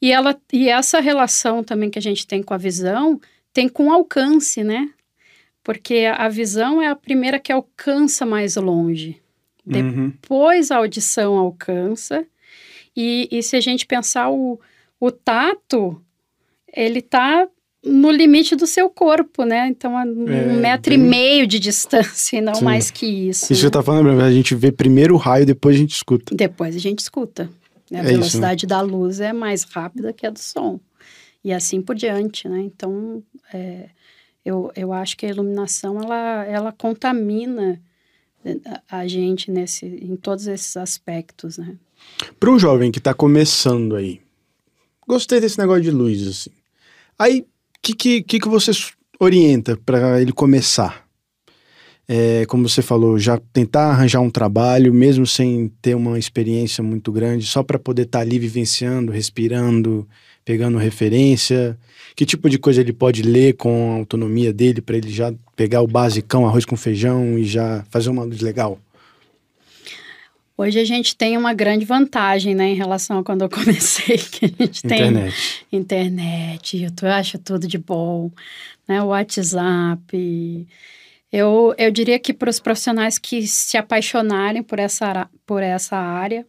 e, 0.00 0.12
ela, 0.12 0.38
e 0.52 0.68
essa 0.68 1.00
relação 1.00 1.62
também 1.62 1.90
que 1.90 1.98
a 1.98 2.02
gente 2.02 2.26
tem 2.26 2.42
com 2.42 2.54
a 2.54 2.58
visão 2.58 3.20
tem 3.52 3.68
com 3.68 3.88
o 3.88 3.92
alcance, 3.92 4.62
né? 4.62 4.88
Porque 5.62 6.06
a 6.12 6.28
visão 6.28 6.80
é 6.80 6.88
a 6.88 6.96
primeira 6.96 7.38
que 7.38 7.52
alcança 7.52 8.24
mais 8.24 8.56
longe. 8.56 9.20
Uhum. 9.66 10.10
Depois 10.10 10.70
a 10.70 10.76
audição 10.76 11.36
alcança. 11.36 12.24
E, 12.96 13.28
e 13.30 13.42
se 13.42 13.56
a 13.56 13.60
gente 13.60 13.86
pensar 13.86 14.30
o, 14.30 14.58
o 14.98 15.10
tato, 15.10 16.00
ele 16.74 17.00
está 17.00 17.46
no 17.84 18.10
limite 18.10 18.54
do 18.54 18.66
seu 18.66 18.90
corpo, 18.90 19.44
né? 19.44 19.68
Então, 19.68 19.96
a 19.96 20.04
um 20.04 20.28
é, 20.28 20.46
metro 20.54 20.90
bem... 20.90 21.00
e 21.00 21.08
meio 21.08 21.46
de 21.46 21.58
distância, 21.58 22.36
e 22.36 22.40
não 22.40 22.54
Sim. 22.54 22.64
mais 22.64 22.90
que 22.90 23.06
isso. 23.06 23.52
Isso 23.52 23.54
né? 23.54 23.60
que 23.60 23.66
eu 23.66 23.70
tá 23.70 23.82
falando, 23.82 24.20
a 24.20 24.32
gente 24.32 24.54
vê 24.54 24.70
primeiro 24.70 25.14
o 25.14 25.18
raio, 25.18 25.46
depois 25.46 25.76
a 25.76 25.78
gente 25.78 25.94
escuta. 25.94 26.34
Depois 26.34 26.76
a 26.76 26.78
gente 26.78 26.98
escuta. 26.98 27.48
Né? 27.90 28.00
A 28.00 28.02
é 28.04 28.06
velocidade 28.06 28.64
isso, 28.64 28.74
né? 28.74 28.76
da 28.76 28.80
luz 28.80 29.20
é 29.20 29.32
mais 29.32 29.64
rápida 29.64 30.12
que 30.12 30.26
a 30.26 30.30
do 30.30 30.38
som. 30.38 30.78
E 31.42 31.52
assim 31.52 31.80
por 31.80 31.94
diante, 31.94 32.48
né? 32.48 32.60
Então, 32.60 33.22
é, 33.52 33.88
eu, 34.44 34.70
eu 34.76 34.92
acho 34.92 35.16
que 35.16 35.26
a 35.26 35.30
iluminação, 35.30 35.98
ela, 35.98 36.44
ela 36.44 36.72
contamina 36.72 37.80
a 38.88 39.06
gente 39.06 39.50
nesse, 39.50 39.86
em 39.86 40.16
todos 40.16 40.46
esses 40.46 40.76
aspectos, 40.76 41.58
né? 41.58 41.76
Para 42.38 42.50
um 42.50 42.58
jovem 42.58 42.90
que 42.90 42.98
está 42.98 43.12
começando 43.12 43.96
aí, 43.96 44.20
gostei 45.06 45.40
desse 45.40 45.58
negócio 45.58 45.82
de 45.82 45.90
luz, 45.90 46.26
assim. 46.26 46.50
Aí 47.18 47.46
que, 47.82 47.94
que, 47.94 48.22
que, 48.22 48.40
que 48.40 48.48
você 48.48 48.70
orienta 49.18 49.76
para 49.76 50.20
ele 50.20 50.32
começar? 50.32 51.06
É, 52.12 52.44
como 52.46 52.68
você 52.68 52.82
falou, 52.82 53.20
já 53.20 53.38
tentar 53.52 53.90
arranjar 53.92 54.20
um 54.20 54.30
trabalho, 54.30 54.92
mesmo 54.92 55.24
sem 55.24 55.70
ter 55.80 55.94
uma 55.94 56.18
experiência 56.18 56.82
muito 56.82 57.12
grande, 57.12 57.46
só 57.46 57.62
para 57.62 57.78
poder 57.78 58.02
estar 58.02 58.18
tá 58.18 58.24
ali 58.24 58.36
vivenciando, 58.36 59.12
respirando, 59.12 60.08
pegando 60.44 60.76
referência. 60.76 61.78
Que 62.16 62.26
tipo 62.26 62.50
de 62.50 62.58
coisa 62.58 62.80
ele 62.80 62.92
pode 62.92 63.22
ler 63.22 63.54
com 63.54 63.92
a 63.92 63.94
autonomia 63.98 64.52
dele 64.52 64.80
para 64.80 64.96
ele 64.96 65.08
já 65.08 65.32
pegar 65.54 65.82
o 65.82 65.86
basicão, 65.86 66.44
arroz 66.44 66.64
com 66.64 66.76
feijão 66.76 67.38
e 67.38 67.44
já 67.44 67.84
fazer 67.90 68.10
uma 68.10 68.24
luz 68.24 68.40
legal? 68.40 68.76
Hoje 70.58 70.80
a 70.80 70.84
gente 70.84 71.14
tem 71.14 71.36
uma 71.36 71.54
grande 71.54 71.84
vantagem, 71.84 72.56
né, 72.56 72.70
em 72.70 72.74
relação 72.74 73.20
a 73.20 73.22
quando 73.22 73.42
eu 73.42 73.48
comecei, 73.54 74.18
que 74.18 74.46
a 74.46 74.48
gente 74.48 74.84
internet. 74.84 75.64
tem 75.70 75.78
internet, 75.78 76.76
YouTube, 76.76 77.08
eu 77.08 77.14
acho 77.14 77.38
tudo 77.38 77.68
de 77.68 77.78
bom, 77.78 78.32
né, 78.88 79.00
WhatsApp. 79.00 80.66
Eu, 81.32 81.74
eu 81.78 81.90
diria 81.90 82.18
que 82.18 82.32
para 82.32 82.50
os 82.50 82.58
profissionais 82.58 83.18
que 83.18 83.46
se 83.46 83.76
apaixonarem 83.76 84.62
por 84.62 84.78
essa, 84.78 85.28
por 85.46 85.62
essa 85.62 85.96
área, 85.96 86.46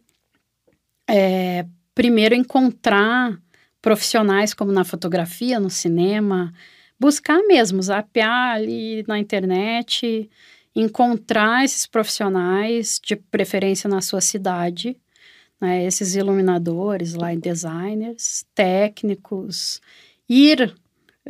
é, 1.08 1.64
primeiro 1.94 2.34
encontrar 2.34 3.38
profissionais 3.80 4.54
como 4.54 4.72
na 4.72 4.84
fotografia, 4.84 5.60
no 5.60 5.70
cinema, 5.70 6.52
buscar 6.98 7.42
mesmo, 7.42 7.82
zapear 7.82 8.54
ali 8.54 9.04
na 9.06 9.18
internet, 9.18 10.28
encontrar 10.74 11.64
esses 11.64 11.86
profissionais, 11.86 13.00
de 13.04 13.16
preferência 13.16 13.88
na 13.88 14.00
sua 14.00 14.20
cidade, 14.20 14.96
né, 15.60 15.84
esses 15.84 16.14
iluminadores, 16.14 17.14
light 17.14 17.40
designers, 17.40 18.44
técnicos, 18.54 19.80
ir 20.28 20.74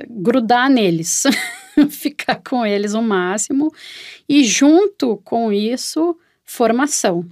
grudar 0.09 0.71
neles. 0.71 1.25
ficar 1.91 2.37
com 2.37 2.65
eles 2.65 2.95
o 2.95 3.03
máximo. 3.03 3.73
E 4.29 4.45
junto 4.45 5.17
com 5.25 5.53
isso, 5.53 6.17
formação. 6.45 7.25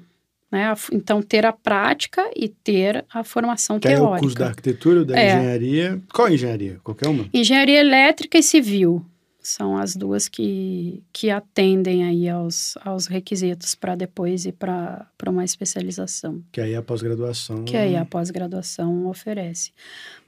Né? 0.51 0.75
Então, 0.93 1.23
ter 1.23 1.47
a 1.47 1.53
prática 1.53 2.29
e 2.35 2.49
ter 2.49 3.05
a 3.13 3.23
formação 3.23 3.79
teórica. 3.79 4.15
é 4.15 4.19
o 4.19 4.21
curso 4.21 4.37
da 4.37 4.47
arquitetura, 4.47 5.05
da 5.05 5.19
é. 5.19 5.37
engenharia. 5.37 6.03
Qual 6.13 6.29
engenharia? 6.29 6.81
Qualquer 6.83 7.09
uma? 7.09 7.27
Engenharia 7.33 7.79
elétrica 7.79 8.37
e 8.37 8.43
civil. 8.43 9.05
São 9.43 9.77
as 9.77 9.97
duas 9.97 10.29
que, 10.29 11.03
que 11.13 11.31
atendem 11.31 12.05
aí 12.05 12.29
aos, 12.29 12.77
aos 12.85 13.07
requisitos 13.07 13.75
para 13.75 13.95
depois 13.95 14.45
ir 14.45 14.53
para 14.53 15.09
uma 15.27 15.45
especialização. 15.45 16.43
Que 16.53 16.61
aí 16.61 16.75
a 16.75 16.83
pós-graduação... 16.83 17.65
Que 17.65 17.77
aí 17.77 17.97
a 17.97 18.05
pós-graduação 18.05 19.07
oferece. 19.07 19.73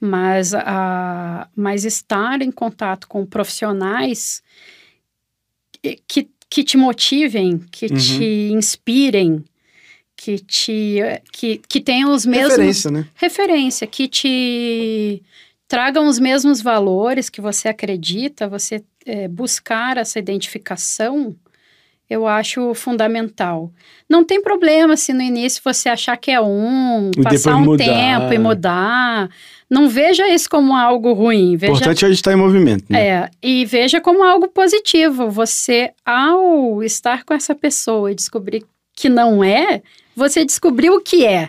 Mas, 0.00 0.54
a, 0.54 1.48
mas 1.54 1.84
estar 1.84 2.40
em 2.40 2.50
contato 2.50 3.06
com 3.06 3.26
profissionais 3.26 4.42
que, 6.06 6.28
que 6.48 6.64
te 6.64 6.76
motivem, 6.76 7.58
que 7.58 7.86
uhum. 7.86 7.96
te 7.96 8.52
inspirem, 8.52 9.44
que 10.16 10.38
te 10.38 10.98
que, 11.32 11.60
que 11.68 11.80
tenham 11.80 12.12
os 12.14 12.24
mesmos 12.24 12.52
referência, 12.52 12.90
né? 12.90 13.08
Referência, 13.14 13.86
que 13.86 14.06
te 14.06 15.22
tragam 15.66 16.06
os 16.06 16.18
mesmos 16.18 16.60
valores 16.60 17.28
que 17.28 17.40
você 17.40 17.68
acredita, 17.68 18.46
você 18.46 18.84
é, 19.06 19.28
buscar 19.28 19.96
essa 19.96 20.18
identificação, 20.18 21.34
eu 22.08 22.26
acho 22.26 22.74
fundamental. 22.74 23.72
Não 24.08 24.22
tem 24.24 24.42
problema 24.42 24.96
se 24.96 25.12
no 25.12 25.22
início 25.22 25.62
você 25.64 25.88
achar 25.88 26.16
que 26.16 26.30
é 26.30 26.40
um, 26.40 27.10
e 27.16 27.22
passar 27.22 27.56
um 27.56 27.64
mudar. 27.64 27.84
tempo 27.84 28.34
e 28.34 28.38
mudar. 28.38 29.30
Não 29.70 29.88
veja 29.88 30.28
isso 30.28 30.50
como 30.50 30.76
algo 30.76 31.14
ruim. 31.14 31.52
O 31.52 31.54
importante 31.54 32.04
é 32.04 32.06
a 32.06 32.10
gente 32.10 32.18
estar 32.18 32.32
em 32.32 32.36
movimento. 32.36 32.84
Né? 32.90 33.06
É, 33.06 33.30
e 33.42 33.64
veja 33.64 34.00
como 34.00 34.22
algo 34.22 34.48
positivo. 34.48 35.30
Você, 35.30 35.92
ao 36.04 36.82
estar 36.82 37.24
com 37.24 37.32
essa 37.32 37.54
pessoa 37.54 38.12
e 38.12 38.14
descobrir 38.14 38.64
que 38.94 39.08
não 39.08 39.42
é, 39.42 39.82
você 40.14 40.44
descobriu 40.44 40.94
o 40.96 41.00
que 41.00 41.24
é. 41.24 41.48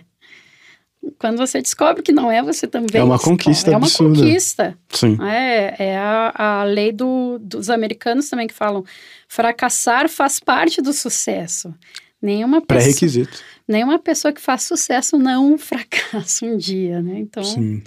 Quando 1.20 1.38
você 1.38 1.62
descobre 1.62 2.02
que 2.02 2.12
não 2.12 2.32
é, 2.32 2.42
você 2.42 2.66
também. 2.66 3.02
É 3.02 3.04
uma 3.04 3.20
conquista 3.20 3.70
É 3.70 3.78
uma 3.78 3.86
absurda. 3.86 4.20
conquista. 4.20 4.78
Sim. 4.90 5.18
É, 5.22 5.76
é 5.78 5.98
a, 5.98 6.62
a 6.62 6.64
lei 6.64 6.92
do, 6.92 7.38
dos 7.40 7.70
americanos 7.70 8.30
também 8.30 8.48
que 8.48 8.54
falam: 8.54 8.84
fracassar 9.28 10.08
faz 10.10 10.40
parte 10.40 10.82
do 10.82 10.94
sucesso. 10.94 11.74
Nenhuma 12.22 12.62
pessoa. 12.62 12.84
Pré-requisito. 12.84 13.38
Nenhuma 13.68 14.00
pessoa 14.00 14.32
que 14.34 14.42
faz 14.42 14.64
sucesso 14.64 15.18
não 15.18 15.58
fracassa 15.60 16.46
um 16.46 16.56
dia, 16.58 17.02
né? 17.02 17.20
Então. 17.20 17.44
Sim. 17.44 17.84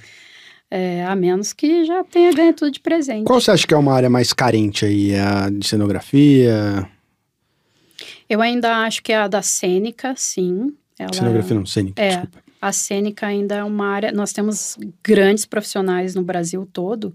É, 0.70 1.04
a 1.04 1.14
menos 1.14 1.52
que 1.52 1.84
já 1.84 2.02
tenha 2.02 2.32
ganho 2.32 2.52
tudo 2.52 2.72
de 2.72 2.80
presente. 2.80 3.24
Qual 3.24 3.40
você 3.40 3.52
acha 3.52 3.66
que 3.66 3.72
é 3.72 3.76
uma 3.76 3.94
área 3.94 4.10
mais 4.10 4.32
carente 4.32 4.84
aí? 4.84 5.12
É 5.12 5.20
a 5.20 5.48
de 5.48 5.66
cenografia? 5.66 6.90
Eu 8.28 8.42
ainda 8.42 8.78
acho 8.84 9.00
que 9.02 9.12
é 9.12 9.16
a 9.16 9.28
da 9.28 9.42
cênica, 9.42 10.14
sim. 10.16 10.74
Ela... 10.98 11.12
Cenografia 11.12 11.54
não, 11.54 11.64
cênica, 11.64 12.02
é, 12.02 12.08
desculpa. 12.08 12.45
A 12.60 12.72
cênica 12.72 13.26
ainda 13.26 13.56
é 13.56 13.64
uma 13.64 13.86
área. 13.86 14.12
Nós 14.12 14.32
temos 14.32 14.76
grandes 15.02 15.44
profissionais 15.44 16.14
no 16.14 16.22
Brasil 16.22 16.68
todo, 16.72 17.14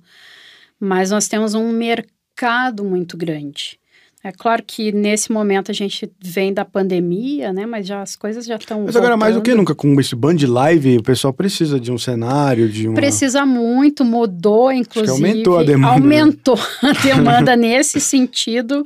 mas 0.80 1.12
nós 1.12 1.28
temos 1.28 1.54
um 1.54 1.72
mercado 1.72 2.84
muito 2.84 3.18
grande. 3.18 3.80
É 4.24 4.32
claro 4.32 4.62
que 4.66 4.92
nesse 4.92 5.32
momento 5.32 5.72
a 5.72 5.74
gente 5.74 6.12
vem 6.24 6.54
da 6.54 6.64
pandemia, 6.64 7.52
né? 7.52 7.66
Mas 7.66 7.88
já 7.88 8.04
as 8.04 8.16
coisas 8.16 8.46
já 8.46 8.56
estão. 8.56 8.84
Mas 8.84 8.96
agora 8.96 9.18
mais 9.18 9.34
do 9.34 9.42
que 9.42 9.56
nunca, 9.56 9.74
com 9.74 10.00
esse 10.00 10.16
band 10.16 10.38
live, 10.48 10.98
o 11.00 11.04
pessoal 11.04 11.34
precisa 11.34 11.80
de 11.80 11.92
um 11.92 11.98
cenário, 11.98 12.70
de 12.70 12.88
um. 12.88 12.94
Precisa 12.94 13.48
muito, 13.48 14.06
mudou, 14.06 14.72
inclusive. 14.72 15.12
aumentou 15.12 15.58
a 15.58 15.64
demanda. 15.64 15.94
Aumentou 15.94 16.60
a 16.84 16.92
demanda 17.02 17.56
nesse 17.56 18.00
sentido 18.00 18.86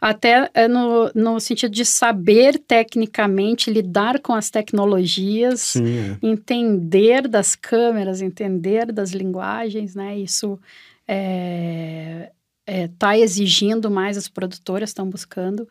até 0.00 0.50
é, 0.54 0.68
no, 0.68 1.10
no 1.14 1.40
sentido 1.40 1.72
de 1.72 1.84
saber 1.84 2.58
tecnicamente 2.58 3.70
lidar 3.70 4.20
com 4.20 4.32
as 4.32 4.50
tecnologias, 4.50 5.60
Sim, 5.60 6.18
é. 6.22 6.26
entender 6.26 7.28
das 7.28 7.54
câmeras, 7.54 8.20
entender 8.20 8.92
das 8.92 9.10
linguagens, 9.12 9.94
né? 9.94 10.18
Isso 10.18 10.58
está 11.02 11.08
é, 11.08 12.32
é, 12.66 12.88
tá 12.98 13.18
exigindo 13.18 13.90
mais, 13.90 14.16
as 14.16 14.28
produtoras 14.28 14.90
estão 14.90 15.08
buscando. 15.08 15.68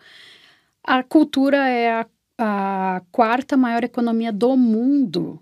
A 0.84 1.02
cultura 1.02 1.68
é 1.68 1.92
a, 1.92 2.06
a 2.38 3.02
quarta 3.12 3.56
maior 3.58 3.84
economia 3.84 4.32
do 4.32 4.56
mundo. 4.56 5.40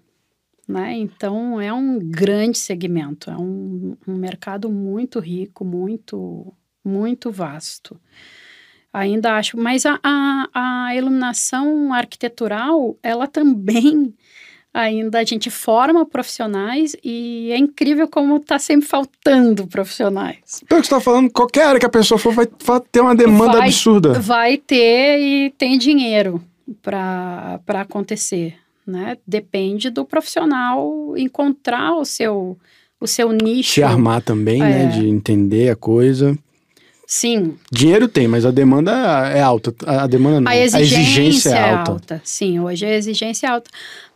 Né? 0.68 0.94
Então 0.94 1.60
é 1.60 1.74
um 1.74 2.00
grande 2.00 2.58
segmento, 2.58 3.30
é 3.30 3.36
um, 3.36 3.98
um 4.08 4.16
mercado 4.16 4.70
muito 4.70 5.20
rico, 5.20 5.66
muito, 5.66 6.54
muito 6.84 7.30
vasto. 7.30 8.00
Ainda 8.94 9.38
acho, 9.38 9.58
mas 9.58 9.86
a, 9.86 10.00
a, 10.04 10.48
a 10.54 10.96
iluminação 10.96 11.94
arquitetural, 11.94 12.98
ela 13.02 13.26
também 13.26 14.14
ainda 14.74 15.20
a 15.20 15.24
gente 15.24 15.50
forma 15.50 16.06
profissionais 16.06 16.96
e 17.04 17.50
é 17.52 17.58
incrível 17.58 18.08
como 18.08 18.38
está 18.38 18.60
sempre 18.60 18.88
faltando 18.88 19.66
profissionais. 19.68 20.62
Pelo 20.68 20.82
que 20.82 20.88
você 20.88 20.96
está 20.96 21.00
falando, 21.00 21.32
qualquer 21.32 21.66
área 21.66 21.80
que 21.80 21.86
a 21.86 21.90
pessoa 21.90 22.18
for 22.18 22.34
vai, 22.34 22.48
ter 22.92 23.00
uma 23.00 23.16
demanda 23.16 23.60
vai, 23.60 23.68
absurda. 23.68 24.20
Vai 24.20 24.58
ter 24.58 25.20
e 25.20 25.50
tem 25.52 25.78
dinheiro 25.78 26.42
para 26.82 27.60
acontecer, 27.68 28.56
né? 28.86 29.18
Depende 29.26 29.90
do 29.90 30.04
profissional 30.04 31.14
encontrar 31.18 31.96
o 31.96 32.04
seu, 32.04 32.58
o 33.00 33.08
seu 33.08 33.32
nicho. 33.32 33.76
Se 33.76 33.84
armar 33.84 34.22
também, 34.22 34.60
né? 34.60 34.84
é. 34.84 34.86
né? 34.86 34.92
De 34.92 35.08
entender 35.08 35.70
a 35.70 35.76
coisa. 35.78 36.38
Sim. 37.14 37.58
Dinheiro 37.70 38.08
tem, 38.08 38.26
mas 38.26 38.46
a 38.46 38.52
demanda 38.52 38.94
é 39.36 39.42
alta. 39.42 39.76
A 39.86 40.08
demanda 40.08 40.40
não. 40.40 40.50
A 40.50 40.56
exigência, 40.56 40.78
a 40.78 41.02
exigência 41.02 41.50
é, 41.50 41.72
alta. 41.72 41.92
alta. 41.92 42.22
Sim, 42.24 42.62
hoje 42.62 42.86
a 42.86 42.96
exigência 42.96 43.48
é 43.48 43.50
alta. 43.50 43.70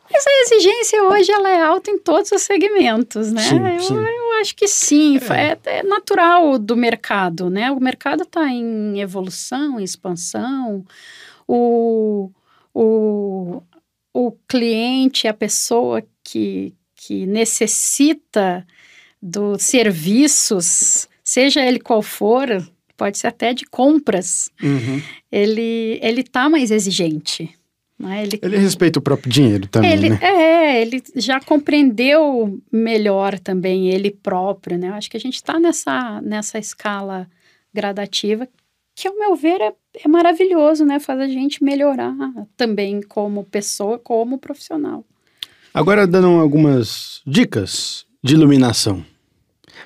Mas 0.09 0.25
a 0.25 0.31
exigência 0.43 1.03
hoje 1.03 1.29
ela 1.29 1.49
é 1.49 1.61
alta 1.61 1.91
em 1.91 1.99
todos 1.99 2.31
os 2.31 2.41
segmentos, 2.43 3.33
né? 3.33 3.41
Sim, 3.41 3.67
eu, 3.67 3.79
sim. 3.81 3.95
eu, 3.95 4.39
acho 4.39 4.55
que 4.55 4.65
sim, 4.69 5.19
é. 5.29 5.57
é, 5.71 5.79
é 5.79 5.83
natural 5.83 6.57
do 6.57 6.77
mercado, 6.77 7.49
né? 7.49 7.69
O 7.69 7.81
mercado 7.81 8.23
está 8.23 8.47
em 8.47 9.01
evolução, 9.01 9.77
em 9.77 9.83
expansão. 9.83 10.85
O, 11.45 12.31
o, 12.73 13.61
o 14.13 14.31
cliente, 14.47 15.27
a 15.27 15.33
pessoa 15.33 16.01
que, 16.23 16.73
que 16.95 17.25
necessita 17.25 18.65
dos 19.21 19.63
serviços, 19.63 21.09
seja 21.21 21.61
ele 21.61 21.79
qual 21.79 22.01
for, 22.01 22.47
pode 22.95 23.17
ser 23.17 23.27
até 23.27 23.53
de 23.53 23.65
compras, 23.65 24.49
uhum. 24.61 25.01
ele 25.31 25.99
ele 26.01 26.23
tá 26.23 26.49
mais 26.49 26.71
exigente. 26.71 27.49
Né? 27.97 28.23
Ele, 28.23 28.39
ele 28.41 28.57
respeita 28.57 28.99
o 28.99 29.01
próprio 29.01 29.31
dinheiro 29.31 29.67
também, 29.67 29.91
ele, 29.91 30.09
né? 30.09 30.19
É, 30.21 30.81
ele 30.81 31.01
já 31.15 31.39
compreendeu 31.39 32.59
melhor 32.71 33.39
também 33.39 33.87
ele 33.87 34.11
próprio, 34.11 34.77
né? 34.77 34.89
Acho 34.89 35.09
que 35.09 35.15
a 35.15 35.19
gente 35.19 35.35
está 35.35 35.59
nessa, 35.59 36.21
nessa 36.21 36.59
escala 36.59 37.27
gradativa 37.73 38.47
que, 38.95 39.07
ao 39.07 39.15
meu 39.17 39.35
ver, 39.35 39.61
é, 39.61 39.73
é 40.03 40.07
maravilhoso, 40.07 40.85
né? 40.85 40.99
Faz 40.99 41.19
a 41.19 41.27
gente 41.27 41.63
melhorar 41.63 42.13
também 42.55 43.01
como 43.01 43.43
pessoa, 43.43 43.99
como 43.99 44.37
profissional. 44.37 45.05
Agora, 45.73 46.07
dando 46.07 46.27
algumas 46.27 47.21
dicas 47.27 48.05
de 48.23 48.33
iluminação. 48.33 49.05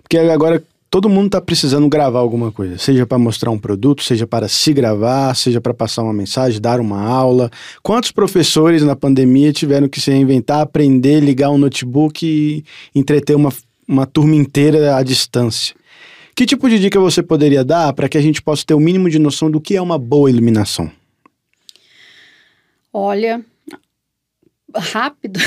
Porque 0.04 0.18
agora 0.18 0.64
todo 0.90 1.08
mundo 1.08 1.28
está 1.28 1.40
precisando 1.40 1.88
gravar 1.88 2.20
alguma 2.20 2.52
coisa, 2.52 2.78
seja 2.78 3.06
para 3.06 3.20
mostrar 3.20 3.52
um 3.52 3.60
produto, 3.60 4.04
seja 4.04 4.26
para 4.26 4.48
se 4.48 4.74
gravar, 4.74 5.36
seja 5.36 5.62
para 5.62 5.74
passar 5.74 6.04
uma 6.04 6.14
mensagem, 6.14 6.60
dar 6.60 6.80
uma 6.80 7.02
aula. 7.02 7.52
Quantos 7.84 8.12
professores 8.12 8.82
na 8.82 8.96
pandemia 8.96 9.54
tiveram 9.54 9.88
que 9.88 10.02
se 10.02 10.12
reinventar, 10.12 10.62
aprender, 10.62 11.20
ligar 11.20 11.52
um 11.52 11.58
notebook 11.58 12.26
e 12.26 12.64
entreter 12.98 13.36
uma, 13.36 13.54
uma 13.88 14.06
turma 14.06 14.36
inteira 14.36 14.96
à 14.96 15.04
distância? 15.04 15.76
Que 16.36 16.46
tipo 16.46 16.70
de 16.70 16.80
dica 16.80 17.00
você 17.00 17.22
poderia 17.22 17.64
dar 17.64 17.94
para 17.94 18.10
que 18.10 18.18
a 18.18 18.22
gente 18.22 18.42
possa 18.42 18.64
ter 18.66 18.74
o 18.74 18.80
mínimo 18.80 19.10
de 19.10 19.20
noção 19.20 19.52
do 19.52 19.62
que 19.62 19.76
é 19.76 19.82
uma 19.82 20.00
boa 20.00 20.30
iluminação? 20.30 20.90
Olha, 22.92 23.46
rápido. 24.76 25.40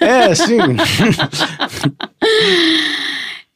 É, 0.00 0.34
sim. 0.34 0.58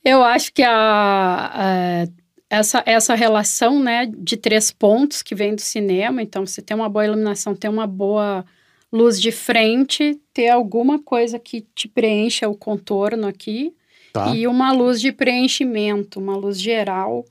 Eu 0.09 0.23
acho 0.25 0.53
que 0.53 0.63
a, 0.63 0.71
a, 0.73 2.07
essa, 2.49 2.83
essa 2.87 3.15
relação 3.15 3.79
né, 3.83 4.07
de 4.07 4.37
três 4.37 4.71
pontos 4.71 5.23
que 5.23 5.35
vem 5.35 5.55
do 5.55 5.61
cinema, 5.61 6.23
então 6.23 6.47
você 6.47 6.63
tem 6.63 6.75
uma 6.75 6.89
boa 6.89 7.05
iluminação, 7.05 7.55
tem 7.55 7.71
uma 7.71 7.87
boa 7.87 8.45
luz 8.91 9.21
de 9.21 9.31
frente, 9.31 10.19
ter 10.33 10.49
alguma 10.49 10.99
coisa 10.99 11.39
que 11.39 11.67
te 11.75 11.87
preencha 11.87 12.49
o 12.49 12.57
contorno 12.57 13.27
aqui, 13.27 13.75
tá. 14.13 14.35
e 14.35 14.47
uma 14.47 14.73
luz 14.73 14.99
de 14.99 15.13
preenchimento, 15.13 16.19
uma 16.19 16.37
luz 16.37 16.59
geral 16.59 17.23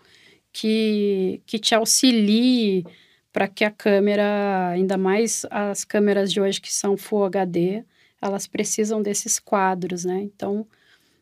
que, 0.54 1.42
que 1.48 1.58
te 1.58 1.74
auxilie 1.74 2.86
para 3.34 3.48
que 3.48 3.64
a 3.64 3.72
câmera, 3.72 4.70
ainda 4.70 4.98
mais 4.98 5.46
as 5.50 5.84
câmeras 5.84 6.32
de 6.32 6.40
hoje 6.40 6.62
que 6.62 6.72
são 6.72 6.96
Full 6.96 7.26
HD, 7.26 7.84
elas 8.22 8.46
precisam 8.46 9.02
desses 9.02 9.40
quadros, 9.40 10.06
né? 10.06 10.22
Então, 10.22 10.66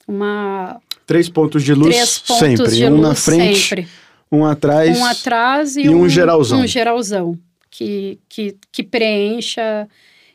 uma 0.08 0.82
Três 1.06 1.30
pontos 1.30 1.64
de 1.64 1.74
luz 1.74 1.96
Três 1.96 2.20
pontos 2.20 2.40
sempre. 2.40 2.76
De 2.76 2.86
um 2.86 2.90
luz 2.90 3.02
na 3.02 3.16
frente, 3.16 3.60
sempre. 3.60 3.88
Um 4.32 4.46
atrás. 4.46 4.98
Um 4.98 5.06
atrás 5.06 5.76
e, 5.76 5.84
e 5.84 5.90
um, 5.90 6.10
geralzão. 6.10 6.62
Um 6.62 6.68
geralzão 6.68 7.38
que, 7.70 8.20
que, 8.28 8.58
que 8.72 8.84
preencha 8.84 9.88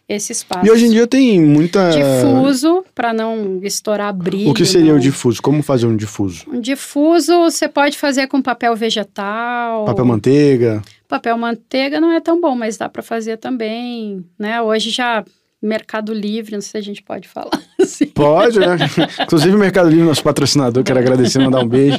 esse 0.09 0.33
espaço. 0.33 0.67
E 0.67 0.71
hoje 0.71 0.87
em 0.87 0.91
dia 0.91 1.07
tem 1.07 1.41
muita. 1.41 1.91
Difuso, 1.91 2.85
para 2.95 3.13
não 3.13 3.61
estourar 3.63 4.13
brilho. 4.13 4.51
O 4.51 4.55
que 4.55 4.65
seria 4.65 4.91
não. 4.91 4.97
um 4.97 5.01
difuso? 5.01 5.41
Como 5.41 5.63
fazer 5.63 5.87
um 5.87 5.97
difuso? 5.97 6.45
Um 6.49 6.61
difuso 6.61 7.39
você 7.39 7.69
pode 7.69 7.97
fazer 7.97 8.27
com 8.27 8.43
papel 8.43 8.75
vegetal. 8.75 9.85
Papel 9.85 10.05
manteiga. 10.05 10.83
Papel 11.07 11.39
manteiga 11.39 12.01
não 12.01 12.11
é 12.11 12.21
tão 12.21 12.41
bom, 12.41 12.57
mas 12.57 12.77
dá 12.77 12.89
para 12.89 13.03
fazer 13.03 13.37
também, 13.37 14.25
né? 14.39 14.61
Hoje 14.61 14.91
já 14.91 15.25
Mercado 15.63 16.15
Livre, 16.15 16.55
não 16.55 16.61
sei 16.61 16.71
se 16.71 16.77
a 16.79 16.81
gente 16.81 17.03
pode 17.03 17.29
falar. 17.29 17.61
Assim. 17.81 18.07
Pode, 18.07 18.59
né? 18.59 18.77
Inclusive 19.21 19.55
o 19.55 19.59
Mercado 19.59 19.91
Livre, 19.91 20.05
nosso 20.05 20.23
patrocinador, 20.23 20.83
quero 20.83 20.99
agradecer 20.99 21.39
mandar 21.39 21.61
um 21.61 21.69
beijo. 21.69 21.99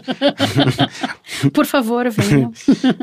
Por 1.53 1.65
favor, 1.65 2.09
venham. 2.09 2.51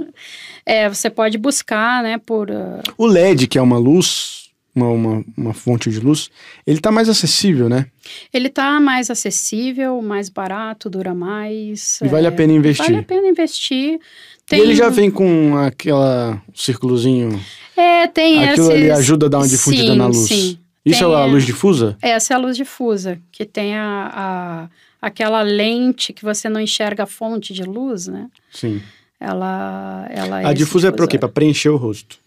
é, 0.66 0.88
você 0.88 1.08
pode 1.08 1.38
buscar, 1.38 2.02
né, 2.02 2.18
por... 2.18 2.50
Uh... 2.50 2.82
O 2.96 3.06
LED, 3.06 3.46
que 3.46 3.58
é 3.58 3.62
uma 3.62 3.78
luz, 3.78 4.48
uma, 4.74 4.88
uma, 4.88 5.24
uma 5.36 5.54
fonte 5.54 5.90
de 5.90 6.00
luz, 6.00 6.30
ele 6.66 6.80
tá 6.80 6.90
mais 6.90 7.08
acessível, 7.08 7.68
né? 7.68 7.86
Ele 8.32 8.48
tá 8.48 8.80
mais 8.80 9.10
acessível, 9.10 10.00
mais 10.00 10.28
barato, 10.28 10.88
dura 10.88 11.14
mais. 11.14 12.00
E 12.00 12.06
é, 12.06 12.08
vale 12.08 12.26
a 12.26 12.32
pena 12.32 12.52
investir. 12.52 12.86
Vale 12.86 12.98
a 12.98 13.02
pena 13.02 13.28
investir. 13.28 13.98
Tem... 14.46 14.60
E 14.60 14.62
ele 14.62 14.74
já 14.74 14.88
vem 14.88 15.10
com 15.10 15.56
aquela 15.56 16.40
círculozinho. 16.54 17.38
É, 17.78 18.08
tem 18.08 18.44
Aquilo 18.48 18.72
esses... 18.72 18.82
ali 18.82 18.90
ajuda 18.90 19.26
a 19.26 19.28
dar 19.28 19.38
uma 19.38 19.48
difundida 19.48 19.92
sim, 19.92 19.96
na 19.96 20.06
luz. 20.06 20.28
Sim. 20.28 20.58
Isso 20.84 21.04
tem 21.04 21.12
é 21.12 21.14
a 21.14 21.24
luz 21.26 21.46
difusa? 21.46 21.96
Essa 22.02 22.34
é 22.34 22.36
a 22.36 22.40
luz 22.40 22.56
difusa, 22.56 23.20
que 23.30 23.44
tem 23.44 23.76
a, 23.76 24.10
a, 24.12 24.68
aquela 25.06 25.42
lente 25.42 26.12
que 26.12 26.24
você 26.24 26.48
não 26.48 26.60
enxerga 26.60 27.04
a 27.04 27.06
fonte 27.06 27.52
de 27.52 27.62
luz, 27.62 28.08
né? 28.08 28.28
Sim. 28.50 28.82
Ela, 29.20 30.06
ela 30.10 30.42
é 30.42 30.46
A 30.46 30.52
difusa 30.52 30.88
é 30.88 30.90
para 30.90 31.04
o 31.04 31.08
quê? 31.08 31.18
Para 31.18 31.28
preencher 31.28 31.68
o 31.68 31.76
rosto? 31.76 32.18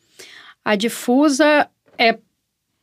A 0.64 0.76
difusa 0.76 1.68
é 1.98 2.18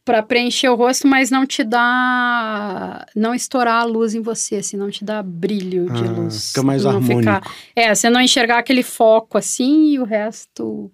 para 0.05 0.23
preencher 0.23 0.69
o 0.69 0.75
rosto, 0.75 1.07
mas 1.07 1.31
não 1.31 1.47
te 1.47 1.63
dá. 1.63 3.07
não 3.15 3.35
estourar 3.35 3.83
a 3.83 3.85
luz 3.85 4.15
em 4.15 4.21
você, 4.21 4.57
assim, 4.57 4.77
não 4.77 4.91
te 4.91 5.05
dá 5.05 5.23
brilho 5.23 5.91
de 5.93 6.05
ah, 6.05 6.11
luz. 6.11 6.49
Fica 6.49 6.63
mais 6.63 6.85
não 6.85 6.93
harmônico. 6.93 7.51
É, 7.77 7.95
você 7.95 8.11
não 8.11 8.21
enxergar 8.21 8.59
aquele 8.59 8.83
foco 8.83 9.39
assim 9.39 9.93
e 9.93 9.99
o 9.99 10.05
resto 10.05 10.91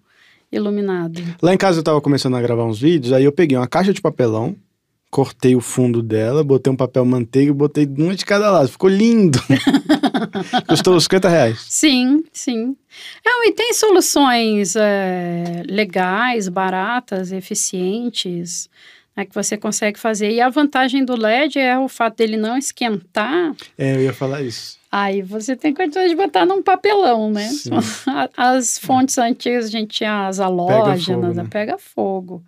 iluminado. 0.55 1.23
Lá 1.43 1.53
em 1.53 1.59
casa 1.59 1.79
eu 1.79 1.83
estava 1.83 2.01
começando 2.01 2.37
a 2.37 2.43
gravar 2.43 2.65
uns 2.65 2.81
vídeos, 2.81 3.13
aí 3.13 3.25
eu 3.25 3.33
peguei 3.33 3.57
uma 3.57 3.67
caixa 3.67 3.93
de 3.93 4.01
papelão, 4.01 4.57
cortei 5.11 5.55
o 5.55 5.61
fundo 5.61 6.03
dela, 6.03 6.43
botei 6.43 6.73
um 6.73 6.77
papel 6.77 7.05
manteiga 7.05 7.51
e 7.51 7.55
botei 7.55 7.87
uma 7.87 8.17
de 8.17 8.25
cada 8.25 8.51
lado. 8.51 8.69
Ficou 8.69 8.91
lindo. 8.91 9.39
Custou 10.67 11.01
50 11.01 11.29
reais. 11.29 11.65
Sim, 11.69 12.25
sim. 12.33 12.77
Não, 13.25 13.45
e 13.45 13.53
tem 13.53 13.73
soluções 13.75 14.75
é, 14.75 15.63
legais, 15.69 16.49
baratas, 16.49 17.31
eficientes 17.31 18.69
né, 19.17 19.25
que 19.25 19.35
você 19.35 19.57
consegue 19.57 19.99
fazer. 19.99 20.31
E 20.33 20.41
a 20.41 20.49
vantagem 20.49 21.05
do 21.05 21.17
LED 21.17 21.59
é 21.59 21.79
o 21.79 21.89
fato 21.89 22.17
dele 22.17 22.37
não 22.37 22.57
esquentar. 22.59 23.55
É, 23.79 23.95
eu 23.95 24.03
ia 24.03 24.13
falar 24.13 24.43
isso. 24.43 24.79
Aí 24.97 25.23
você 25.23 25.57
tem 25.57 25.75
condições 25.75 26.11
de 26.11 26.15
botar 26.15 26.47
num 26.47 26.63
papelão, 26.63 27.29
né? 27.29 27.49
Sim. 27.49 27.71
As 28.37 28.79
fontes 28.79 29.19
antigas, 29.19 29.65
a 29.65 29.69
gente 29.69 29.97
tinha 29.97 30.29
as 30.29 30.39
halógenas, 30.39 31.05
Pega 31.05 31.19
fogo, 31.19 31.35
né? 31.35 31.49
pega 31.51 31.79
fogo. 31.79 32.45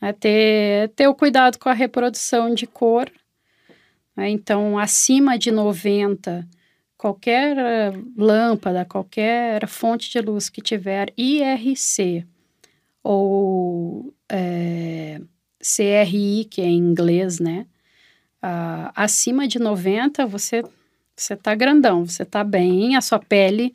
É 0.00 0.10
ter, 0.10 0.88
ter 0.96 1.06
o 1.06 1.14
cuidado 1.14 1.58
com 1.58 1.68
a 1.68 1.74
reprodução 1.74 2.54
de 2.54 2.66
cor. 2.66 3.10
né? 4.16 4.30
Então, 4.30 4.78
acima 4.78 5.36
de 5.38 5.50
90, 5.50 6.48
qualquer 6.96 7.58
eh, 7.58 7.92
lâmpada, 8.16 8.86
qualquer 8.86 9.66
fonte 9.68 10.10
de 10.10 10.18
luz 10.20 10.48
que 10.48 10.62
tiver 10.62 11.12
IRC 11.14 12.24
ou 13.02 14.14
é, 14.32 15.20
CRI, 15.60 16.46
que 16.50 16.62
é 16.62 16.64
em 16.64 16.78
inglês, 16.78 17.38
né? 17.38 17.66
Ah, 18.40 18.92
acima 18.96 19.46
de 19.46 19.58
90, 19.58 20.24
você 20.26 20.62
você 21.16 21.34
tá 21.34 21.54
grandão, 21.54 22.06
você 22.06 22.24
tá 22.24 22.44
bem, 22.44 22.96
a 22.96 23.00
sua 23.00 23.18
pele 23.18 23.74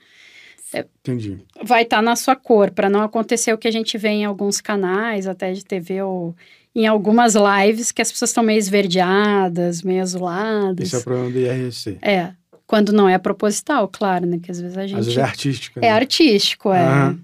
Entendi. 0.73 1.39
vai 1.63 1.83
estar 1.83 2.01
na 2.01 2.15
sua 2.15 2.35
cor, 2.35 2.71
para 2.71 2.89
não 2.89 3.01
acontecer 3.01 3.53
o 3.53 3.57
que 3.57 3.67
a 3.67 3.71
gente 3.71 3.97
vê 3.97 4.09
em 4.09 4.25
alguns 4.25 4.61
canais, 4.61 5.27
até 5.27 5.51
de 5.51 5.65
TV 5.65 6.01
ou 6.01 6.35
em 6.73 6.87
algumas 6.87 7.35
lives, 7.35 7.91
que 7.91 8.01
as 8.01 8.11
pessoas 8.11 8.29
estão 8.29 8.43
meio 8.43 8.59
esverdeadas, 8.59 9.81
meio 9.81 10.01
azuladas. 10.01 10.87
Esse 10.87 10.95
é 10.95 10.99
o 10.99 11.03
problema 11.03 11.31
do 11.31 11.39
IRC. 11.39 11.97
É, 12.01 12.31
quando 12.65 12.93
não 12.93 13.09
é 13.09 13.17
proposital, 13.17 13.89
claro, 13.89 14.25
né? 14.25 14.39
Que 14.41 14.51
às 14.51 14.61
vezes 14.61 14.77
a 14.77 14.87
gente. 14.87 14.99
Às 14.99 15.05
vezes 15.07 15.19
é 15.19 15.23
artística. 15.23 15.79
É 15.81 15.87
né? 15.87 15.91
artístico, 15.91 16.71
é. 16.71 16.81
Aham. 16.81 17.19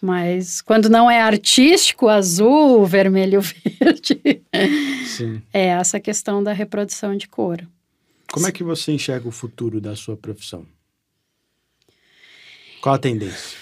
Mas 0.00 0.60
quando 0.60 0.88
não 0.88 1.10
é 1.10 1.20
artístico, 1.20 2.08
azul, 2.08 2.86
vermelho, 2.86 3.40
verde, 3.80 4.42
Sim. 5.06 5.42
é 5.52 5.68
essa 5.68 5.98
questão 5.98 6.42
da 6.42 6.52
reprodução 6.52 7.16
de 7.16 7.26
cor. 7.26 7.66
Como 8.32 8.46
é 8.46 8.52
que 8.52 8.62
você 8.64 8.92
enxerga 8.92 9.28
o 9.28 9.32
futuro 9.32 9.80
da 9.80 9.94
sua 9.96 10.16
profissão? 10.16 10.66
Qual 12.80 12.94
a 12.94 12.98
tendência? 12.98 13.56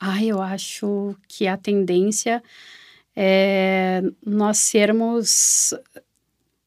Ah, 0.00 0.22
eu 0.24 0.40
acho 0.40 1.16
que 1.26 1.46
a 1.46 1.56
tendência 1.56 2.42
é 3.16 4.00
nós 4.24 4.58
sermos 4.58 5.74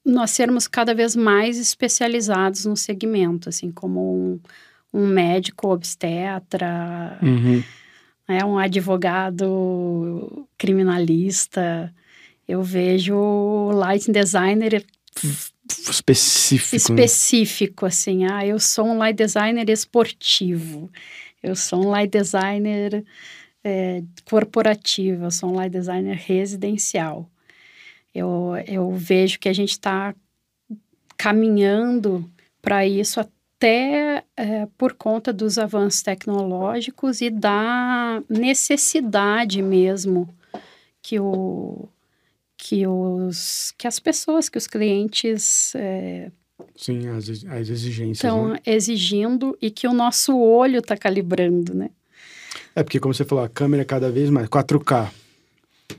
nós 0.04 0.32
sermos 0.32 0.68
cada 0.68 0.94
vez 0.96 1.16
mais 1.16 1.58
especializados 1.58 2.66
no 2.66 2.76
segmento, 2.76 3.48
assim 3.50 3.72
como 3.72 4.16
um, 4.34 4.40
um 4.94 5.08
médico 5.08 5.70
obstetra, 5.70 7.20
Uhum. 7.22 7.64
né, 8.28 8.44
um 8.44 8.58
advogado 8.58 10.48
criminalista. 10.58 11.94
Eu 12.48 12.64
vejo 12.64 13.16
o 13.16 13.72
lighting 13.72 14.12
designer 14.12 14.84
Específico. 15.80 16.76
né? 16.94 17.04
específico, 17.04 17.86
assim. 17.86 18.26
Ah, 18.26 18.46
eu 18.46 18.60
sou 18.60 18.86
um 18.86 18.98
light 18.98 19.16
designer 19.16 19.70
esportivo. 19.70 20.90
Eu 21.42 21.56
sou 21.56 21.86
um 21.86 21.90
light 21.90 22.12
designer 22.12 23.04
é, 23.64 24.04
corporativo. 24.26 25.26
Eu 25.26 25.32
sou 25.32 25.50
um 25.50 25.56
light 25.56 25.72
designer 25.72 26.16
residencial. 26.16 27.30
Eu, 28.14 28.54
eu 28.68 28.92
vejo 28.92 29.40
que 29.40 29.50
a 29.50 29.54
gente 29.54 29.72
está 29.72 30.14
caminhando 31.18 32.30
para 32.62 32.86
isso 32.86 33.20
até 33.20 34.24
é, 34.36 34.68
por 34.78 34.94
conta 34.94 35.32
dos 35.32 35.58
avanços 35.58 36.02
tecnológicos 36.02 37.22
e 37.22 37.30
da 37.30 38.22
necessidade 38.28 39.62
mesmo 39.62 40.28
que 41.02 41.20
o 41.20 41.88
que 42.64 42.86
os 42.86 43.74
que 43.76 43.88
as 43.88 44.00
pessoas 44.00 44.48
que 44.48 44.56
os 44.56 44.68
clientes 44.68 45.74
é, 45.74 46.30
Sim, 46.76 47.08
as, 47.10 47.28
as 47.28 47.70
exigências. 47.70 48.18
estão 48.18 48.50
né? 48.50 48.60
exigindo 48.64 49.58
e 49.60 49.72
que 49.72 49.88
o 49.88 49.94
nosso 49.94 50.38
olho 50.38 50.78
está 50.78 50.96
calibrando, 50.96 51.74
né? 51.74 51.90
É 52.76 52.84
porque, 52.84 53.00
como 53.00 53.16
você 53.16 53.26
falou, 53.26 53.44
a 53.44 53.50
câmera 53.50 53.82
é 53.82 53.86
cada 53.86 54.12
vez 54.12 54.30
mais 54.30 54.48
4K. 54.48 55.10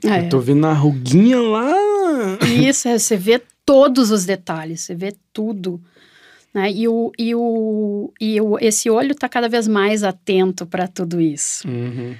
É. 0.05 0.21
Eu 0.21 0.29
tô 0.29 0.39
vendo 0.39 0.65
a 0.67 0.73
ruguinha 0.73 1.41
lá. 1.41 1.75
Isso, 2.47 2.87
é, 2.87 2.97
você 2.97 3.17
vê 3.17 3.43
todos 3.67 4.13
os 4.13 4.25
detalhes, 4.25 4.83
você 4.83 4.95
vê 4.95 5.13
tudo. 5.33 5.81
Né? 6.55 6.71
E, 6.71 6.87
o, 6.87 7.11
e, 7.19 7.35
o, 7.35 8.13
e 8.21 8.41
o, 8.41 8.57
esse 8.61 8.89
olho 8.89 9.13
está 9.13 9.29
cada 9.29 9.49
vez 9.49 9.67
mais 9.67 10.05
atento 10.05 10.65
para 10.65 10.87
tudo 10.87 11.21
isso. 11.21 11.67
Uhum. 11.67 12.15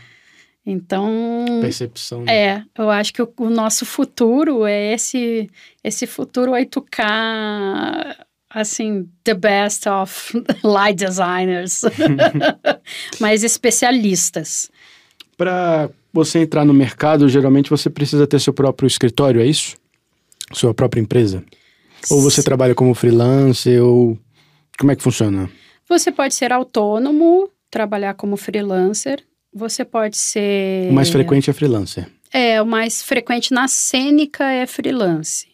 Então, 0.65 1.45
Percepção. 1.61 2.23
né? 2.23 2.35
é, 2.35 2.65
eu 2.79 2.89
acho 2.89 3.13
que 3.13 3.21
o, 3.21 3.33
o 3.39 3.51
nosso 3.51 3.85
futuro 3.85 4.65
é 4.65 4.95
esse, 4.95 5.51
esse 5.83 6.07
futuro 6.07 6.53
8K, 6.53 8.17
assim, 8.49 9.09
the 9.25 9.35
best 9.35 9.89
of 9.89 10.45
light 10.63 10.97
designers, 10.97 11.83
mas 13.19 13.43
especialistas. 13.43 14.71
Para 15.37 15.91
você 16.13 16.41
entrar 16.41 16.65
no 16.65 16.73
mercado, 16.75 17.29
geralmente 17.29 17.69
você 17.69 17.91
precisa 17.91 18.27
ter 18.27 18.41
seu 18.41 18.53
próprio 18.53 18.87
escritório, 18.87 19.41
é 19.41 19.47
isso? 19.47 19.77
Sua 20.53 20.73
própria 20.73 21.01
empresa? 21.01 21.43
Ou 22.09 22.21
você 22.21 22.43
trabalha 22.43 22.75
como 22.75 22.95
freelancer, 22.95 23.83
ou... 23.83 24.17
Como 24.79 24.93
é 24.93 24.97
que 24.97 25.03
funciona? 25.03 25.51
Você 25.89 26.11
pode 26.11 26.35
ser 26.35 26.53
autônomo, 26.53 27.51
trabalhar 27.71 28.15
como 28.15 28.37
freelancer. 28.37 29.25
Você 29.55 29.85
pode 29.85 30.17
ser. 30.17 30.91
O 30.91 30.95
mais 30.95 31.11
frequente 31.11 31.51
é 31.51 31.53
freelancer. 31.53 32.09
É, 32.33 32.63
o 32.63 32.67
mais 32.67 33.03
frequente 33.03 33.53
na 33.53 33.69
cênica 33.69 34.51
é 34.51 34.67
freelance. 34.67 35.49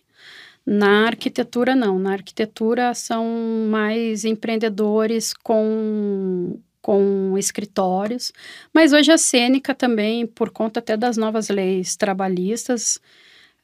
Na 0.64 1.07
arquitetura, 1.07 1.74
não. 1.74 1.99
Na 1.99 2.12
arquitetura 2.12 2.94
são 2.94 3.26
mais 3.70 4.24
empreendedores 4.24 5.32
com, 5.32 6.61
com 6.80 7.36
escritórios. 7.36 8.32
Mas 8.72 8.92
hoje 8.92 9.11
a 9.11 9.18
cênica 9.18 9.74
também, 9.74 10.26
por 10.26 10.51
conta 10.51 10.78
até 10.78 10.96
das 10.96 11.16
novas 11.16 11.49
leis 11.49 11.96
trabalhistas, 11.96 13.01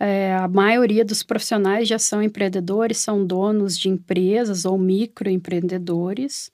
é, 0.01 0.35
a 0.35 0.49
maioria 0.49 1.05
dos 1.05 1.22
profissionais 1.22 1.87
já 1.87 1.99
são 1.99 2.22
empreendedores, 2.22 2.99
são 2.99 3.24
donos 3.24 3.78
de 3.78 3.89
empresas 3.89 4.64
ou 4.64 4.76
microempreendedores. 4.76 6.51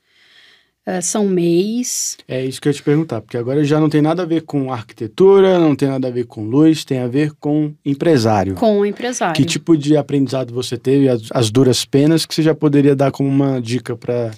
Uh, 0.87 1.03
são 1.03 1.27
MEIs. 1.27 2.19
É 2.27 2.45
isso 2.45 2.61
que 2.61 2.69
eu 2.69 2.71
ia 2.71 2.77
te 2.77 2.83
perguntar, 2.83 3.21
porque 3.21 3.37
agora 3.37 3.63
já 3.65 3.81
não 3.81 3.89
tem 3.89 4.03
nada 4.03 4.23
a 4.23 4.27
ver 4.27 4.43
com 4.43 4.73
arquitetura, 4.73 5.59
não 5.59 5.75
tem 5.75 5.89
nada 5.89 6.09
a 6.09 6.11
ver 6.11 6.27
com 6.27 6.45
luz, 6.45 6.85
tem 6.85 6.99
a 6.99 7.09
ver 7.09 7.33
com 7.39 7.75
empresário. 7.85 8.55
Com 8.55 8.85
empresário. 8.85 9.35
Que 9.35 9.45
tipo 9.45 9.77
de 9.77 9.97
aprendizado 9.97 10.53
você 10.53 10.77
teve, 10.77 11.09
as, 11.09 11.23
as 11.33 11.51
duras 11.51 11.85
penas, 11.85 12.27
que 12.27 12.35
você 12.35 12.43
já 12.43 12.55
poderia 12.55 12.95
dar 12.95 13.11
como 13.11 13.29
uma 13.29 13.61
dica 13.61 13.97
para. 13.97 14.31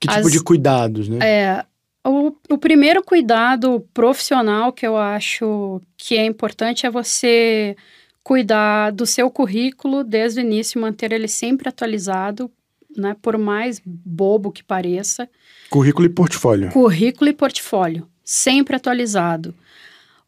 Que 0.00 0.08
tipo 0.08 0.26
As- 0.26 0.32
de 0.32 0.42
cuidados, 0.42 1.08
né? 1.08 1.18
É, 1.22 1.64
o, 2.06 2.34
o 2.50 2.58
primeiro 2.58 3.02
cuidado 3.02 3.80
profissional 3.94 4.72
que 4.72 4.86
eu 4.86 4.96
acho 4.96 5.80
que 5.96 6.16
é 6.16 6.24
importante 6.26 6.84
é 6.84 6.90
você 6.90 7.74
cuidar 8.22 8.90
do 8.90 9.06
seu 9.06 9.30
currículo 9.30 10.04
desde 10.04 10.40
o 10.40 10.42
início, 10.42 10.80
manter 10.80 11.12
ele 11.12 11.28
sempre 11.28 11.68
atualizado, 11.68 12.50
né? 12.96 13.16
Por 13.20 13.38
mais 13.38 13.80
bobo 13.84 14.52
que 14.52 14.62
pareça. 14.62 15.28
Currículo 15.74 16.06
e 16.06 16.08
portfólio. 16.08 16.70
Currículo 16.70 17.30
e 17.30 17.32
portfólio, 17.32 18.06
sempre 18.22 18.76
atualizado. 18.76 19.52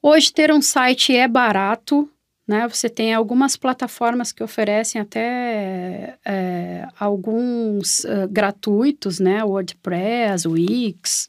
Hoje, 0.03 0.32
ter 0.32 0.51
um 0.51 0.61
site 0.61 1.14
é 1.14 1.28
barato, 1.28 2.11
né? 2.49 2.66
Você 2.66 2.88
tem 2.88 3.14
algumas 3.14 3.57
plataformas 3.57 4.32
que 4.32 4.42
oferecem 4.42 5.01
até 5.01 6.18
é, 6.24 6.88
alguns 6.99 8.05
eh, 8.05 8.26
gratuitos, 8.28 9.20
né? 9.20 9.44
WordPress, 9.44 10.49
Wix, 10.49 11.28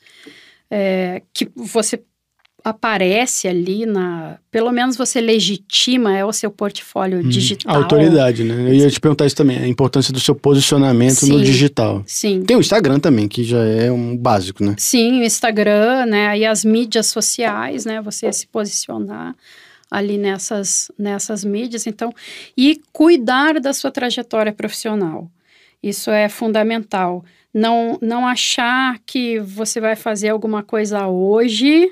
é, 0.68 1.22
que 1.32 1.48
você 1.56 2.02
aparece 2.70 3.48
ali 3.48 3.86
na... 3.86 4.38
Pelo 4.52 4.72
menos 4.72 4.98
você 4.98 5.22
legitima, 5.22 6.18
é 6.18 6.26
o 6.26 6.34
seu 6.34 6.52
portfólio 6.52 7.20
Uhum. 7.20 7.30
digital. 7.30 7.74
A 7.74 7.78
autoridade, 7.78 8.44
né? 8.44 8.70
Eu 8.70 8.74
ia 8.74 8.90
te 8.90 9.00
perguntar 9.00 9.26
isso 9.26 9.36
também, 9.36 9.58
a 9.58 9.68
importância 9.68 10.12
do 10.12 10.20
seu 10.20 10.36
posicionamento 10.36 11.26
no 11.28 11.38
Sim. 11.38 11.44
digital. 11.44 12.04
Sim. 12.06 12.44
Tem 12.44 12.58
o 12.58 12.60
Instagram 12.60 13.00
também, 13.00 13.28
que 13.30 13.42
já 13.44 13.64
é 13.64 13.90
um 13.90 14.18
básico, 14.18 14.64
né? 14.66 14.76
Sim, 14.78 15.22
o 15.22 15.24
Instagram, 15.24 16.08
né? 16.08 16.28
Aí 16.28 16.46
as 16.46 16.66
mídias 16.66 17.08
sociais, 17.08 17.86
né? 17.86 18.02
Você 18.02 18.32
se 18.34 18.46
posicionar 18.48 19.34
ali 19.90 20.18
nessas, 20.18 20.92
nessas 21.00 21.46
mídias. 21.46 21.88
Então, 21.88 22.14
e 22.58 22.82
cuidar 22.92 23.62
da 23.62 23.72
sua 23.72 23.92
trajetória 23.92 24.52
profissional. 24.52 25.32
Isso 25.82 26.12
é 26.12 26.28
fundamental. 26.28 27.24
Não, 27.54 27.98
não 28.02 28.28
achar 28.28 29.00
que 29.06 29.40
você 29.40 29.80
vai 29.80 29.96
fazer 29.96 30.30
alguma 30.30 30.64
coisa 30.64 31.08
hoje 31.08 31.90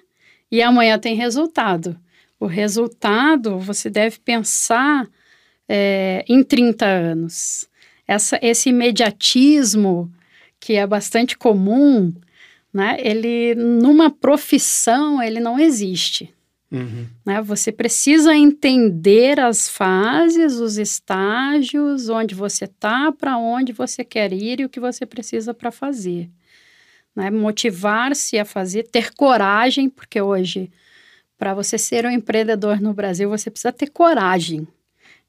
e 0.51 0.61
amanhã 0.61 0.97
tem 0.97 1.15
resultado. 1.15 1.97
O 2.39 2.45
resultado, 2.45 3.59
você 3.59 3.89
deve 3.89 4.19
pensar 4.19 5.07
é, 5.67 6.23
em 6.27 6.43
30 6.43 6.85
anos. 6.85 7.67
Essa, 8.07 8.39
esse 8.41 8.69
imediatismo 8.69 10.11
que 10.59 10.73
é 10.73 10.85
bastante 10.85 11.37
comum, 11.37 12.13
né? 12.73 12.97
Ele 12.99 13.55
numa 13.55 14.09
profissão 14.09 15.21
ele 15.21 15.39
não 15.39 15.59
existe. 15.59 16.33
Uhum. 16.71 17.05
Né? 17.25 17.41
Você 17.41 17.71
precisa 17.71 18.35
entender 18.35 19.39
as 19.39 19.69
fases, 19.69 20.55
os 20.55 20.77
estágios, 20.77 22.09
onde 22.09 22.35
você 22.35 22.65
está, 22.65 23.11
para 23.11 23.37
onde 23.37 23.71
você 23.71 24.03
quer 24.03 24.33
ir 24.33 24.59
e 24.59 24.65
o 24.65 24.69
que 24.69 24.79
você 24.79 25.05
precisa 25.05 25.53
para 25.53 25.71
fazer. 25.71 26.29
Né? 27.15 27.29
Motivar-se 27.31 28.37
a 28.37 28.45
fazer, 28.45 28.83
ter 28.83 29.13
coragem, 29.13 29.89
porque 29.89 30.21
hoje, 30.21 30.69
para 31.37 31.53
você 31.53 31.77
ser 31.77 32.05
um 32.05 32.11
empreendedor 32.11 32.81
no 32.81 32.93
Brasil, 32.93 33.29
você 33.29 33.49
precisa 33.49 33.71
ter 33.71 33.89
coragem 33.89 34.67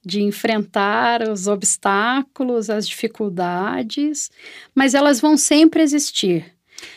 de 0.04 0.22
enfrentar 0.22 1.22
os 1.22 1.48
obstáculos, 1.48 2.70
as 2.70 2.86
dificuldades, 2.86 4.30
mas 4.72 4.94
elas 4.94 5.20
vão 5.20 5.36
sempre 5.36 5.82
existir. 5.82 6.56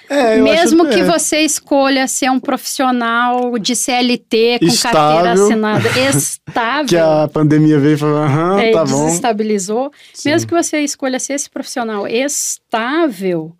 É, 0.09 0.37
Mesmo 0.37 0.83
acho, 0.83 0.93
que 0.93 0.99
é. 1.01 1.05
você 1.05 1.39
escolha 1.39 2.07
ser 2.07 2.29
um 2.29 2.39
profissional 2.39 3.57
de 3.57 3.75
CLT 3.75 4.59
com 4.59 4.65
carteira 4.65 5.33
Estável. 5.33 5.43
assinada 5.45 5.89
estável, 6.09 6.85
Que 6.87 6.97
a 6.97 7.27
pandemia 7.31 7.79
veio 7.79 7.93
e 7.93 7.97
falou, 7.97 8.17
aham, 8.17 8.59
é, 8.59 8.71
tá 8.71 8.83
bom. 8.85 9.05
desestabilizou, 9.05 9.91
mesmo 10.25 10.47
que 10.47 10.53
você 10.53 10.79
escolha 10.81 11.19
ser 11.19 11.33
esse 11.33 11.49
profissional 11.49 12.07
estável, 12.07 13.55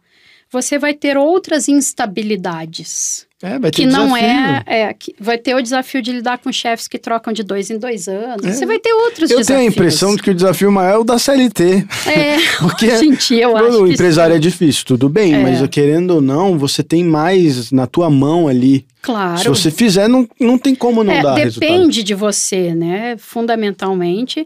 você 0.52 0.78
vai 0.80 0.94
ter 0.94 1.18
outras 1.18 1.68
instabilidades. 1.68 3.28
É, 3.42 3.58
vai 3.58 3.72
ter 3.72 3.84
Que 3.84 3.86
não 3.86 4.18
é, 4.18 4.64
é 4.68 4.94
que 4.94 5.16
vai 5.18 5.38
ter 5.38 5.56
o 5.56 5.62
desafio 5.62 6.02
de 6.02 6.12
lidar 6.12 6.40
com 6.40 6.52
chefes 6.52 6.90
que 6.90 7.00
trocam 7.00 7.32
de 7.32 7.42
dois 7.42 7.70
em 7.70 7.78
dois 7.78 8.10
anos. 8.10 8.46
É. 8.46 8.52
Você 8.52 8.66
vai 8.66 8.80
ter 8.80 8.92
outros 8.92 9.32
Eu 9.32 9.38
desafios. 9.38 9.48
tenho 9.48 9.60
a 9.62 9.64
impressão 9.64 10.14
de 10.16 10.22
que 10.22 10.30
o 10.32 10.36
desafio 10.36 10.70
maior 10.70 10.96
é 10.96 10.98
o 10.98 11.04
da 11.06 11.18
CLT. 11.18 11.86
É, 12.06 12.36
Porque 12.60 12.98
gente, 12.98 13.34
eu 13.36 13.56
acho 13.56 13.82
o 13.84 13.88
empresário 13.88 14.36
é 14.36 14.40
difícil, 14.40 14.84
tudo 14.86 15.08
bem, 15.08 15.36
É. 15.36 15.42
mas 15.42 15.66
querendo 15.70 16.16
ou 16.16 16.22
não, 16.22 16.58
você 16.58 16.84
tem 16.84 17.02
mais 17.04 17.72
na 17.72 17.88
tua 17.88 18.10
mão 18.10 18.50
ali. 18.50 18.86
claro. 19.02 19.38
Se 19.40 19.48
você 19.48 19.72
fizer, 19.72 20.10
não, 20.10 20.28
não 20.38 20.58
tem 20.58 20.76
como 20.76 21.02
não 21.02 21.14
É, 21.14 21.22
dar 21.24 21.36
resultado. 21.36 21.70
depende 21.70 22.04
de 22.04 22.14
você, 22.14 22.76
né? 22.76 23.16
Fundamentalmente, 23.18 24.46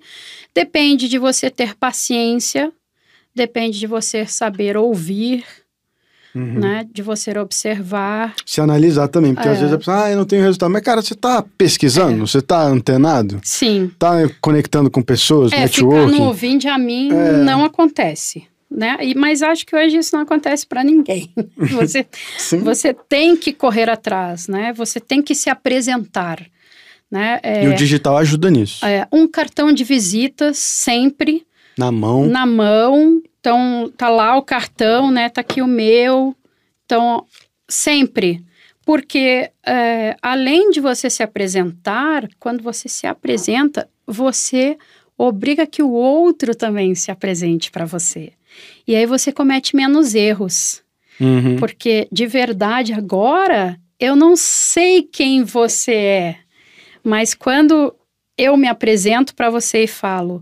depende 0.53 1.09
de 1.09 1.17
você 1.17 1.49
ter 1.49 1.73
paciência, 1.75 2.71
depende 3.33 3.79
de 3.79 3.87
você 3.87 4.27
saber 4.27 4.77
ouvir, 4.77 5.43
Uhum. 6.35 6.59
né? 6.59 6.87
De 6.91 7.01
você 7.01 7.37
observar. 7.37 8.33
Se 8.45 8.59
analisar 8.59 9.07
também, 9.07 9.33
porque 9.35 9.47
às 9.49 9.57
É. 9.57 9.59
vezes 9.61 9.73
a 9.73 9.77
pessoa, 9.77 10.05
ah, 10.05 10.11
eu 10.11 10.17
não 10.17 10.25
tenho 10.25 10.41
resultado. 10.41 10.71
Mas, 10.71 10.81
cara, 10.81 11.01
você 11.01 11.13
tá 11.15 11.43
pesquisando? 11.57 12.25
Você 12.27 12.41
tá 12.41 12.61
antenado? 12.63 13.39
Sim. 13.43 13.91
Tá 13.99 14.13
conectando 14.41 14.89
com 14.89 15.01
pessoas, 15.01 15.51
É, 15.51 15.67
ficar 15.67 15.85
networking? 15.85 16.17
no 16.19 16.23
ouvinte 16.25 16.67
a 16.67 16.77
mim 16.77 17.11
É. 17.11 17.31
não 17.43 17.63
acontece. 17.63 18.43
Né? 18.75 18.97
E, 19.01 19.13
mas 19.13 19.43
acho 19.43 19.67
que 19.67 19.75
hoje 19.75 19.97
isso 19.97 20.15
não 20.15 20.23
acontece 20.23 20.65
para 20.65 20.83
ninguém. 20.83 21.31
Você, 21.57 22.07
você 22.63 22.91
tem 23.07 23.37
que 23.37 23.53
correr 23.53 23.87
atrás, 23.87 24.47
né? 24.47 24.73
Você 24.73 24.99
tem 24.99 25.21
que 25.21 25.35
se 25.35 25.47
apresentar, 25.47 26.39
né? 27.11 27.39
É, 27.43 27.65
E 27.65 27.67
o 27.67 27.75
digital 27.75 28.17
ajuda 28.17 28.49
nisso. 28.49 28.83
é, 28.83 29.07
um 29.11 29.27
cartão 29.27 29.71
de 29.71 29.83
visitas 29.83 30.57
sempre 30.57 31.45
Na 31.77 31.91
mão. 31.91 32.25
na 32.25 32.47
mão. 32.47 33.21
Então, 33.43 33.91
tá 33.97 34.07
lá 34.07 34.37
o 34.37 34.41
cartão, 34.41 35.11
né? 35.11 35.27
Tá 35.27 35.41
aqui 35.41 35.61
o 35.61 35.67
meu. 35.67 36.33
Então, 36.85 37.25
sempre. 37.67 38.41
Porque, 38.85 39.51
é, 39.67 40.15
além 40.21 40.69
de 40.69 40.79
você 40.79 41.09
se 41.09 41.21
apresentar, 41.21 42.25
quando 42.39 42.63
você 42.63 42.87
se 42.87 43.05
apresenta, 43.05 43.89
você 44.07 44.77
obriga 45.17 45.67
que 45.67 45.83
o 45.83 45.91
outro 45.91 46.55
também 46.55 46.95
se 46.95 47.11
apresente 47.11 47.69
para 47.69 47.83
você. 47.83 48.31
E 48.87 48.95
aí 48.95 49.05
você 49.05 49.29
comete 49.29 49.75
menos 49.75 50.15
erros. 50.15 50.81
Uhum. 51.19 51.57
Porque, 51.57 52.07
de 52.09 52.25
verdade, 52.25 52.93
agora, 52.93 53.77
eu 53.99 54.15
não 54.15 54.37
sei 54.37 55.03
quem 55.03 55.43
você 55.43 55.93
é. 55.93 56.35
Mas 57.03 57.33
quando 57.33 57.93
eu 58.37 58.55
me 58.55 58.69
apresento 58.69 59.35
para 59.35 59.49
você 59.49 59.83
e 59.83 59.87
falo... 59.87 60.39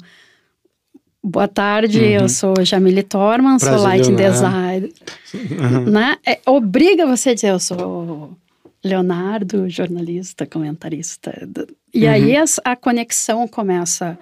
Boa 1.24 1.48
tarde, 1.48 2.00
Uhum. 2.00 2.06
eu 2.06 2.30
sou 2.30 2.54
Jamile 2.64 3.04
Torman, 3.04 3.60
sou 3.60 3.76
lighting 3.78 4.16
Leonardo." 4.16 4.88
designer. 4.88 4.92
Uhum. 5.34 5.86
Né? 5.92 6.18
É, 6.26 6.40
obriga 6.48 7.06
você 7.06 7.30
a 7.30 7.34
dizer, 7.36 7.50
eu 7.52 7.60
sou 7.60 8.36
Leonardo, 8.84 9.70
jornalista, 9.70 10.48
comentarista. 10.48 11.48
E 11.94 12.06
Uhum. 12.06 12.12
aí 12.12 12.34
a 12.66 12.76
conexão 12.76 13.48
começa 13.48 14.18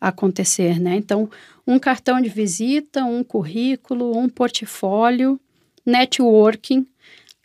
a 0.00 0.08
acontecer, 0.08 0.78
né? 0.78 0.94
Então, 0.96 1.28
um 1.66 1.78
cartão 1.78 2.20
de 2.20 2.28
visita, 2.28 3.04
um 3.04 3.24
currículo, 3.24 4.16
um 4.16 4.28
portfólio, 4.28 5.40
networking. 5.84 6.86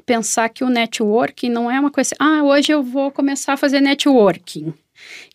Pensar 0.05 0.49
que 0.49 0.63
o 0.63 0.69
networking 0.69 1.49
não 1.49 1.69
é 1.71 1.79
uma 1.79 1.89
coisa, 1.91 2.15
ah, 2.19 2.43
hoje 2.43 2.71
eu 2.71 2.83
vou 2.83 3.11
começar 3.11 3.53
a 3.53 3.57
fazer 3.57 3.79
networking. 3.79 4.73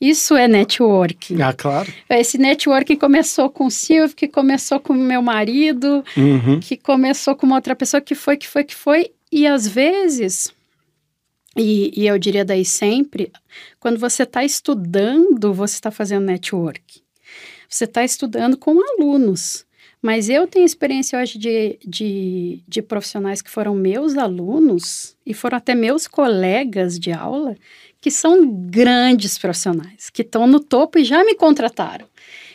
Isso 0.01 0.35
é 0.37 0.47
networking. 0.49 1.41
Ah, 1.43 1.53
claro. 1.53 1.93
Esse 2.11 2.39
networking 2.39 2.97
começou 2.97 3.49
com 3.51 3.67
o 3.67 3.71
Silvio, 3.71 4.15
que 4.17 4.29
começou 4.29 4.79
com 4.81 4.93
o 4.93 4.97
meu 4.97 5.23
marido, 5.23 6.05
Uhum. 6.17 6.61
que 6.61 6.77
começou 6.77 7.35
com 7.37 7.47
uma 7.47 7.57
outra 7.57 7.75
pessoa 7.77 8.01
que 8.01 8.15
foi, 8.15 8.37
que 8.37 8.49
foi, 8.49 8.65
que 8.65 8.75
foi. 8.75 9.11
E 9.33 9.47
às 9.47 9.67
vezes, 9.67 10.53
e, 11.57 11.93
e 12.01 12.07
eu 12.07 12.19
diria 12.19 12.45
daí 12.45 12.65
sempre, 12.65 13.31
quando 13.79 13.99
você 13.99 14.25
está 14.25 14.45
estudando, 14.45 15.53
você 15.53 15.75
está 15.75 15.91
fazendo 15.91 16.25
network. 16.25 17.03
Você 17.69 17.85
está 17.85 18.05
estudando 18.05 18.57
com 18.57 18.77
alunos. 18.81 19.65
Mas 20.03 20.29
eu 20.29 20.47
tenho 20.47 20.67
experiência 20.67 21.19
hoje 21.19 21.39
de, 21.39 21.79
de, 21.85 22.63
de 22.69 22.83
profissionais 22.83 23.41
que 23.41 23.51
foram 23.51 23.75
meus 23.75 24.19
alunos 24.19 25.17
e 25.25 25.33
foram 25.33 25.57
até 25.57 25.75
meus 25.75 26.07
colegas 26.07 26.99
de 26.99 27.11
aula, 27.11 27.57
que 28.05 28.11
são 28.11 28.47
grandes 28.47 29.39
profissionais, 29.39 30.11
que 30.13 30.21
estão 30.21 30.47
no 30.47 30.61
topo 30.61 30.99
e 30.99 31.05
já 31.05 31.25
me 31.25 31.35
contrataram. 31.35 32.05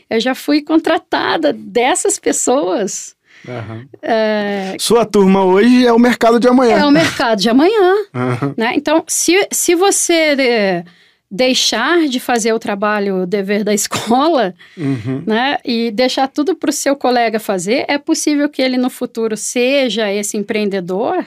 Eu 0.07 0.19
já 0.19 0.35
fui 0.35 0.61
contratada 0.61 1.51
dessas 1.51 2.19
pessoas 2.19 3.15
Aham. 3.47 3.87
é, 3.99 4.75
Sua 4.79 5.05
turma 5.05 5.43
hoje 5.43 5.87
é 5.87 5.91
o 5.91 5.97
mercado 5.97 6.39
de 6.39 6.47
amanhã. 6.47 6.77
é 6.77 6.85
o 6.85 6.91
mercado 6.91 7.39
de 7.39 7.49
amanhã, 7.49 7.95
Aham. 8.13 8.53
né? 8.55 8.73
Então, 8.75 9.03
se, 9.07 9.47
se 9.51 9.73
você 9.73 10.13
é, 10.39 10.83
deixar 11.31 12.07
de 12.07 12.19
fazer 12.19 12.53
o 12.53 12.59
trabalho, 12.59 13.23
o 13.23 13.25
dever 13.25 13.63
da 13.63 13.73
escola, 13.73 14.53
Uhum. 14.77 15.23
né? 15.25 15.57
E 15.65 15.89
deixar 15.89 16.27
tudo 16.27 16.55
para 16.55 16.69
o 16.69 16.73
seu 16.73 16.95
colega 16.95 17.39
fazer, 17.39 17.85
é 17.87 17.97
possível 17.97 18.47
que 18.49 18.61
ele 18.61 18.77
no 18.77 18.89
futuro 18.91 19.35
seja 19.35 20.11
esse 20.13 20.37
empreendedor 20.37 21.25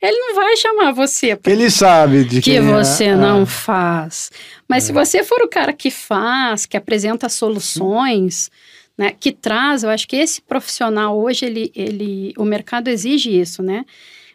ele 0.00 0.16
não 0.16 0.34
vai 0.34 0.56
chamar 0.56 0.92
você. 0.92 1.34
Porque 1.36 1.50
ele 1.50 1.70
sabe 1.70 2.24
de 2.24 2.40
que 2.40 2.56
é. 2.56 2.60
você 2.60 3.06
Ah, 3.06 3.16
não 3.16 3.44
faz. 3.46 4.30
Mas 4.68 4.84
se 4.84 4.92
você 4.92 5.24
for 5.24 5.40
o 5.42 5.48
cara 5.48 5.72
que 5.72 5.90
faz, 5.90 6.66
que 6.66 6.76
apresenta 6.76 7.28
soluções, 7.28 8.50
né, 8.96 9.12
que 9.18 9.32
traz, 9.32 9.82
eu 9.82 9.90
acho 9.90 10.06
que 10.08 10.16
esse 10.16 10.40
profissional 10.42 11.18
hoje 11.18 11.46
ele, 11.46 11.72
ele, 11.74 12.34
o 12.36 12.44
mercado 12.44 12.88
exige 12.88 13.30
isso, 13.30 13.62
né? 13.62 13.84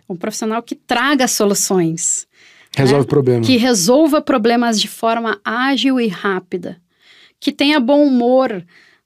Um 0.08 0.16
profissional 0.16 0.62
que 0.62 0.76
traga 0.76 1.28
soluções, 1.28 2.28
Resolve 2.76 3.04
o 3.06 3.08
problema. 3.08 3.44
que 3.46 3.56
resolva 3.58 4.22
problemas 4.22 4.80
de 4.82 4.88
forma 4.88 5.40
ágil 5.46 6.00
e 6.00 6.08
rápida, 6.08 6.78
que 7.40 7.52
tenha 7.52 7.80
bom 7.80 8.04
humor. 8.06 8.64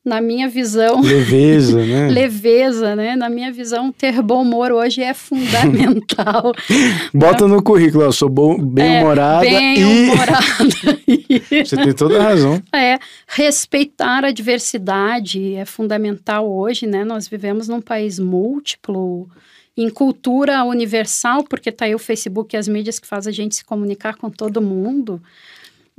Na 0.08 0.22
minha 0.22 0.48
visão, 0.48 1.02
Leveza, 1.02 1.84
né? 1.84 2.08
leveza, 2.10 2.96
né? 2.96 3.18
Na 3.18 3.30
minha 3.30 3.52
visão, 3.52 3.92
ter 3.92 4.22
bom 4.22 4.42
humor 4.42 4.72
hoje 4.72 5.04
é 5.04 5.14
fundamental. 5.14 6.54
Bota 7.14 7.46
no 7.46 7.62
currículo, 7.62 8.08
ó, 8.08 8.12
sou 8.14 8.30
bom, 8.30 8.58
bem-humorada 8.58 9.46
É, 9.46 9.50
bem 9.50 9.76
e... 9.78 11.60
Você 11.66 11.76
tem 11.76 11.92
toda 11.92 12.22
a 12.22 12.24
razão. 12.24 12.64
É, 12.74 12.98
respeitar 13.28 14.24
a 14.24 14.32
diversidade 14.32 15.56
é 15.56 15.66
fundamental 15.66 16.50
hoje, 16.50 16.88
né? 16.88 17.04
Nós 17.04 17.28
vivemos 17.28 17.68
num 17.68 17.82
país 17.82 18.18
múltiplo, 18.18 19.28
em 19.76 19.90
cultura 19.90 20.64
universal, 20.64 21.44
porque 21.44 21.70
tá 21.70 21.84
aí 21.84 21.94
o 21.94 22.00
Facebook 22.00 22.56
e 22.56 22.58
as 22.58 22.70
mídias 22.70 22.98
que 22.98 23.06
faz 23.06 23.28
a 23.28 23.32
gente 23.32 23.58
se 23.58 23.66
comunicar 23.66 24.16
com 24.16 24.30
todo 24.30 24.62
mundo. 24.62 25.22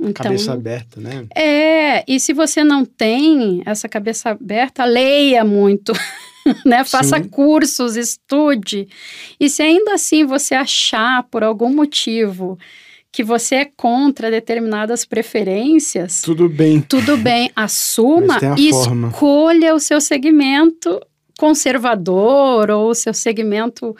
Então, 0.01 0.23
Cabeça 0.23 0.53
aberta, 0.53 1.01
né? 1.01 1.25
é, 1.35 2.05
e 2.07 2.19
se 2.21 2.31
você 2.31 2.63
não 2.63 2.85
tem 2.85 3.61
essa 3.65 3.89
cabeça 3.89 4.29
aberta, 4.29 4.85
leia 4.85 5.43
muito, 5.43 5.91
né? 6.65 6.85
Faça 6.85 7.17
Sim. 7.17 7.27
cursos, 7.27 7.97
estude. 7.97 8.87
E 9.37 9.49
se 9.49 9.61
ainda 9.61 9.93
assim 9.95 10.25
você 10.25 10.55
achar, 10.55 11.23
por 11.23 11.43
algum 11.43 11.73
motivo, 11.75 12.57
que 13.11 13.23
você 13.23 13.55
é 13.55 13.65
contra 13.65 14.31
determinadas 14.31 15.03
preferências, 15.03 16.21
Tudo 16.21 16.47
bem. 16.47 16.79
tudo 16.79 17.17
bem, 17.17 17.51
assuma 17.55 18.37
e 18.57 18.69
forma. 18.69 19.09
escolha 19.09 19.75
o 19.75 19.79
seu 19.79 19.99
segmento 19.99 20.97
conservador 21.37 22.69
ou 22.69 22.89
o 22.89 22.95
seu 22.95 23.13
segmento, 23.13 23.95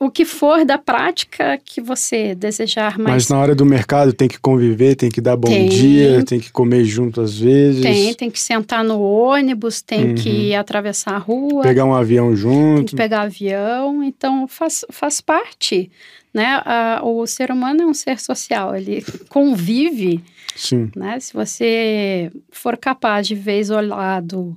o 0.00 0.10
que 0.10 0.24
for 0.24 0.64
da 0.64 0.78
prática 0.78 1.58
que 1.64 1.80
você 1.80 2.34
desejar 2.34 2.96
Mas, 2.98 3.06
mais. 3.08 3.28
na 3.28 3.38
hora 3.38 3.54
do 3.54 3.66
mercado 3.66 4.12
tem 4.12 4.28
que 4.28 4.38
conviver, 4.38 4.94
tem 4.94 5.10
que 5.10 5.20
dar 5.20 5.36
bom 5.36 5.48
Tem. 5.48 5.68
dia, 5.68 6.24
tem 6.24 6.38
que 6.38 6.52
comer 6.52 6.84
junto 6.84 7.20
às 7.20 7.36
vezes. 7.38 7.82
Tem, 7.82 8.14
tem 8.14 8.30
que 8.30 8.38
sentar 8.38 8.84
no 8.84 9.00
ônibus, 9.00 9.82
tem 9.82 10.10
Uhum. 10.10 10.14
que 10.14 10.54
atravessar 10.54 11.14
a 11.14 11.18
rua, 11.18 11.62
Pegar 11.62 11.84
um 11.84 11.92
avião 11.94 12.28
tem 12.28 12.36
junto. 12.36 12.84
que 12.90 12.96
pegar 12.96 13.22
avião, 13.22 14.02
então 14.04 14.46
faz, 14.46 14.84
faz 14.90 15.20
parte. 15.20 15.90
Né? 16.32 16.60
A- 16.64 17.00
o 17.02 17.26
ser 17.26 17.50
humano 17.50 17.82
é 17.82 17.86
um 17.86 17.94
ser 17.94 18.20
social, 18.20 18.76
ele 18.76 19.02
convive 19.30 20.22
Sim. 20.54 20.90
né? 20.94 21.18
Se 21.18 21.32
você 21.32 22.30
for 22.52 22.76
capaz 22.76 23.26
de 23.26 23.34
ver 23.34 23.58
isolado 23.60 24.56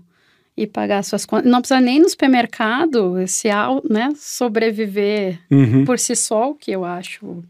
e 0.61 0.67
pagar 0.67 1.03
suas 1.03 1.25
contas, 1.25 1.49
não 1.51 1.59
precisa 1.59 1.81
nem 1.81 1.99
no 1.99 2.07
supermercado 2.09 3.15
se 3.27 3.47
né, 3.89 4.09
sobreviver 4.15 5.39
Uhum, 5.49 5.85
por 5.85 5.97
si 5.97 6.15
só, 6.15 6.51
o 6.51 6.55
que 6.55 6.71
eu 6.71 6.85
acho 6.85 7.43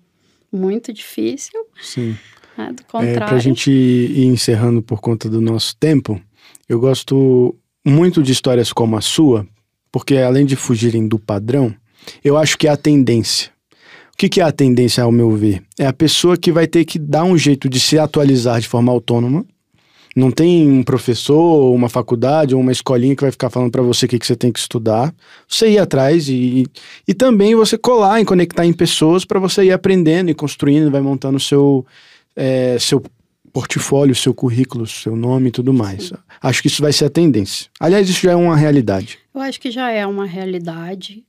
muito 0.52 0.94
difícil, 0.94 1.60
sim. 1.82 2.16
né? 2.58 2.72
Do 2.72 2.82
É, 2.82 2.86
contrário. 2.88 3.28
pra 3.28 3.40
gente 3.40 3.70
ir 3.70 4.26
encerrando 4.26 4.82
por 4.82 5.02
conta 5.02 5.30
do 5.30 5.42
nosso 5.42 5.76
tempo, 5.78 6.22
eu 6.70 6.80
gosto 6.80 7.56
muito 7.86 8.22
de 8.24 8.32
histórias 8.32 8.72
como 8.72 8.96
a 8.96 9.02
sua, 9.02 9.46
porque 9.92 10.16
além 10.18 10.46
de 10.46 10.56
fugirem 10.56 11.08
do 11.08 11.20
padrão, 11.20 11.74
eu 12.24 12.38
acho 12.38 12.58
que 12.58 12.68
é 12.68 12.72
a 12.72 12.78
tendência. 12.78 13.52
O 14.14 14.18
que, 14.18 14.30
que 14.30 14.40
é 14.40 14.44
a 14.44 14.52
tendência, 14.52 15.04
ao 15.04 15.12
meu 15.12 15.32
ver? 15.36 15.64
É 15.80 15.88
a 15.88 15.94
pessoa 15.94 16.38
que 16.38 16.52
vai 16.52 16.68
ter 16.68 16.86
que 16.86 17.00
dar 17.00 17.24
um 17.24 17.38
jeito 17.38 17.68
de 17.68 17.80
se 17.80 17.98
atualizar 17.98 18.60
de 18.62 18.68
forma 18.68 18.92
autônoma. 18.92 19.44
Não 20.16 20.30
tem 20.30 20.70
um 20.70 20.84
professor, 20.84 21.74
uma 21.74 21.88
faculdade, 21.88 22.54
ou 22.54 22.62
uma 22.62 22.72
escolinha 22.72 23.16
que 23.16 23.22
vai 23.22 23.32
ficar 23.32 23.50
falando 23.50 23.72
para 23.72 23.82
você 23.82 24.06
o 24.06 24.10
que, 24.10 24.20
que 24.20 24.28
você 24.28 24.36
tem 24.36 24.52
que 24.52 24.60
estudar. 24.60 25.14
Você 25.48 25.70
ir 25.70 25.80
atrás 25.80 26.28
e, 26.28 26.66
e 27.08 27.14
também 27.14 27.56
você 27.56 27.78
colar 27.78 28.20
e 28.20 28.26
conectar 28.26 28.66
em 28.66 28.74
pessoas 28.74 29.24
para 29.24 29.40
você 29.40 29.66
ir 29.66 29.72
aprendendo 29.72 30.30
e 30.30 30.34
construindo, 30.34 30.92
vai 30.92 31.02
montando 31.02 31.40
seu, 31.40 31.86
é, 32.36 32.78
seu 32.78 33.02
portfólio, 33.54 34.16
seu 34.16 34.34
currículo, 34.34 34.86
seu 34.86 35.16
nome 35.16 35.50
e 35.50 35.52
tudo 35.52 35.74
mais. 35.74 36.12
Acho 36.42 36.62
que 36.62 36.68
isso 36.68 36.82
vai 36.82 36.92
ser 36.92 37.06
a 37.06 37.10
tendência. 37.10 37.70
Aliás, 37.80 38.10
isso 38.10 38.22
já 38.22 38.32
é 38.32 38.36
uma 38.36 38.56
realidade. 38.56 39.20
Eu 39.34 39.42
acho 39.42 39.60
que 39.60 39.72
já 39.72 39.92
é 39.92 40.06
uma 40.06 40.26
realidade. 40.26 41.24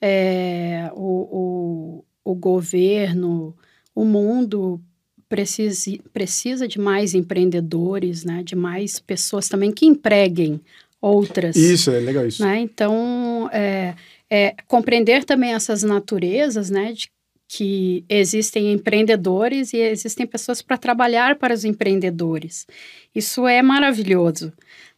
É, 0.00 0.90
o, 0.94 2.04
o, 2.24 2.32
o 2.32 2.34
governo, 2.34 3.56
o 3.94 4.04
mundo 4.04 4.80
precisa, 5.28 5.98
precisa 6.12 6.66
de 6.66 6.78
mais 6.78 7.14
empreendedores, 7.14 8.24
né? 8.24 8.42
de 8.42 8.56
mais 8.56 8.98
pessoas 8.98 9.48
também 9.48 9.70
que 9.72 9.86
empreguem 9.86 10.60
outras. 11.00 11.56
Isso, 11.56 11.90
é 11.90 12.00
legal 12.00 12.26
isso. 12.26 12.42
né? 12.42 12.58
Então, 12.60 13.48
é, 13.52 13.94
é, 14.30 14.54
compreender 14.66 15.24
também 15.24 15.52
essas 15.54 15.82
naturezas, 15.82 16.70
né? 16.70 16.92
De 16.92 17.08
que 17.50 18.04
existem 18.10 18.72
empreendedores 18.72 19.72
e 19.72 19.78
existem 19.78 20.26
pessoas 20.26 20.60
para 20.60 20.76
trabalhar 20.76 21.36
para 21.36 21.54
os 21.54 21.64
empreendedores. 21.64 22.66
Isso 23.14 23.46
é 23.46 23.62
maravilhoso, 23.62 24.52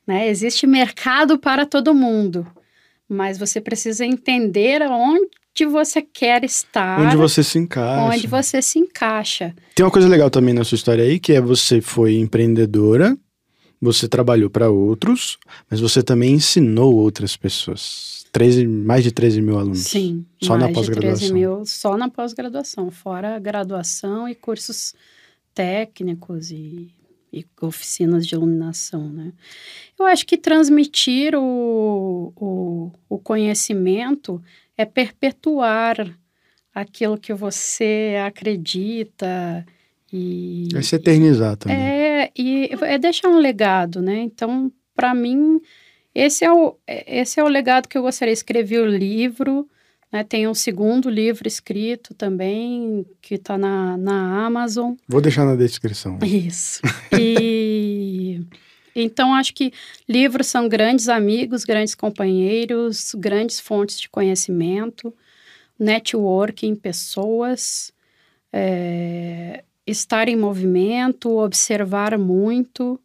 né? 0.05 0.29
Existe 0.29 0.67
mercado 0.67 1.39
para 1.39 1.65
todo 1.65 1.95
mundo, 1.95 2.45
mas 3.09 3.39
você 3.39 3.61
precisa 3.61 4.05
entender 4.05 4.83
onde 5.55 5.67
você 5.67 6.01
quer 6.03 6.45
estar, 6.45 7.01
Onde 7.01 7.17
você 7.17 7.43
se 7.43 7.59
encaixa. 7.59 8.17
onde 8.17 8.27
você 8.27 8.63
se 8.63 8.79
encaixa. 8.79 9.55
Tem 9.75 9.85
uma 9.85 9.91
coisa 9.93 10.09
legal 10.09 10.31
também 10.31 10.55
na 10.55 10.65
sua 10.65 10.77
história 10.77 11.05
aí, 11.05 11.19
que 11.19 11.33
é 11.33 11.41
você 11.41 11.81
foi 11.81 12.17
empreendedora, 12.17 13.17
você 13.81 14.09
trabalhou 14.09 14.49
para 14.51 14.71
outros, 14.71 15.39
mas 15.71 15.81
você 15.81 16.03
também 16.03 16.35
ensinou 16.35 16.95
outras 16.95 17.37
pessoas. 17.37 18.25
13, 18.33 18.67
mais 18.67 19.03
de 19.03 19.11
13 19.11 19.43
mil 19.43 19.59
alunos. 19.59 19.79
Sim, 19.81 20.25
Só 20.41 20.57
na 20.57 20.71
mais 20.71 20.77
de 20.77 20.83
13 20.83 20.93
pós-graduação. 20.93 21.35
mil 21.35 21.67
só 21.67 21.97
na 21.97 22.09
pós-graduação, 22.09 22.91
fora 22.91 23.39
graduação 23.41 24.29
e 24.29 24.37
cursos 24.37 24.95
técnicos 25.53 26.53
e, 26.53 26.95
e 27.33 27.45
oficinas 27.61 28.25
de 28.25 28.37
iluminação, 28.37 29.09
né? 29.09 29.33
Eu 29.99 30.07
acho 30.07 30.25
que 30.25 30.39
transmitir 30.39 31.35
o, 31.35 32.33
o, 32.37 32.93
o 33.09 33.19
conhecimento 33.19 34.41
é 34.81 34.85
perpetuar 34.87 35.97
aquilo 36.75 37.19
que 37.19 37.35
você 37.35 38.17
acredita 38.25 39.67
e... 40.11 40.69
Vai 40.73 40.83
se 40.83 40.97
eternizar 40.97 41.57
também. 41.57 41.77
É, 41.77 42.31
e 42.37 42.71
é 42.83 42.99
deixar 42.99 43.29
um 43.29 43.39
legado, 43.39 44.01
né? 44.01 44.19
Então, 44.21 44.73
para 44.95 45.15
mim, 45.15 45.61
esse 46.15 46.45
é, 46.45 46.53
o, 46.53 46.77
esse 46.87 47.39
é 47.39 47.45
o 47.45 47.49
legado 47.49 47.89
que 47.89 47.99
eu 47.99 48.03
gostaria. 48.03 48.33
Escrevi 48.33 48.79
o 48.79 48.87
livro, 48.87 49.69
né? 50.11 50.25
Tem 50.25 50.49
um 50.49 50.55
segundo 50.55 51.11
livro 51.11 51.47
escrito 51.47 52.15
também, 52.15 53.05
que 53.21 53.35
está 53.35 53.59
na, 53.59 53.97
na 53.97 54.47
Amazon. 54.47 54.95
Vou 55.07 55.21
deixar 55.21 55.45
na 55.45 55.55
descrição. 55.55 56.19
Isso. 56.25 56.81
E 57.19 58.10
então 58.95 59.35
acho 59.35 59.55
que 59.55 59.73
livros 60.09 60.47
são 60.47 60.69
grandes 60.69 61.09
amigos, 61.09 61.65
grandes 61.65 61.95
companheiros, 61.95 63.15
grandes 63.17 63.61
fontes 63.61 64.01
de 64.01 64.09
conhecimento, 64.09 65.15
networking, 65.79 66.75
pessoas, 66.75 67.93
é, 68.53 69.65
estar 69.87 70.29
em 70.29 70.37
movimento, 70.37 71.39
observar 71.39 72.19
muito, 72.19 73.01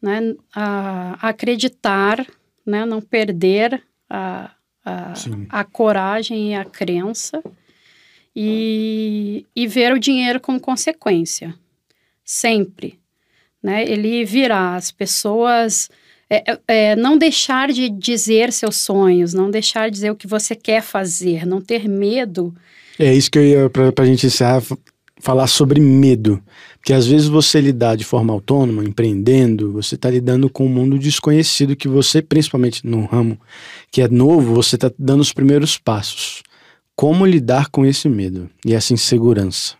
né, 0.00 0.34
a- 0.54 1.18
acreditar, 1.28 2.26
né, 2.64 2.84
não 2.84 3.00
perder 3.00 3.82
a, 4.08 4.52
a, 4.84 5.12
a 5.48 5.64
coragem 5.64 6.52
e 6.52 6.54
a 6.54 6.64
crença 6.64 7.42
e, 8.34 9.46
e 9.54 9.66
ver 9.66 9.92
o 9.92 9.98
dinheiro 9.98 10.40
como 10.40 10.60
consequência, 10.60 11.54
sempre, 12.24 12.98
né? 13.66 13.82
Ele 13.82 14.24
virá, 14.24 14.76
as 14.76 14.92
pessoas 14.92 15.90
é, 16.30 16.52
é, 16.52 16.58
é, 16.68 16.96
não 16.96 17.18
deixar 17.18 17.72
de 17.72 17.90
dizer 17.90 18.52
seus 18.52 18.76
sonhos, 18.76 19.34
não 19.34 19.50
deixar 19.50 19.88
de 19.88 19.94
dizer 19.94 20.10
o 20.12 20.16
que 20.16 20.28
você 20.28 20.54
quer 20.54 20.82
fazer, 20.82 21.44
não 21.44 21.60
ter 21.60 21.88
medo. 21.88 22.54
É 22.96 23.12
isso 23.12 23.28
que 23.28 23.38
eu 23.40 23.44
ia, 23.44 23.68
pra, 23.68 23.90
pra 23.90 24.04
gente 24.06 24.24
encerrar, 24.24 24.62
falar 25.20 25.48
sobre 25.48 25.80
medo. 25.80 26.40
Porque 26.76 26.92
às 26.92 27.08
vezes 27.08 27.26
você 27.26 27.60
lidar 27.60 27.96
de 27.96 28.04
forma 28.04 28.32
autônoma, 28.32 28.84
empreendendo, 28.84 29.72
você 29.72 29.96
está 29.96 30.08
lidando 30.08 30.48
com 30.48 30.66
um 30.66 30.68
mundo 30.68 30.96
desconhecido 30.96 31.74
que 31.74 31.88
você, 31.88 32.22
principalmente 32.22 32.86
no 32.86 33.04
ramo 33.04 33.36
que 33.90 34.00
é 34.00 34.06
novo, 34.06 34.54
você 34.54 34.76
está 34.76 34.92
dando 34.96 35.22
os 35.22 35.32
primeiros 35.32 35.76
passos. 35.76 36.44
Como 36.94 37.26
lidar 37.26 37.68
com 37.68 37.84
esse 37.84 38.08
medo 38.08 38.48
e 38.64 38.74
essa 38.74 38.94
insegurança? 38.94 39.74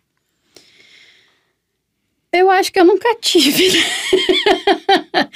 Eu 2.37 2.51
acho 2.51 2.73
que 2.73 2.81
eu 2.81 2.85
nunca 2.85 3.15
tive. 3.21 3.69
né? 3.73 5.29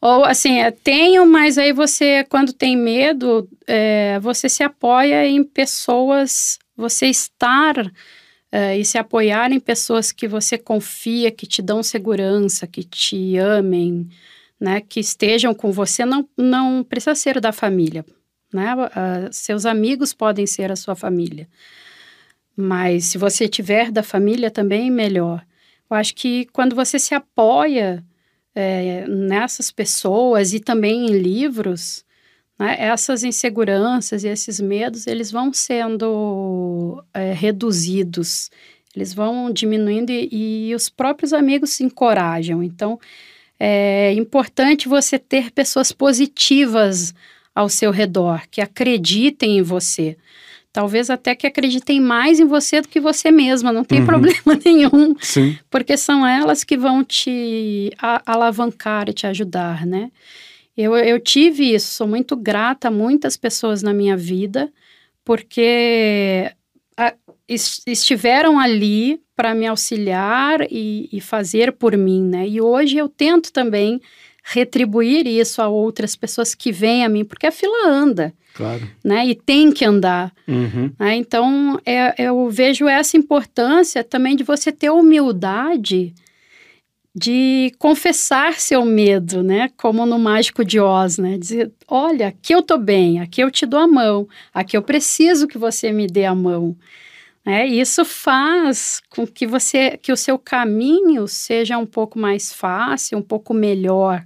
Ou 0.00 0.24
assim, 0.24 0.60
é, 0.60 0.70
tenho, 0.70 1.26
mas 1.26 1.58
aí 1.58 1.72
você, 1.72 2.24
quando 2.28 2.52
tem 2.52 2.76
medo, 2.76 3.48
é, 3.66 4.18
você 4.20 4.48
se 4.48 4.62
apoia 4.62 5.26
em 5.26 5.44
pessoas 5.44 6.58
você 6.80 7.06
estar 7.06 7.76
uh, 7.76 8.74
e 8.76 8.84
se 8.84 8.98
apoiar 8.98 9.52
em 9.52 9.60
pessoas 9.60 10.10
que 10.10 10.26
você 10.26 10.56
confia, 10.58 11.30
que 11.30 11.46
te 11.46 11.62
dão 11.62 11.82
segurança, 11.82 12.66
que 12.66 12.82
te 12.82 13.36
amem, 13.36 14.08
né, 14.58 14.80
que 14.80 15.00
estejam 15.00 15.54
com 15.54 15.70
você, 15.70 16.04
não, 16.04 16.28
não 16.36 16.82
precisa 16.82 17.14
ser 17.14 17.40
da 17.40 17.52
família. 17.52 18.04
Né? 18.52 18.74
Uh, 18.74 19.28
seus 19.30 19.64
amigos 19.64 20.12
podem 20.12 20.46
ser 20.46 20.72
a 20.72 20.76
sua 20.76 20.96
família. 20.96 21.48
Mas 22.56 23.06
se 23.06 23.18
você 23.18 23.48
tiver 23.48 23.90
da 23.90 24.02
família 24.02 24.50
também, 24.50 24.90
melhor. 24.90 25.44
Eu 25.90 25.96
acho 25.96 26.14
que 26.14 26.46
quando 26.52 26.76
você 26.76 26.98
se 26.98 27.14
apoia 27.14 28.04
é, 28.54 29.06
nessas 29.08 29.70
pessoas 29.72 30.54
e 30.54 30.60
também 30.60 31.06
em 31.06 31.18
livros, 31.18 32.04
né, 32.58 32.76
essas 32.78 33.24
inseguranças 33.24 34.22
e 34.22 34.28
esses 34.28 34.60
medos, 34.60 35.06
eles 35.06 35.30
vão 35.32 35.52
sendo 35.52 37.02
é, 37.12 37.32
reduzidos, 37.32 38.50
eles 38.94 39.12
vão 39.14 39.52
diminuindo 39.52 40.10
e, 40.10 40.68
e, 40.68 40.74
os 40.74 40.88
próprios 40.88 41.32
amigos 41.32 41.70
se 41.70 41.82
encorajam. 41.84 42.62
Então, 42.62 42.98
é 43.58 44.12
importante 44.14 44.88
você 44.88 45.18
ter 45.18 45.50
pessoas 45.50 45.92
positivas 45.92 47.14
ao 47.54 47.68
seu 47.68 47.90
redor, 47.90 48.42
que 48.50 48.60
acreditem 48.60 49.58
em 49.58 49.62
você. 49.62 50.16
Talvez 50.72 51.10
até 51.10 51.34
que 51.34 51.46
acreditem 51.46 52.00
mais 52.00 52.38
em 52.38 52.44
você 52.44 52.80
do 52.80 52.88
que 52.88 53.00
você 53.00 53.30
mesma, 53.30 53.72
não 53.72 53.84
tem 53.84 54.00
uhum. 54.00 54.06
problema 54.06 54.58
nenhum. 54.64 55.16
Sim. 55.20 55.58
Porque 55.68 55.96
são 55.96 56.26
elas 56.26 56.62
que 56.62 56.76
vão 56.76 57.02
te 57.02 57.90
alavancar 58.24 59.08
e 59.08 59.12
te 59.12 59.26
ajudar, 59.26 59.84
né? 59.84 60.10
Eu, 60.76 60.94
eu 60.96 61.18
tive 61.18 61.74
isso, 61.74 61.92
sou 61.94 62.06
muito 62.06 62.36
grata 62.36 62.88
a 62.88 62.90
muitas 62.90 63.36
pessoas 63.36 63.82
na 63.82 63.92
minha 63.92 64.16
vida, 64.16 64.72
porque 65.24 66.50
a, 66.96 67.14
estiveram 67.48 68.58
ali 68.58 69.20
para 69.34 69.54
me 69.54 69.66
auxiliar 69.66 70.60
e, 70.70 71.08
e 71.12 71.20
fazer 71.20 71.72
por 71.72 71.96
mim, 71.96 72.22
né? 72.22 72.46
E 72.46 72.60
hoje 72.60 72.96
eu 72.96 73.08
tento 73.08 73.52
também 73.52 74.00
retribuir 74.42 75.26
isso 75.26 75.60
a 75.60 75.68
outras 75.68 76.14
pessoas 76.14 76.54
que 76.54 76.70
vêm 76.70 77.04
a 77.04 77.08
mim, 77.08 77.24
porque 77.24 77.46
a 77.46 77.52
fila 77.52 77.88
anda. 77.88 78.32
Claro. 78.54 78.88
Né? 79.04 79.26
E 79.26 79.34
tem 79.34 79.72
que 79.72 79.84
andar. 79.84 80.32
Uhum. 80.46 80.92
Né? 80.98 81.16
Então, 81.16 81.80
é, 81.86 82.14
eu 82.18 82.48
vejo 82.50 82.88
essa 82.88 83.16
importância 83.16 84.04
também 84.04 84.36
de 84.36 84.44
você 84.44 84.70
ter 84.72 84.90
humildade 84.90 86.14
de 87.14 87.72
confessar 87.78 88.60
seu 88.60 88.84
medo, 88.84 89.42
né? 89.42 89.68
Como 89.76 90.06
no 90.06 90.18
Mágico 90.18 90.64
de 90.64 90.78
Oz, 90.78 91.18
né? 91.18 91.36
Dizer, 91.36 91.72
olha, 91.88 92.28
aqui 92.28 92.54
eu 92.54 92.62
tô 92.62 92.78
bem, 92.78 93.20
aqui 93.20 93.42
eu 93.42 93.50
te 93.50 93.66
dou 93.66 93.80
a 93.80 93.86
mão, 93.86 94.28
aqui 94.54 94.76
eu 94.76 94.82
preciso 94.82 95.48
que 95.48 95.58
você 95.58 95.90
me 95.90 96.06
dê 96.06 96.24
a 96.24 96.34
mão. 96.34 96.76
É, 97.44 97.66
isso 97.66 98.04
faz 98.04 99.02
com 99.10 99.26
que 99.26 99.46
você, 99.46 99.96
que 99.96 100.12
o 100.12 100.16
seu 100.16 100.38
caminho 100.38 101.26
seja 101.26 101.78
um 101.78 101.86
pouco 101.86 102.18
mais 102.18 102.52
fácil, 102.52 103.18
um 103.18 103.22
pouco 103.22 103.52
melhor, 103.52 104.24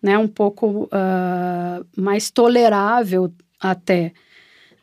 né? 0.00 0.16
Um 0.16 0.28
pouco 0.28 0.84
uh, 0.84 1.84
mais 1.96 2.30
tolerável 2.30 3.32
até, 3.70 4.12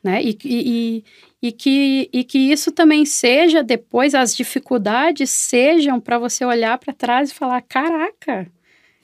né? 0.03 0.21
E, 0.23 0.37
e, 0.43 1.03
e, 1.41 1.51
que, 1.51 2.09
e 2.11 2.23
que 2.23 2.39
isso 2.39 2.71
também 2.71 3.05
seja 3.05 3.61
depois, 3.61 4.15
as 4.15 4.35
dificuldades 4.35 5.29
sejam 5.29 5.99
para 5.99 6.17
você 6.17 6.43
olhar 6.43 6.77
para 6.79 6.93
trás 6.93 7.29
e 7.29 7.33
falar: 7.33 7.61
caraca, 7.61 8.51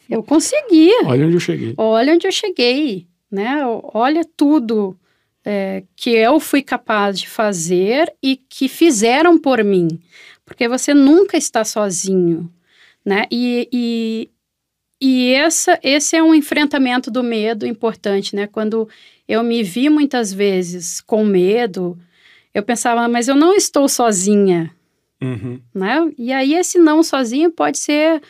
eu 0.10 0.24
consegui. 0.24 0.90
Olha 1.06 1.28
onde 1.28 1.36
eu 1.36 1.40
cheguei. 1.40 1.74
Olha 1.78 2.14
onde 2.14 2.28
eu 2.28 2.32
cheguei, 2.32 3.08
né? 3.32 3.60
Olha 3.94 4.26
tudo 4.36 4.98
é, 5.46 5.84
que 5.96 6.10
eu 6.10 6.40
fui 6.40 6.64
capaz 6.64 7.20
de 7.20 7.30
fazer 7.30 8.12
e 8.22 8.36
que 8.36 8.68
fizeram 8.68 9.38
por 9.38 9.64
mim. 9.64 9.88
Porque 10.44 10.68
você 10.68 10.94
nunca 10.94 11.38
está 11.38 11.64
sozinho, 11.64 12.52
né? 13.06 13.26
E, 13.30 13.70
e, 13.72 14.30
e 15.00 15.34
essa, 15.34 15.80
esse 15.84 16.16
é 16.16 16.24
um 16.24 16.34
enfrentamento 16.34 17.12
do 17.12 17.24
medo 17.24 17.66
importante, 17.66 18.36
né? 18.36 18.48
Quando 18.48 18.90
eu 19.28 19.44
me 19.44 19.62
vi 19.62 19.90
muitas 19.90 20.34
vezes 20.34 21.02
com 21.02 21.24
medo, 21.24 21.98
eu 22.54 22.64
pensava, 22.64 23.08
mas 23.08 23.28
eu 23.28 23.36
não 23.36 23.54
estou 23.54 23.88
sozinha, 23.88 24.72
uhum. 25.22 25.60
né? 25.74 26.12
E 26.18 26.34
aí 26.34 26.56
esse 26.56 26.80
não 26.80 27.04
sozinho 27.04 27.52
pode 27.52 27.78
ser 27.78 28.22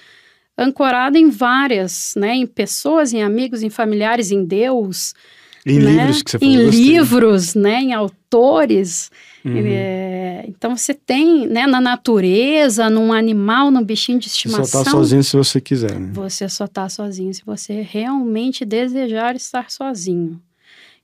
ancorado 0.58 1.18
em 1.18 1.30
várias, 1.30 2.14
né? 2.18 2.36
Em 2.36 2.46
pessoas, 2.46 3.14
em 3.14 3.24
amigos, 3.24 3.64
em 3.64 3.70
familiares, 3.70 4.32
em 4.32 4.44
Deus, 4.44 5.14
em 5.66 5.80
né? 5.80 5.92
livros 5.92 6.24
que 6.24 6.32
você 6.32 6.40
falou. 6.40 6.54
Em 6.54 6.70
livros, 6.70 7.56
né? 7.56 7.82
Em 7.82 7.94
autores. 7.94 9.10
Uhum. 9.50 9.68
É, 9.68 10.46
então 10.48 10.76
você 10.76 10.94
tem, 10.94 11.48
né, 11.48 11.68
na 11.68 11.80
natureza, 11.80 12.90
num 12.90 13.14
animal, 13.14 13.72
num 13.72 13.84
bichinho 13.84 14.20
de 14.20 14.28
estimação. 14.28 14.66
Você 14.66 14.72
só 14.72 14.84
tá 14.84 14.92
sozinho 14.92 15.24
se 15.24 15.38
você 15.38 15.62
quiser. 15.62 16.00
Né? 16.00 16.12
Você 16.14 16.50
só 16.50 16.68
tá 16.68 16.90
sozinho 16.90 17.34
se 17.34 17.44
você 17.46 17.82
realmente 17.82 18.66
desejar 18.66 19.36
estar 19.36 19.70
sozinho. 19.70 20.42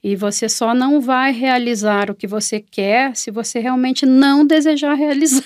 E 0.04 0.16
você 0.16 0.50
só 0.50 0.74
não 0.74 1.00
vai 1.00 1.32
realizar 1.32 2.12
o 2.12 2.16
que 2.16 2.28
você 2.28 2.60
quer 2.60 3.16
se 3.16 3.32
você 3.32 3.60
realmente 3.60 4.06
não 4.06 4.46
desejar 4.46 4.96
realizar. 4.96 5.44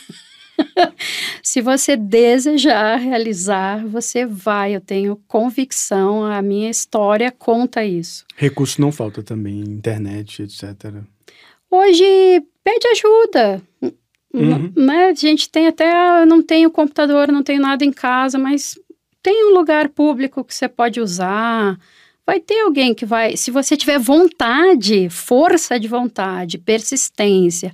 Se 1.44 1.62
você 1.62 1.96
desejar 1.96 2.98
realizar, 2.98 3.86
você 3.86 4.26
vai. 4.26 4.76
Eu 4.76 4.82
tenho 4.82 5.16
convicção, 5.28 6.26
a 6.26 6.42
minha 6.42 6.70
história 6.70 7.32
conta 7.32 7.86
isso. 7.86 8.26
Recurso 8.36 8.82
não 8.82 8.92
falta 8.92 9.22
também, 9.22 9.60
internet, 9.60 10.42
etc. 10.42 11.04
Hoje, 11.70 12.44
pede 12.64 12.88
ajuda. 12.88 13.62
Uhum. 14.34 14.72
Né? 14.76 15.06
A 15.08 15.14
gente 15.14 15.50
tem 15.50 15.68
até, 15.68 16.26
não 16.26 16.42
tenho 16.42 16.70
computador, 16.70 17.32
não 17.32 17.44
tenho 17.44 17.62
nada 17.62 17.84
em 17.84 17.92
casa, 17.92 18.38
mas 18.38 18.78
tem 19.22 19.52
um 19.52 19.54
lugar 19.54 19.90
público 19.90 20.44
que 20.44 20.54
você 20.54 20.68
pode 20.68 21.02
usar. 21.02 21.78
Vai 22.26 22.40
ter 22.40 22.62
alguém 22.62 22.94
que 22.94 23.06
vai, 23.06 23.38
se 23.38 23.52
você 23.52 23.76
tiver 23.76 23.98
vontade, 23.98 25.10
força 25.10 25.80
de 25.80 25.88
vontade, 25.88 26.58
persistência, 26.58 27.72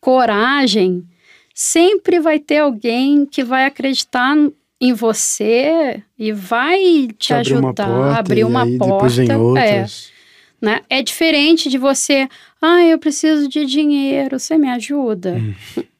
coragem, 0.00 1.04
sempre 1.54 2.18
vai 2.18 2.38
ter 2.38 2.58
alguém 2.58 3.24
que 3.24 3.44
vai 3.44 3.66
acreditar 3.66 4.36
em 4.80 4.92
você 4.92 6.02
e 6.18 6.32
vai 6.32 7.06
te, 7.06 7.14
te 7.18 7.34
ajudar 7.34 7.60
uma 7.60 7.74
porta, 7.74 7.84
a 7.86 8.18
abrir 8.18 8.44
uma 8.44 8.66
porta. 8.78 9.22
É, 9.60 9.86
né? 10.60 10.80
é 10.90 11.02
diferente 11.02 11.68
de 11.68 11.78
você, 11.78 12.28
ah, 12.62 12.86
eu 12.86 12.98
preciso 12.98 13.48
de 13.48 13.66
dinheiro, 13.66 14.38
você 14.38 14.56
me 14.56 14.70
ajuda. 14.70 15.34
Hum. 15.34 15.54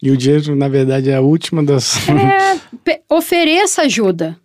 E 0.00 0.12
o 0.12 0.16
dinheiro, 0.16 0.54
na 0.54 0.68
verdade, 0.68 1.10
é 1.10 1.16
a 1.16 1.20
última 1.20 1.60
das. 1.60 1.96
É, 2.08 3.00
ofereça 3.08 3.82
ajuda. 3.82 4.38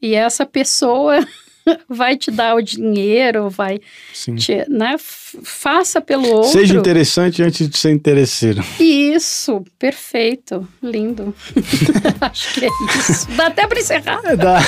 E 0.00 0.14
essa 0.14 0.46
pessoa 0.46 1.18
vai 1.88 2.16
te 2.16 2.30
dar 2.30 2.54
o 2.54 2.62
dinheiro, 2.62 3.48
vai 3.48 3.80
Sim. 4.12 4.36
te, 4.36 4.64
né? 4.68 4.96
Faça 4.98 6.00
pelo 6.00 6.28
outro. 6.28 6.52
Seja 6.52 6.76
interessante 6.76 7.42
antes 7.42 7.68
de 7.68 7.76
ser 7.76 7.90
interesseiro. 7.90 8.62
Isso, 8.78 9.64
perfeito, 9.78 10.66
lindo. 10.82 11.34
Acho 12.20 12.60
que 12.60 12.66
é 12.66 12.68
isso. 12.96 13.28
Dá 13.36 13.46
até 13.46 13.66
para 13.66 13.80
encerrar. 13.80 14.20
É, 14.24 14.36
dá. 14.36 14.60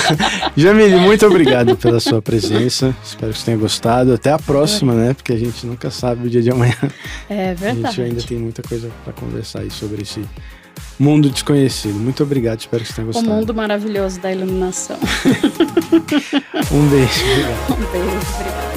Jamile, 0.56 0.96
muito 0.96 1.24
obrigado 1.26 1.76
pela 1.76 2.00
sua 2.00 2.20
presença. 2.20 2.94
Espero 3.04 3.32
que 3.32 3.38
você 3.38 3.44
tenha 3.44 3.56
gostado. 3.56 4.12
Até 4.12 4.32
a 4.32 4.38
próxima, 4.38 4.92
é. 4.94 4.96
né? 4.96 5.14
Porque 5.14 5.32
a 5.32 5.38
gente 5.38 5.64
nunca 5.66 5.90
sabe 5.90 6.26
o 6.26 6.30
dia 6.30 6.42
de 6.42 6.50
amanhã. 6.50 6.76
É 7.28 7.54
verdade. 7.54 7.86
A 7.86 7.90
gente 7.90 8.02
ainda 8.02 8.22
tem 8.22 8.38
muita 8.38 8.62
coisa 8.62 8.90
para 9.04 9.12
conversar 9.12 9.60
aí 9.60 9.70
sobre 9.70 10.02
esse 10.02 10.24
Mundo 10.98 11.28
Desconhecido. 11.30 11.94
Muito 11.98 12.22
obrigado, 12.22 12.60
espero 12.60 12.82
que 12.82 12.88
você 12.88 12.94
tenha 12.94 13.06
gostado. 13.06 13.26
O 13.28 13.30
mundo 13.30 13.54
maravilhoso 13.54 14.20
da 14.20 14.32
iluminação. 14.32 14.98
um 16.72 16.88
beijo. 16.88 17.22
Obrigado. 17.22 17.72
Um 17.72 17.92
beijo, 17.92 18.34
obrigado. 18.34 18.75